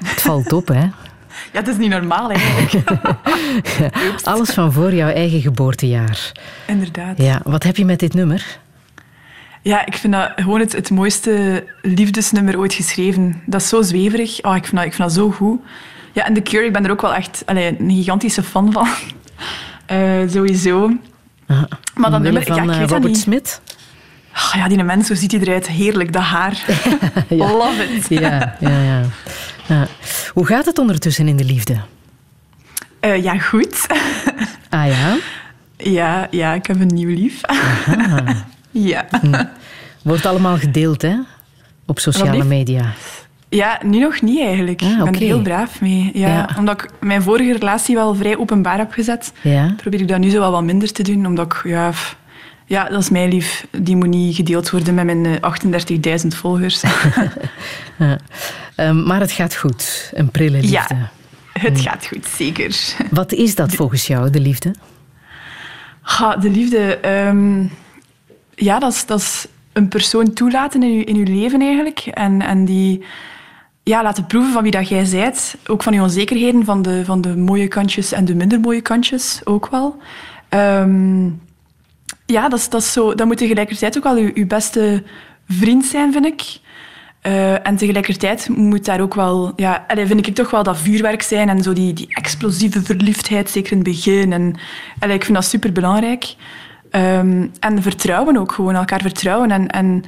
[0.03, 0.83] Het valt op, hè?
[1.53, 3.01] Ja, het is niet normaal eigenlijk.
[4.23, 6.31] Alles van voor jouw eigen geboortejaar.
[6.67, 7.17] Inderdaad.
[7.17, 8.59] Ja, wat heb je met dit nummer?
[9.61, 13.41] Ja, ik vind dat gewoon het, het mooiste liefdesnummer ooit geschreven.
[13.45, 14.43] Dat is zo zweverig.
[14.43, 15.59] Oh, ik, vind dat, ik vind dat zo goed.
[16.13, 18.87] Ja, en The Cure, ik ben er ook wel echt allee, een gigantische fan van.
[19.85, 20.91] Eh, sowieso.
[21.95, 23.61] Maar dat nummer, van ja, eh, Robert?
[24.33, 25.67] Ah, ja, die mens, hoe ziet hij eruit?
[25.67, 26.63] Heerlijk, dat haar.
[27.29, 28.09] Love it.
[28.09, 29.01] Ja, ja, ja,
[29.67, 29.87] ja.
[30.33, 31.75] Hoe gaat het ondertussen in de liefde?
[32.99, 33.87] Eh, ja, goed.
[34.69, 35.17] Ah ja?
[35.77, 37.41] Ja, ja, ik heb een nieuw lief.
[38.71, 39.07] ja.
[40.01, 41.15] Wordt allemaal gedeeld, hè?
[41.85, 42.93] Op sociale media.
[43.53, 44.81] Ja, nu nog niet eigenlijk.
[44.81, 46.09] Ah, Ik ben er heel braaf mee.
[46.13, 46.49] Ja, Ja.
[46.57, 49.73] Omdat ik mijn vorige relatie wel vrij openbaar heb gezet, Ja?
[49.77, 51.25] probeer ik dat nu zo wel wat minder te doen.
[51.25, 51.91] Omdat ik, ja,
[52.65, 53.67] ja, dat is mijn lief.
[53.71, 56.81] Die moet niet gedeeld worden met mijn eh, 38.000 volgers.
[57.97, 58.17] Ja.
[58.75, 60.11] Ehm, maar het gaat goed.
[60.13, 60.95] Een prille liefde.
[60.95, 61.09] Ja,
[61.53, 62.75] het gaat goed, zeker.
[63.11, 64.75] Wat is dat volgens jou, de liefde?
[66.39, 66.97] De liefde.
[66.97, 67.63] ehm,
[68.55, 71.99] ja, dat is, dat is een persoon toelaten in je, in je leven eigenlijk.
[71.99, 73.03] En, en die
[73.83, 75.57] ja, laten proeven van wie dat jij zijt.
[75.67, 79.41] Ook van je onzekerheden, van de, van de mooie kantjes en de minder mooie kantjes
[79.43, 79.97] ook wel.
[80.49, 81.25] Ehm,
[82.25, 85.03] ja, dat, dat, is zo, dat moet tegelijkertijd ook wel je, je beste
[85.47, 86.59] vriend zijn, vind ik.
[87.21, 91.21] Eh, en tegelijkertijd moet daar ook wel, ja, allee, vind ik toch wel dat vuurwerk
[91.21, 94.33] zijn en zo die, die explosieve verliefdheid, zeker in het begin.
[94.33, 94.55] En,
[95.11, 96.35] ik vind dat super belangrijk.
[97.59, 99.51] en vertrouwen ook gewoon, elkaar vertrouwen.
[99.51, 100.03] En, en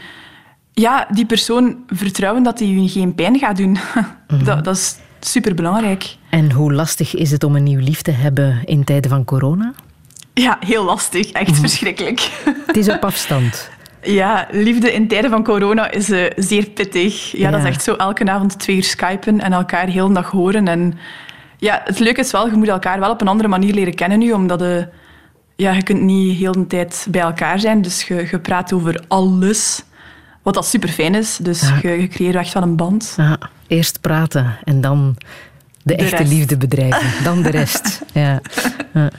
[0.73, 3.77] ja, die persoon vertrouwen dat hij je geen pijn gaat doen.
[4.45, 6.15] dat, dat is super belangrijk.
[6.29, 9.73] En hoe lastig is het om een nieuw lief te hebben in tijden van corona?
[10.33, 11.31] Ja, heel lastig.
[11.31, 12.29] Echt verschrikkelijk.
[12.67, 13.69] Het is op afstand.
[14.01, 17.31] Ja, liefde in tijden van corona is eh, zeer pittig.
[17.31, 20.31] Ja, dat is echt zo elke avond twee uur skypen en elkaar heel de dag
[20.31, 20.67] horen.
[20.67, 20.93] En
[21.57, 24.19] ja, het leuke is wel, je moet elkaar wel op een andere manier leren kennen
[24.19, 24.87] nu, omdat de,
[25.55, 27.81] ja, je kunt niet heel de tijd bij elkaar zijn.
[27.81, 29.83] Dus je, je praat over alles,
[30.43, 31.37] wat dat super fijn is.
[31.41, 33.13] Dus je, je creëert echt wel een band.
[33.17, 33.37] Ja,
[33.67, 35.15] eerst praten en dan
[35.83, 36.31] de, echte rest.
[36.31, 37.23] liefde bedrijven.
[37.23, 38.01] Dan de rest.
[38.13, 38.41] ja.
[38.93, 39.11] Ja.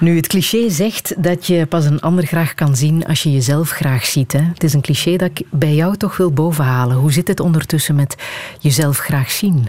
[0.00, 3.70] Nu, het cliché zegt dat je pas een ander graag kan zien als je jezelf
[3.70, 4.32] graag ziet.
[4.32, 4.40] Hè?
[4.40, 6.96] Het is een cliché dat ik bij jou toch wil bovenhalen.
[6.96, 8.16] Hoe zit het ondertussen met
[8.58, 9.68] jezelf graag zien?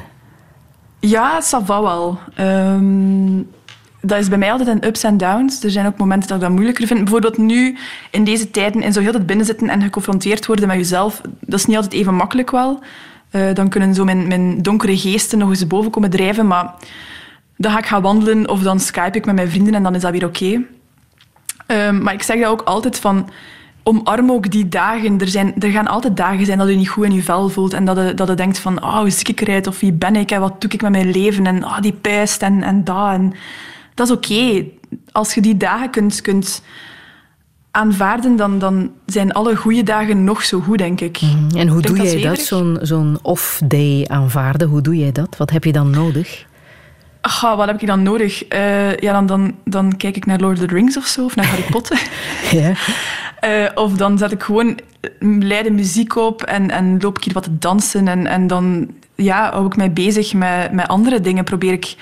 [0.99, 2.19] Ja, ça va wel.
[2.35, 3.41] Ehm,
[4.05, 5.63] dat is bij mij altijd een ups en downs.
[5.63, 6.99] Er zijn ook momenten dat ik dat moeilijker vind.
[6.99, 7.77] Bijvoorbeeld nu,
[8.11, 11.65] in deze tijden, in zo heel het binnenzitten en geconfronteerd worden met jezelf, dat is
[11.65, 12.79] niet altijd even makkelijk wel.
[13.29, 16.73] Eh, dan kunnen zo mijn, mijn donkere geesten nog eens boven komen drijven, maar
[17.57, 20.01] dan ga ik gaan wandelen of dan skype ik met mijn vrienden en dan is
[20.01, 20.61] dat weer oké.
[21.65, 23.29] Ehm, maar ik zeg dat ook altijd van...
[23.85, 25.19] Omarm ook die dagen.
[25.19, 27.73] Er, zijn, er gaan altijd dagen zijn dat je niet goed in je vel voelt.
[27.73, 29.67] En dat je, dat je denkt van, oh, hoe zie ik eruit?
[29.67, 30.31] Of wie ben ik?
[30.31, 31.45] En wat doe ik met mijn leven?
[31.45, 33.11] En oh, die pijst en, en dat.
[33.11, 33.33] En
[33.93, 34.65] dat is oké.
[35.11, 36.63] Als je die dagen kunt, kunt
[37.71, 41.19] aanvaarden, dan, dan zijn alle goede dagen nog zo goed, denk ik.
[41.55, 44.67] En hoe doe Klinkt jij dat, zo'n zo'n off-day aanvaarden?
[44.67, 45.37] Hoe doe jij dat?
[45.37, 46.45] Wat heb je dan nodig?
[47.21, 48.45] Ach, wat heb ik dan nodig?
[48.45, 51.35] Eh, ja, dan, dan, dan kijk ik naar Lord of the Rings of zo, of
[51.35, 52.07] naar Harry Potter.
[52.51, 52.73] Ja.
[53.39, 54.79] Eh, of dan zet ik gewoon
[55.19, 58.07] luide muziek op en, en loop ik hier wat te dansen.
[58.07, 61.43] En, en dan ja, hou ik mij bezig met, met andere dingen.
[61.43, 61.95] Probeer ik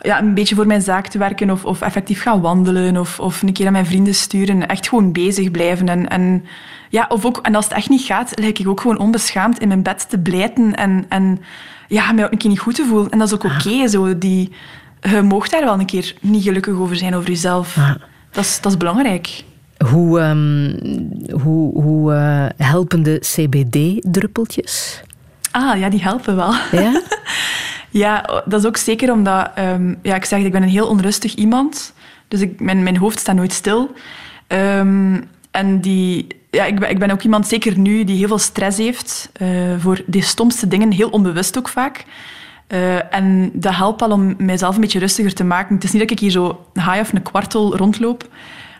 [0.00, 3.42] ja, een beetje voor mijn zaak te werken of, of effectief gaan wandelen of, of
[3.42, 4.68] een keer aan mijn vrienden sturen.
[4.68, 5.88] Echt gewoon bezig blijven.
[5.88, 6.44] En, en,
[6.88, 9.68] ja, of ook, en als het echt niet gaat, lijk ik ook gewoon onbeschaamd in
[9.68, 11.40] mijn bed te blijten en, en
[11.88, 13.10] ja, mij ook een keer niet goed te voelen.
[13.10, 13.88] En dat is ook oké.
[13.88, 14.52] zo die
[15.00, 17.78] je moogt daar wel een keer niet gelukkig over zijn, over jezelf.
[18.30, 19.44] Dat, is, dat is belangrijk.
[19.86, 25.02] Hoe, ehm, hoe, hoe eh, helpen de CBD-druppeltjes?
[25.50, 26.54] Ah, ja, die helpen wel.
[26.72, 27.02] Ja?
[27.90, 29.50] Ja, dat is ook zeker omdat...
[29.54, 31.92] ehm, ja, ik zeg, ik ben een heel onrustig iemand.
[32.28, 33.90] Dus ik, mijn, mijn hoofd staat nooit stil.
[34.46, 38.38] Ehm, en die, ja, ik, ben, ik ben ook iemand, zeker nu, die heel veel
[38.38, 39.30] stress heeft.
[39.32, 39.48] eh,
[39.78, 42.04] voor de stomste dingen, heel onbewust ook vaak.
[42.66, 45.74] Eh, en dat helpt wel om mijzelf een beetje rustiger te maken.
[45.74, 48.28] Het is niet dat ik hier zo high of een kwartel rondloop.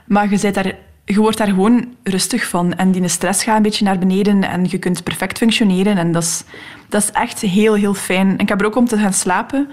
[0.06, 0.74] Maar je, bent daar,
[1.14, 2.74] je wordt daar gewoon rustig van.
[2.74, 4.42] En die stress gaat een beetje naar beneden.
[4.42, 5.98] En je kunt perfect functioneren.
[5.98, 6.44] En dat is,
[6.88, 8.28] dat is echt heel, heel fijn.
[8.28, 9.68] En ik heb er ook om te gaan slapen.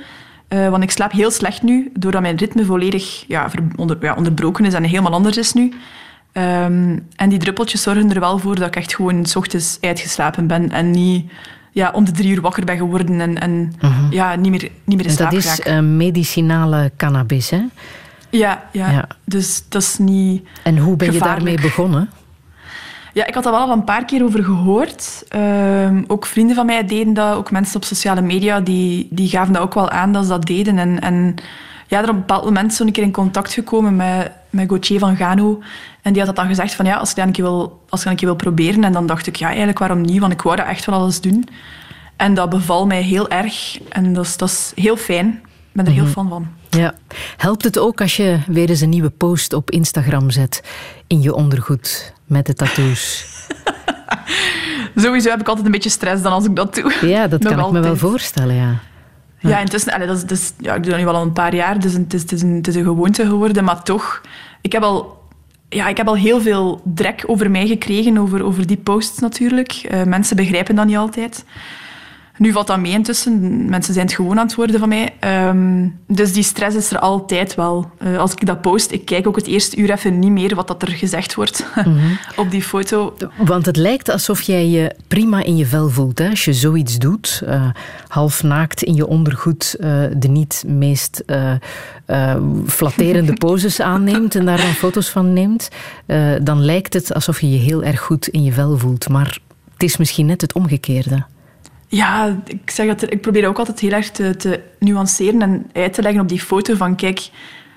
[0.48, 1.92] eh, want ik slaap heel slecht nu.
[1.94, 5.74] Doordat mijn ritme volledig ja, onder, ja, onderbroken is en helemaal anders is nu.
[6.32, 10.48] Ehm, en die druppeltjes zorgen er wel voor dat ik echt gewoon s ochtends uitgeslapen
[10.48, 10.72] ben.
[10.72, 11.32] En niet
[11.72, 13.22] ja, om de drie uur wakker ben geworden.
[13.22, 13.74] En, en
[14.10, 17.62] ja, niet meer, niet meer in slaap dat is eh, medicinale cannabis, hè?
[18.30, 19.08] Ja, ja, Ja.
[19.26, 22.10] dus dat is niet En hoe ben je daarmee begonnen?
[23.14, 25.24] Ja, ik had er wel al een paar keer over gehoord.
[25.30, 27.36] Ehm, ook vrienden van mij deden dat.
[27.36, 30.46] Ook mensen op sociale media die, die gaven dat ook wel aan dat ze dat
[30.46, 30.78] deden.
[30.78, 31.36] En, en
[31.88, 35.00] ja, er op een bepaald moment zo een keer in contact gekomen met, met Gauthier
[35.00, 35.62] van Gano.
[36.02, 38.02] En die had dat dan gezegd van ja, als je dat een keer wil, als
[38.04, 38.84] dat een keer wil proberen.
[38.84, 40.20] En dan dacht ik, ja, eigenlijk waarom niet?
[40.20, 41.48] Want ik wou dat echt wel alles doen.
[42.16, 43.80] En dat beval mij heel erg.
[43.90, 45.42] En dat is, dat is heel fijn.
[45.78, 46.14] Ik ben er heel Mhm.
[46.14, 46.48] fan van.
[46.70, 46.94] Ja.
[47.38, 50.64] Helpt het ook als je weer eens een nieuwe post op Instagram zet
[51.08, 53.26] in je ondergoed met de tattoos?
[54.96, 56.94] Sowieso heb ik altijd een beetje stress dan als ik dat doe.
[57.02, 58.80] Ja, dat Nog kan ik me wel voorstellen, ja.
[59.40, 61.56] Ja, intussen, allee, dat is, dat is- ja, ik doe dat nu al een paar
[61.56, 63.64] jaar, dus het is, het, is een, het is een gewoonte geworden.
[63.64, 64.22] Maar toch,
[64.62, 65.24] ik heb al,
[65.70, 69.72] ja, ik heb al heel veel drek over mij gekregen, over, over die posts natuurlijk.
[69.72, 71.46] Eh, mensen begrijpen dat niet altijd.
[72.38, 73.66] Nu valt dat mee intussen.
[73.70, 75.14] Mensen zijn het gewoon aan het worden van mij.
[75.20, 77.92] Ehm, dus die stress is er altijd wel.
[77.98, 80.68] Eh, als ik dat post, ik kijk ook het eerste uur even niet meer wat
[80.68, 81.66] dat er gezegd wordt
[82.36, 83.14] op die foto.
[83.38, 86.20] Want het lijkt alsof jij je prima in je vel voelt.
[86.20, 86.30] Hè?
[86.30, 87.70] Als je zoiets doet, eh,
[88.08, 91.24] half naakt in je ondergoed, eh, de niet meest
[92.66, 95.70] flatterende poses aanneemt en daar dan foto's van neemt,
[96.42, 99.10] dan lijkt het alsof je je heel erg goed in je vel voelt.
[99.10, 99.40] Maar
[99.74, 101.26] het is misschien net het omgekeerde.
[101.88, 105.94] Ja, ik, zeg dat, ik probeer ook altijd heel erg te, te nuanceren en uit
[105.94, 107.30] te leggen op die foto van kijk,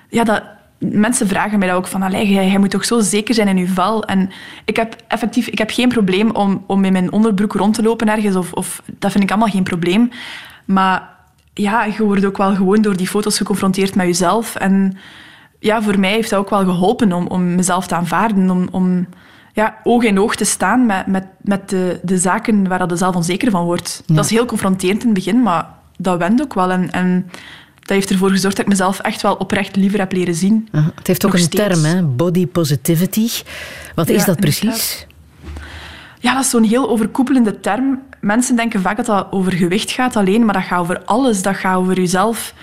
[0.09, 0.43] ja, dat,
[0.81, 3.67] mensen vragen mij dat ook van allee, jij, moet toch zo zeker zijn in je
[3.67, 4.03] vel.
[4.03, 4.29] En
[4.65, 8.09] ik heb effectief ik heb geen probleem om, om in mijn onderbroek rond te lopen
[8.09, 10.09] ergens, of, of, dat vind ik allemaal geen probleem.
[10.65, 11.09] Maar
[11.53, 14.55] ja, je wordt ook wel gewoon door die foto's geconfronteerd met jezelf.
[14.55, 14.97] En
[15.59, 19.07] ja, voor mij heeft dat ook wel geholpen om, om mezelf te aanvaarden, om, om
[19.53, 23.15] ja, oog in oog te staan met, met, met de, de zaken waar je zelf
[23.15, 24.03] onzeker van wordt.
[24.05, 25.67] Dat is heel confronterend in het begin, maar
[25.97, 26.71] dat went ook wel.
[26.71, 27.29] En, en
[27.79, 30.67] dat heeft ervoor gezorgd dat ik mezelf echt wel oprecht liever heb leren zien.
[30.71, 31.81] Aha, Het heeft ook Nog een steeds.
[31.81, 32.03] term, hè?
[32.03, 33.29] body positivity.
[33.95, 35.07] Wat is dat precies?
[36.19, 37.99] Ja, dat is zo'n heel overkoepelende term.
[38.19, 41.41] Mensen denken vaak dat dat over gewicht gaat alleen, maar dat gaat over alles.
[41.41, 42.53] Dat gaat over jezelf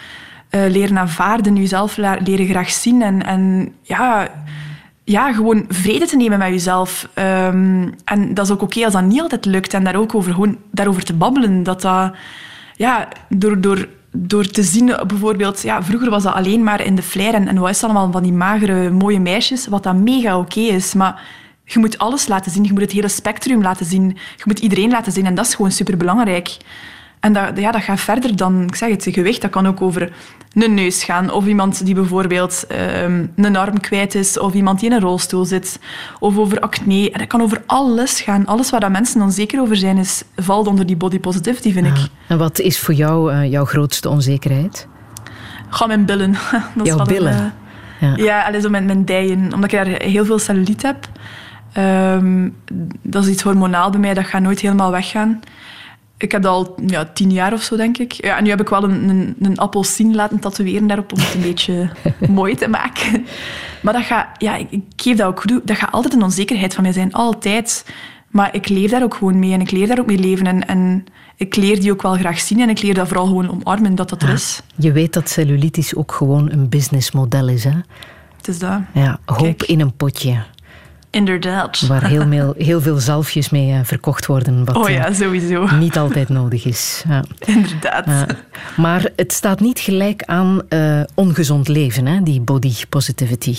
[0.48, 4.28] eh, leren aanvaarden, jezelf leren graag zien en, en ja,
[5.09, 7.09] ja, gewoon vrede te nemen met jezelf.
[7.14, 10.32] Ehm, en dat is ook oké als dat niet altijd lukt en daar ook over,
[10.32, 11.62] gewoon, daarover te babbelen.
[11.62, 12.12] Dat dat,
[12.76, 17.02] ja, door, door, door te zien, bijvoorbeeld, ja, vroeger was dat alleen maar in de
[17.02, 20.60] flair en, en wat is allemaal van die magere, mooie meisjes, wat dat mega oké
[20.60, 20.94] is.
[20.94, 21.22] Maar
[21.64, 24.90] je moet alles laten zien, je moet het hele spectrum laten zien, je moet iedereen
[24.90, 26.56] laten zien en dat is gewoon superbelangrijk.
[27.20, 29.40] En dat, ja, dat gaat verder dan, ik zeg het, gewicht.
[29.42, 30.12] Dat kan ook over
[30.54, 31.30] een neus gaan.
[31.32, 34.38] Of iemand die bijvoorbeeld ehm, een arm kwijt is.
[34.38, 35.78] Of iemand die in een rolstoel zit.
[36.18, 37.10] Of over acne.
[37.10, 38.46] En dat kan over alles gaan.
[38.46, 42.06] Alles waar dat mensen onzeker over zijn, is, valt onder die body positivity, vind ik.
[42.26, 44.86] En wat is voor jou eh, jouw grootste onzekerheid?
[45.68, 46.32] Ga mijn billen.
[46.76, 47.52] Dat Jouw een, billen?
[48.00, 48.16] eh, Ja.
[48.16, 49.52] ja, allee, zo mijn, mijn dijen.
[49.54, 51.08] Omdat ik daar heel veel cellulite heb.
[51.72, 52.48] Ehm,
[53.02, 54.14] dat is iets hormonaal bij mij.
[54.14, 55.40] Dat gaat nooit helemaal weggaan.
[56.18, 58.12] Ik heb dat al ja, tien jaar of zo, denk ik.
[58.12, 61.34] Ja, en nu heb ik wel een, een, een appelsien laten tatoeëren daarop om het
[61.34, 61.90] een beetje
[62.28, 63.26] mooi te maken.
[63.82, 65.60] Maar dat gaat, ja, ik, ik geef dat ook goed.
[65.64, 67.12] Dat gaat altijd een onzekerheid van mij zijn.
[67.12, 67.84] Altijd.
[68.28, 70.46] Maar ik leef daar ook gewoon mee en ik leer daar ook mee leven.
[70.46, 71.04] En, en
[71.36, 74.08] ik leer die ook wel graag zien en ik leer dat vooral gewoon omarmen dat
[74.08, 74.62] dat er is.
[74.76, 77.76] Je weet dat cellulitis ook gewoon een businessmodel is, hè?
[78.36, 78.80] Het is dat.
[78.92, 80.42] Ja, hoop in een potje.
[81.10, 81.80] Inderdaad.
[81.86, 84.64] Waar heel, veel- heel veel zalfjes mee eh, verkocht worden.
[84.64, 85.76] Wat Oh ja, eh, sowieso.
[85.76, 87.05] niet altijd nodig is.
[87.09, 87.24] Ja.
[87.47, 88.06] Inderdaad.
[88.76, 93.56] Maar het staat niet gelijk aan eh, ongezond leven, hè, die body positivity.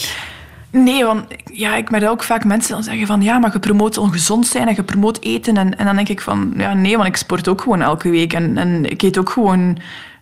[0.72, 3.98] Nee, want ja, ik merk ook vaak mensen dan zeggen van ja, maar je promoot
[3.98, 5.58] ongezond zijn en je promoot eten.
[5.58, 8.34] En, en dan denk ik van ja, nee, want ik sport ook gewoon elke week
[8.34, 9.78] en, en ik eet ook gewoon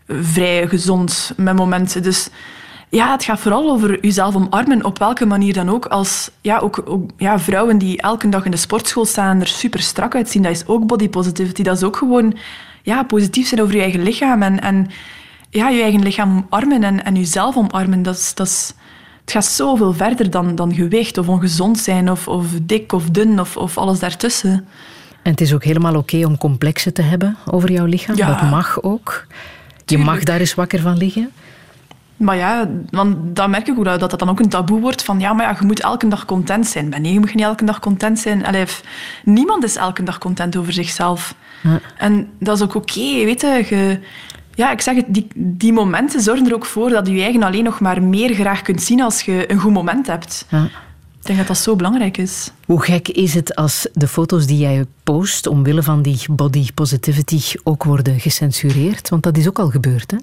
[0.08, 2.04] vrij gezond met momenten.
[2.04, 2.30] Dus
[2.90, 5.86] ja, het gaat vooral over jezelf omarmen, op welke manier dan ook.
[5.86, 9.48] Als ja, ook, ook ja, vrouwen die elke dag in de sportschool staan en er
[9.48, 11.64] super strak uitzien, dat is ook body positivity.
[11.64, 12.38] Dat is ook gewoon
[12.82, 14.90] ja, positief zijn over je eigen lichaam en, en
[15.50, 18.04] ja, je eigen lichaam omarmen en, en jezelf omarmen.
[18.04, 18.74] Dat is, dat is,
[19.22, 23.40] het gaat zoveel verder dan, dan gewicht of ongezond zijn of, of dik of dun
[23.40, 24.68] of, of alles daartussen.
[25.22, 28.16] En het is ook helemaal oké om complexen te hebben over jouw lichaam.
[28.16, 28.28] Ja.
[28.28, 29.26] Dat mag ook.
[29.86, 31.32] Je mag daar eens wakker van liggen.
[32.18, 35.20] Maar ja, want dan merk ik ook dat dat dan ook een taboe wordt van
[35.20, 36.90] ja, maar ja, je moet elke dag content zijn.
[36.90, 38.46] Maar nee, je moet niet elke dag content zijn.
[38.46, 38.66] Allee,
[39.24, 41.36] niemand is elke dag content over zichzelf.
[41.64, 41.80] Ja.
[41.98, 43.66] En dat is ook oké, weet je.
[43.70, 44.00] je-
[44.56, 47.44] Ja, ik zeg het, die, die momenten zorgen er ook voor dat je je eigen
[47.44, 50.46] alleen nog maar meer graag kunt zien als je een goed moment hebt.
[50.50, 50.64] Ja.
[51.20, 52.52] Ik denk dat dat zo belangrijk is.
[52.66, 57.42] Hoe gek is het als de foto's die jij post omwille van die body positivity
[57.64, 59.10] ook worden gecensureerd?
[59.10, 60.18] Want dat is ook al gebeurd, hè?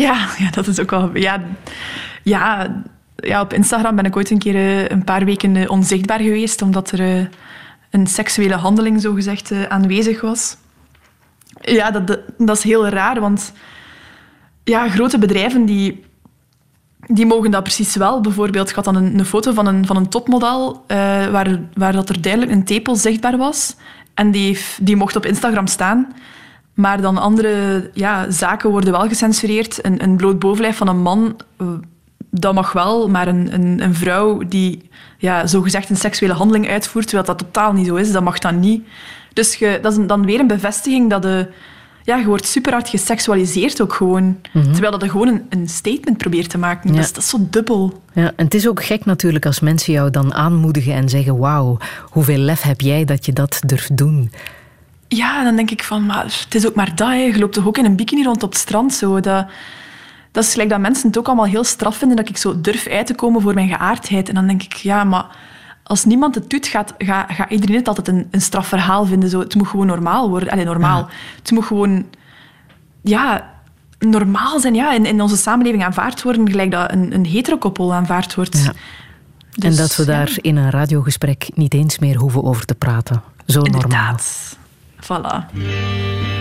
[0.00, 1.16] Ja, ja dat is ook wel...
[1.16, 1.42] Ja,
[2.22, 2.66] ja,
[3.16, 6.62] ja, op Instagram ben ik ooit een keer eh, een paar weken eh, onzichtbaar geweest,
[6.62, 7.26] omdat er eh,
[7.90, 10.56] een seksuele handeling zogezegd aanwezig was.
[11.60, 13.52] Ja, dat, dat, is heel raar, want
[14.64, 16.04] ja, grote bedrijven die,
[17.06, 18.20] die mogen dat precies wel.
[18.20, 20.84] Bijvoorbeeld, ik had dan een, foto van een, van een topmodel
[21.30, 23.76] waar, waar dat er duidelijk een tepel zichtbaar was.
[24.14, 26.14] En die, die mocht op Instagram staan.
[26.76, 29.84] Maar dan andere ja, zaken worden wel gecensureerd.
[29.84, 31.66] Een, een bloot bovenlijf van een man, eh,
[32.30, 33.08] dat mag wel.
[33.08, 37.72] Maar een, een, een vrouw die ja, zogezegd een seksuele handeling uitvoert, terwijl dat totaal
[37.72, 38.82] niet zo is, dat mag dan niet.
[39.32, 41.48] Dus je, dat is dan weer een bevestiging dat de,
[42.02, 44.36] ja, je wordt super hard geseksualiseerd ook gewoon.
[44.52, 46.94] Terwijl dat je gewoon een, een statement probeert te maken.
[46.94, 47.00] Ja.
[47.00, 48.02] Is, dat is zo dubbel.
[48.12, 51.78] Ja, en het is ook gek natuurlijk als mensen jou dan aanmoedigen en zeggen: Wauw,
[52.10, 54.30] hoeveel lef heb jij dat je dat durft doen?
[55.08, 57.08] Ja, dan denk ik van, maar het is ook maar dat.
[57.08, 57.14] Hè.
[57.14, 58.94] Je loopt toch ook in een bikini rond op het strand.
[58.94, 59.20] Zo.
[59.20, 59.46] Dat,
[60.32, 62.86] dat is gelijk dat mensen het ook allemaal heel straf vinden dat ik zo durf
[62.86, 64.28] uit te komen voor mijn geaardheid.
[64.28, 65.26] En dan denk ik, ja, maar
[65.82, 69.28] als niemand het doet, gaat, gaat, gaat iedereen het altijd een, een strafverhaal vinden.
[69.28, 69.38] Zo.
[69.38, 70.50] Het moet gewoon normaal worden.
[70.50, 71.08] Allee, normaal.
[71.38, 72.06] Het moet gewoon...
[73.02, 73.54] Ja,
[73.98, 74.74] normaal zijn.
[74.74, 78.58] Ja, in, in onze samenleving aanvaard worden, gelijk dat een, een heterokoppel aanvaard wordt.
[78.58, 78.68] Ja.
[78.68, 78.74] en
[79.52, 80.08] Dus, dat we ja.
[80.08, 83.22] daar in een radiogesprek niet eens meer hoeven over te praten.
[83.46, 84.16] Zo normaal.
[85.10, 86.35] Inderdaad.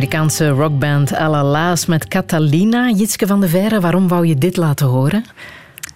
[0.00, 2.90] Amerikaanse rockband Alala's met Catalina.
[2.90, 5.24] Jitske van de Verre, waarom wou je dit laten horen?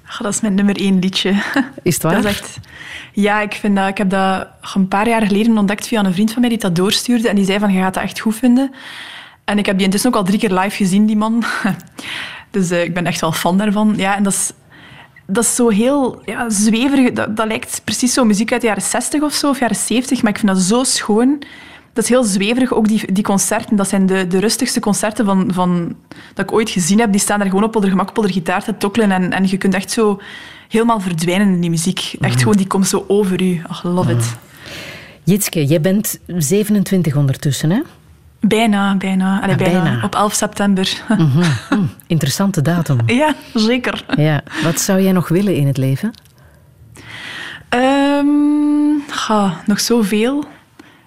[0.07, 1.43] Ach, dat is mijn nummer één liedje.
[1.83, 2.13] Is het waar?
[2.13, 2.59] Dat is echt...
[3.13, 6.33] Ja, ik, vind dat, ik heb dat een paar jaar geleden ontdekt via een vriend
[6.33, 7.29] van mij die dat doorstuurde.
[7.29, 8.71] En die zei van, je gaat dat echt goed vinden.
[9.45, 11.45] En ik heb die intussen ook al drie keer live gezien, die man.
[12.51, 13.95] Dus eh, ik ben echt wel fan daarvan.
[13.97, 14.53] Ja, en dat is,
[15.27, 17.13] dat is zo heel ja, zweverig.
[17.13, 20.23] Dat, dat lijkt precies zo muziek uit de jaren 60 of zo, of jaren 70.
[20.23, 21.43] Maar ik vind dat zo schoon.
[21.95, 23.77] Dat is heel zweverig, ook die, die concerten.
[23.77, 25.97] Dat zijn de, de rustigste concerten van, van,
[26.35, 27.11] dat ik ooit gezien heb.
[27.13, 29.11] Die staan er gewoon op de gemak op de gitaar te tokkelen.
[29.13, 30.21] En, en je kunt echt zo
[30.69, 32.15] helemaal verdwijnen in die muziek.
[32.21, 33.63] Echt gewoon, die komt zo over u.
[33.69, 34.37] Ach, love it.
[35.23, 37.81] Jitske, jij bent 27 ondertussen, hè?
[38.41, 39.41] Bijna, bijna.
[39.43, 39.83] Allee, bijna.
[39.83, 40.05] bijna.
[40.05, 41.03] Op 11 september.
[41.19, 41.43] Mhm.
[41.69, 42.99] Hm, Interessante datum.
[43.07, 44.05] ja, zeker.
[44.17, 44.43] Ja.
[44.63, 46.11] Wat zou jij nog willen in het leven?
[47.69, 48.27] Ehm,
[49.09, 50.45] ga, nog zoveel.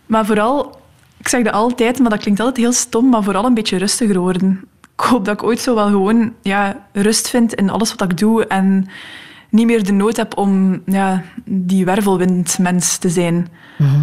[0.07, 0.79] Maar vooral,
[1.17, 4.19] ik zeg dat altijd, maar dat klinkt altijd heel stom, maar vooral een beetje rustiger
[4.19, 4.61] worden.
[4.95, 8.17] Ik hoop dat ik ooit zo wel gewoon ja, rust vind in alles wat ik
[8.17, 8.87] doe en
[9.49, 13.47] niet meer de nood heb om ja, die wervelwindmens te zijn.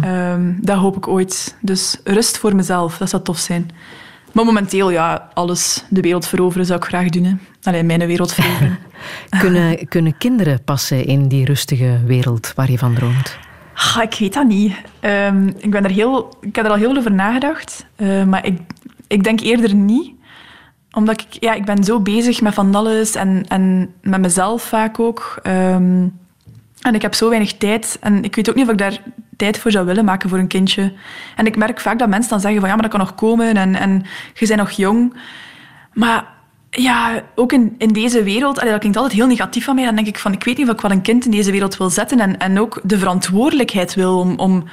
[0.01, 1.55] Ehm, dat hoop ik ooit.
[1.61, 3.69] Dus rust voor mezelf, dat zou tof zijn.
[4.31, 7.23] Maar momenteel, ja, alles, de wereld veroveren zou ik graag doen.
[7.23, 7.33] Hè.
[7.63, 8.77] Allee, mijn wereld veroveren.
[9.39, 13.37] Kunnen, kunnen kinderen passen in die rustige wereld waar je van droomt?
[14.01, 14.75] Ik weet dat niet.
[14.99, 17.85] Ehm, ik, ben er heel, ik heb er al heel veel over nagedacht.
[17.95, 18.59] eh, maar ik,
[19.07, 20.13] ik denk eerder niet.
[20.91, 24.99] Omdat ik, ja, ik ben zo bezig met van alles en, en met mezelf vaak
[24.99, 25.39] ook.
[25.43, 26.07] Ehm,
[26.81, 27.97] en ik heb zo weinig tijd.
[28.01, 29.01] En ik weet ook niet of ik daar
[29.37, 30.93] tijd voor zou willen maken voor een kindje.
[31.35, 33.57] En ik merk vaak dat mensen dan zeggen van ja, maar dat kan nog komen
[33.57, 34.03] en, en
[34.33, 35.13] je bent nog jong.
[35.93, 36.34] Maar
[36.75, 39.85] ja, ook in, in deze wereld, allee, dat klinkt altijd heel negatief van mij.
[39.85, 41.77] Dan denk ik van, ik weet niet of ik wel een kind in deze wereld
[41.77, 42.19] wil zetten.
[42.19, 44.63] En, en ook de verantwoordelijkheid wil om, om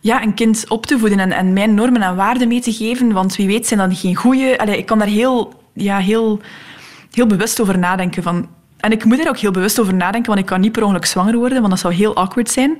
[0.00, 3.12] ja, een kind op te voeden en, en mijn normen en waarden mee te geven.
[3.12, 4.58] Want wie weet zijn dat geen.
[4.58, 6.40] Allee, ik kan daar heel, ja, heel,
[7.10, 8.22] heel bewust over nadenken.
[8.22, 10.82] Van, en ik moet er ook heel bewust over nadenken, want ik kan niet per
[10.82, 12.76] ongeluk zwanger worden, want dat zou heel awkward zijn.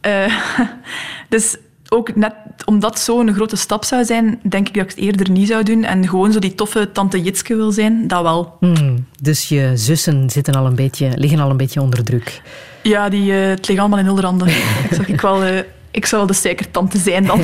[0.00, 0.34] Eh,
[1.28, 1.56] dus
[1.88, 2.34] ook net
[2.64, 5.84] omdat zo'n grote stap zou zijn, denk ik dat ik het eerder niet zou doen.
[5.84, 8.56] En gewoon zo die toffe tante Jitske wil zijn, dat wel.
[8.60, 12.42] Hmm, dus je zussen zitten al een beetje, liggen al een beetje onder druk.
[12.82, 14.48] Ja, die, eh, het ligt allemaal in Hilderanden.
[14.48, 15.58] ik, zag ik, wel, eh,
[15.90, 17.40] ik zou wel de suikertante zijn dan.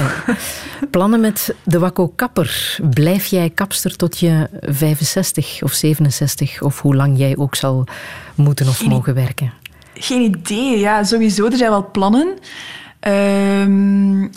[0.91, 2.79] Plannen met de Wakko Kapper.
[2.91, 6.63] Blijf jij kapster tot je 65 of 67?
[6.63, 7.85] Of hoe lang jij ook zal
[8.35, 9.53] moeten of Geen mogen werken?
[9.95, 10.79] Geen idee.
[10.79, 11.47] Ja, sowieso.
[11.47, 12.39] Er zijn wel plannen.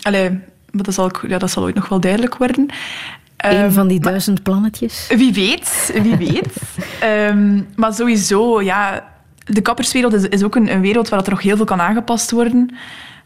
[0.02, 0.30] Allee,
[0.70, 2.70] maar dat zal, ja, dat zal ooit nog wel duidelijk worden.
[3.36, 5.06] Een Ehm, van die duizend plannetjes?
[5.16, 6.52] Wie weet, wie weet.
[7.00, 9.04] Ehm, maar sowieso, ja,
[9.44, 12.30] de kapperswereld is, is ook een, een wereld waar er nog heel veel kan aangepast
[12.30, 12.76] worden.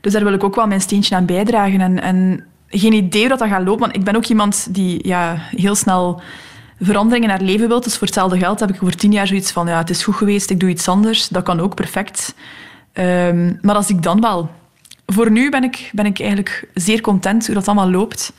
[0.00, 1.80] Dus daar wil ik ook wel mijn steentje aan bijdragen.
[1.80, 5.08] En, en geen idee hoe dat, dat gaat lopen, want ik ben ook iemand die
[5.08, 6.20] ja, heel snel
[6.80, 7.80] veranderingen naar leven wil.
[7.80, 10.14] Dus voor hetzelfde geld heb ik over tien jaar zoiets van, ja, het is goed
[10.14, 11.28] geweest, ik doe iets anders.
[11.28, 12.34] Dat kan ook perfect.
[13.60, 14.50] Maar als ik dan wel...
[15.12, 18.32] Voor nu ben ik, ben ik eigenlijk zeer content hoe dat allemaal loopt.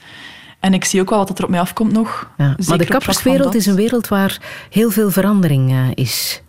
[0.60, 2.30] En ik zie ook wel wat er op mij afkomt nog.
[2.38, 4.39] Ja, maar de kapperswereld is een wereld waar
[4.69, 6.41] heel veel verandering eh, is.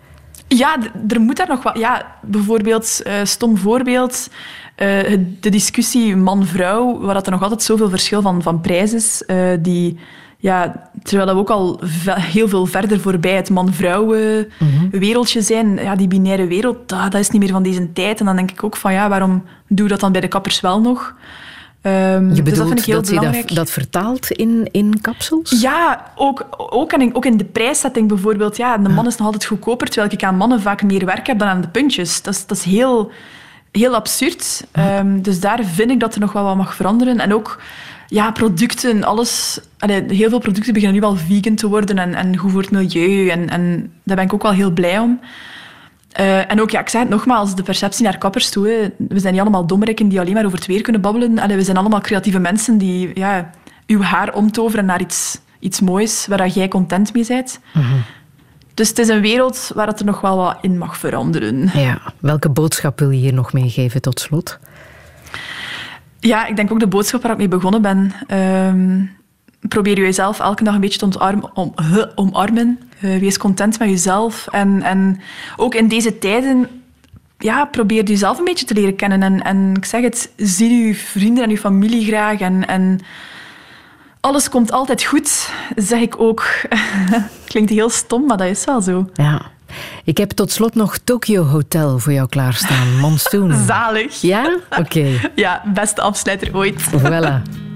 [0.48, 0.76] Ja,
[1.08, 1.78] er moet daar nog wat...
[1.78, 4.28] Ja, bijvoorbeeld, eh, stom voorbeeld,
[4.74, 9.24] eh, de discussie man-vrouw, waar dat er nog altijd zoveel verschil van, van prijs is,
[9.60, 9.98] die...
[10.42, 14.44] Ja, terwijl we ook al heel veel verder voorbij het man-vrouw eh,
[14.90, 15.74] wereldje zijn.
[15.74, 18.20] Ja, die binaire wereld, dat, dat is niet meer van deze tijd.
[18.20, 20.60] En dan denk ik ook van, ja, waarom doe je dat dan bij de kappers
[20.60, 21.14] wel nog?
[21.82, 25.00] Ehm, Je dus dat bedoelt vind ik heel dat je dat, dat vertaalt in, in
[25.00, 25.60] kapsels?
[25.60, 28.56] Ja, ook, ook, en ook in de prijszetting bijvoorbeeld.
[28.56, 31.38] Ja, de man is nog altijd goedkoper, terwijl ik aan mannen vaak meer werk heb
[31.38, 32.22] dan aan de puntjes.
[32.22, 33.10] Dat is, dat is heel,
[33.72, 34.66] heel absurd.
[34.72, 37.20] Ehm, dus daar vind ik dat er nog wel wat mag veranderen.
[37.20, 37.60] En ook
[38.12, 39.60] ja, producten, alles...
[39.78, 42.70] allee, heel veel producten beginnen nu wel vegan te worden en, en goed voor het
[42.70, 43.28] milieu.
[43.28, 45.20] En, en daar ben ik ook wel heel blij om.
[46.12, 48.68] Eh, en ook, ja, ik zei het nogmaals, de perceptie naar kappers toe.
[48.68, 49.04] hè.
[49.08, 51.38] We zijn niet allemaal dommerikken die alleen maar over het weer kunnen babbelen.
[51.38, 53.50] Allee, we zijn allemaal creatieve mensen die ja,
[53.86, 57.60] uw haar omtoveren naar iets, iets moois, waar jij content mee bent.
[58.74, 61.70] Dus het is een wereld waar het er nog wel wat in mag veranderen.
[61.74, 62.00] Ja.
[62.20, 64.58] Welke boodschap wil je hier nog meegeven tot slot?
[66.22, 68.12] Ja, ik denk ook de boodschap waar ik mee begonnen ben.
[68.26, 69.04] Ehm,
[69.68, 71.74] probeer jezelf elke dag een beetje te ontarm- om,
[72.14, 72.78] omarmen.
[73.00, 74.46] Eh, wees content met jezelf.
[74.50, 75.20] En, en
[75.56, 76.68] ook in deze tijden,
[77.38, 79.22] ja, probeer jezelf een beetje te leren kennen.
[79.22, 82.40] En, en ik zeg het, zie je vrienden en je familie graag.
[82.40, 83.00] En, en
[84.20, 86.44] alles komt altijd goed, zeg ik ook.
[87.44, 89.08] Klinkt heel stom, maar dat is wel zo.
[89.14, 89.50] Ja.
[90.04, 92.98] Ik heb tot slot nog Tokyo Hotel voor jou klaarstaan.
[93.00, 93.52] Monsoon.
[93.66, 94.20] Zalig.
[94.20, 94.56] Ja?
[94.78, 95.30] Oké.
[95.34, 96.82] Ja, beste afsluiter ooit.
[96.82, 97.42] Voilà.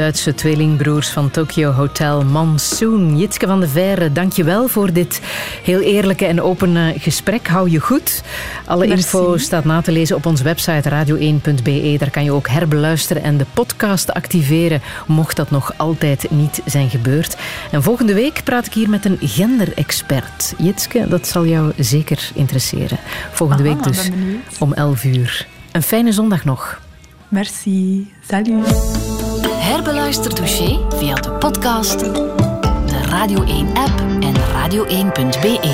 [0.00, 3.18] Duitse tweelingbroers van Tokyo Hotel Monsoon.
[3.18, 5.20] Jitske van de Verre, dankjewel voor dit
[5.64, 7.48] heel eerlijke en open eh, gesprek.
[7.48, 8.22] Hou je goed.
[8.66, 9.02] Alle Merci.
[9.02, 11.96] info staat na te lezen op onze website radio1.be.
[11.98, 16.90] Daar kan je ook herbeluisteren en de podcast activeren, mocht dat nog altijd niet zijn
[16.90, 17.36] gebeurd.
[17.70, 20.54] En volgende week praat ik hier met een genderexpert.
[20.58, 22.98] Jitske, dat zal jou zeker interesseren.
[23.32, 24.58] Volgende Aha, week dus ben benieuwd.
[24.58, 25.46] om 11 uur.
[25.72, 26.80] Een fijne zondag nog.
[27.28, 28.10] Merci.
[28.28, 28.99] Salut.
[29.60, 35.68] Herbeluister Douché via de podcast, de Radio 1-app en radio1.be.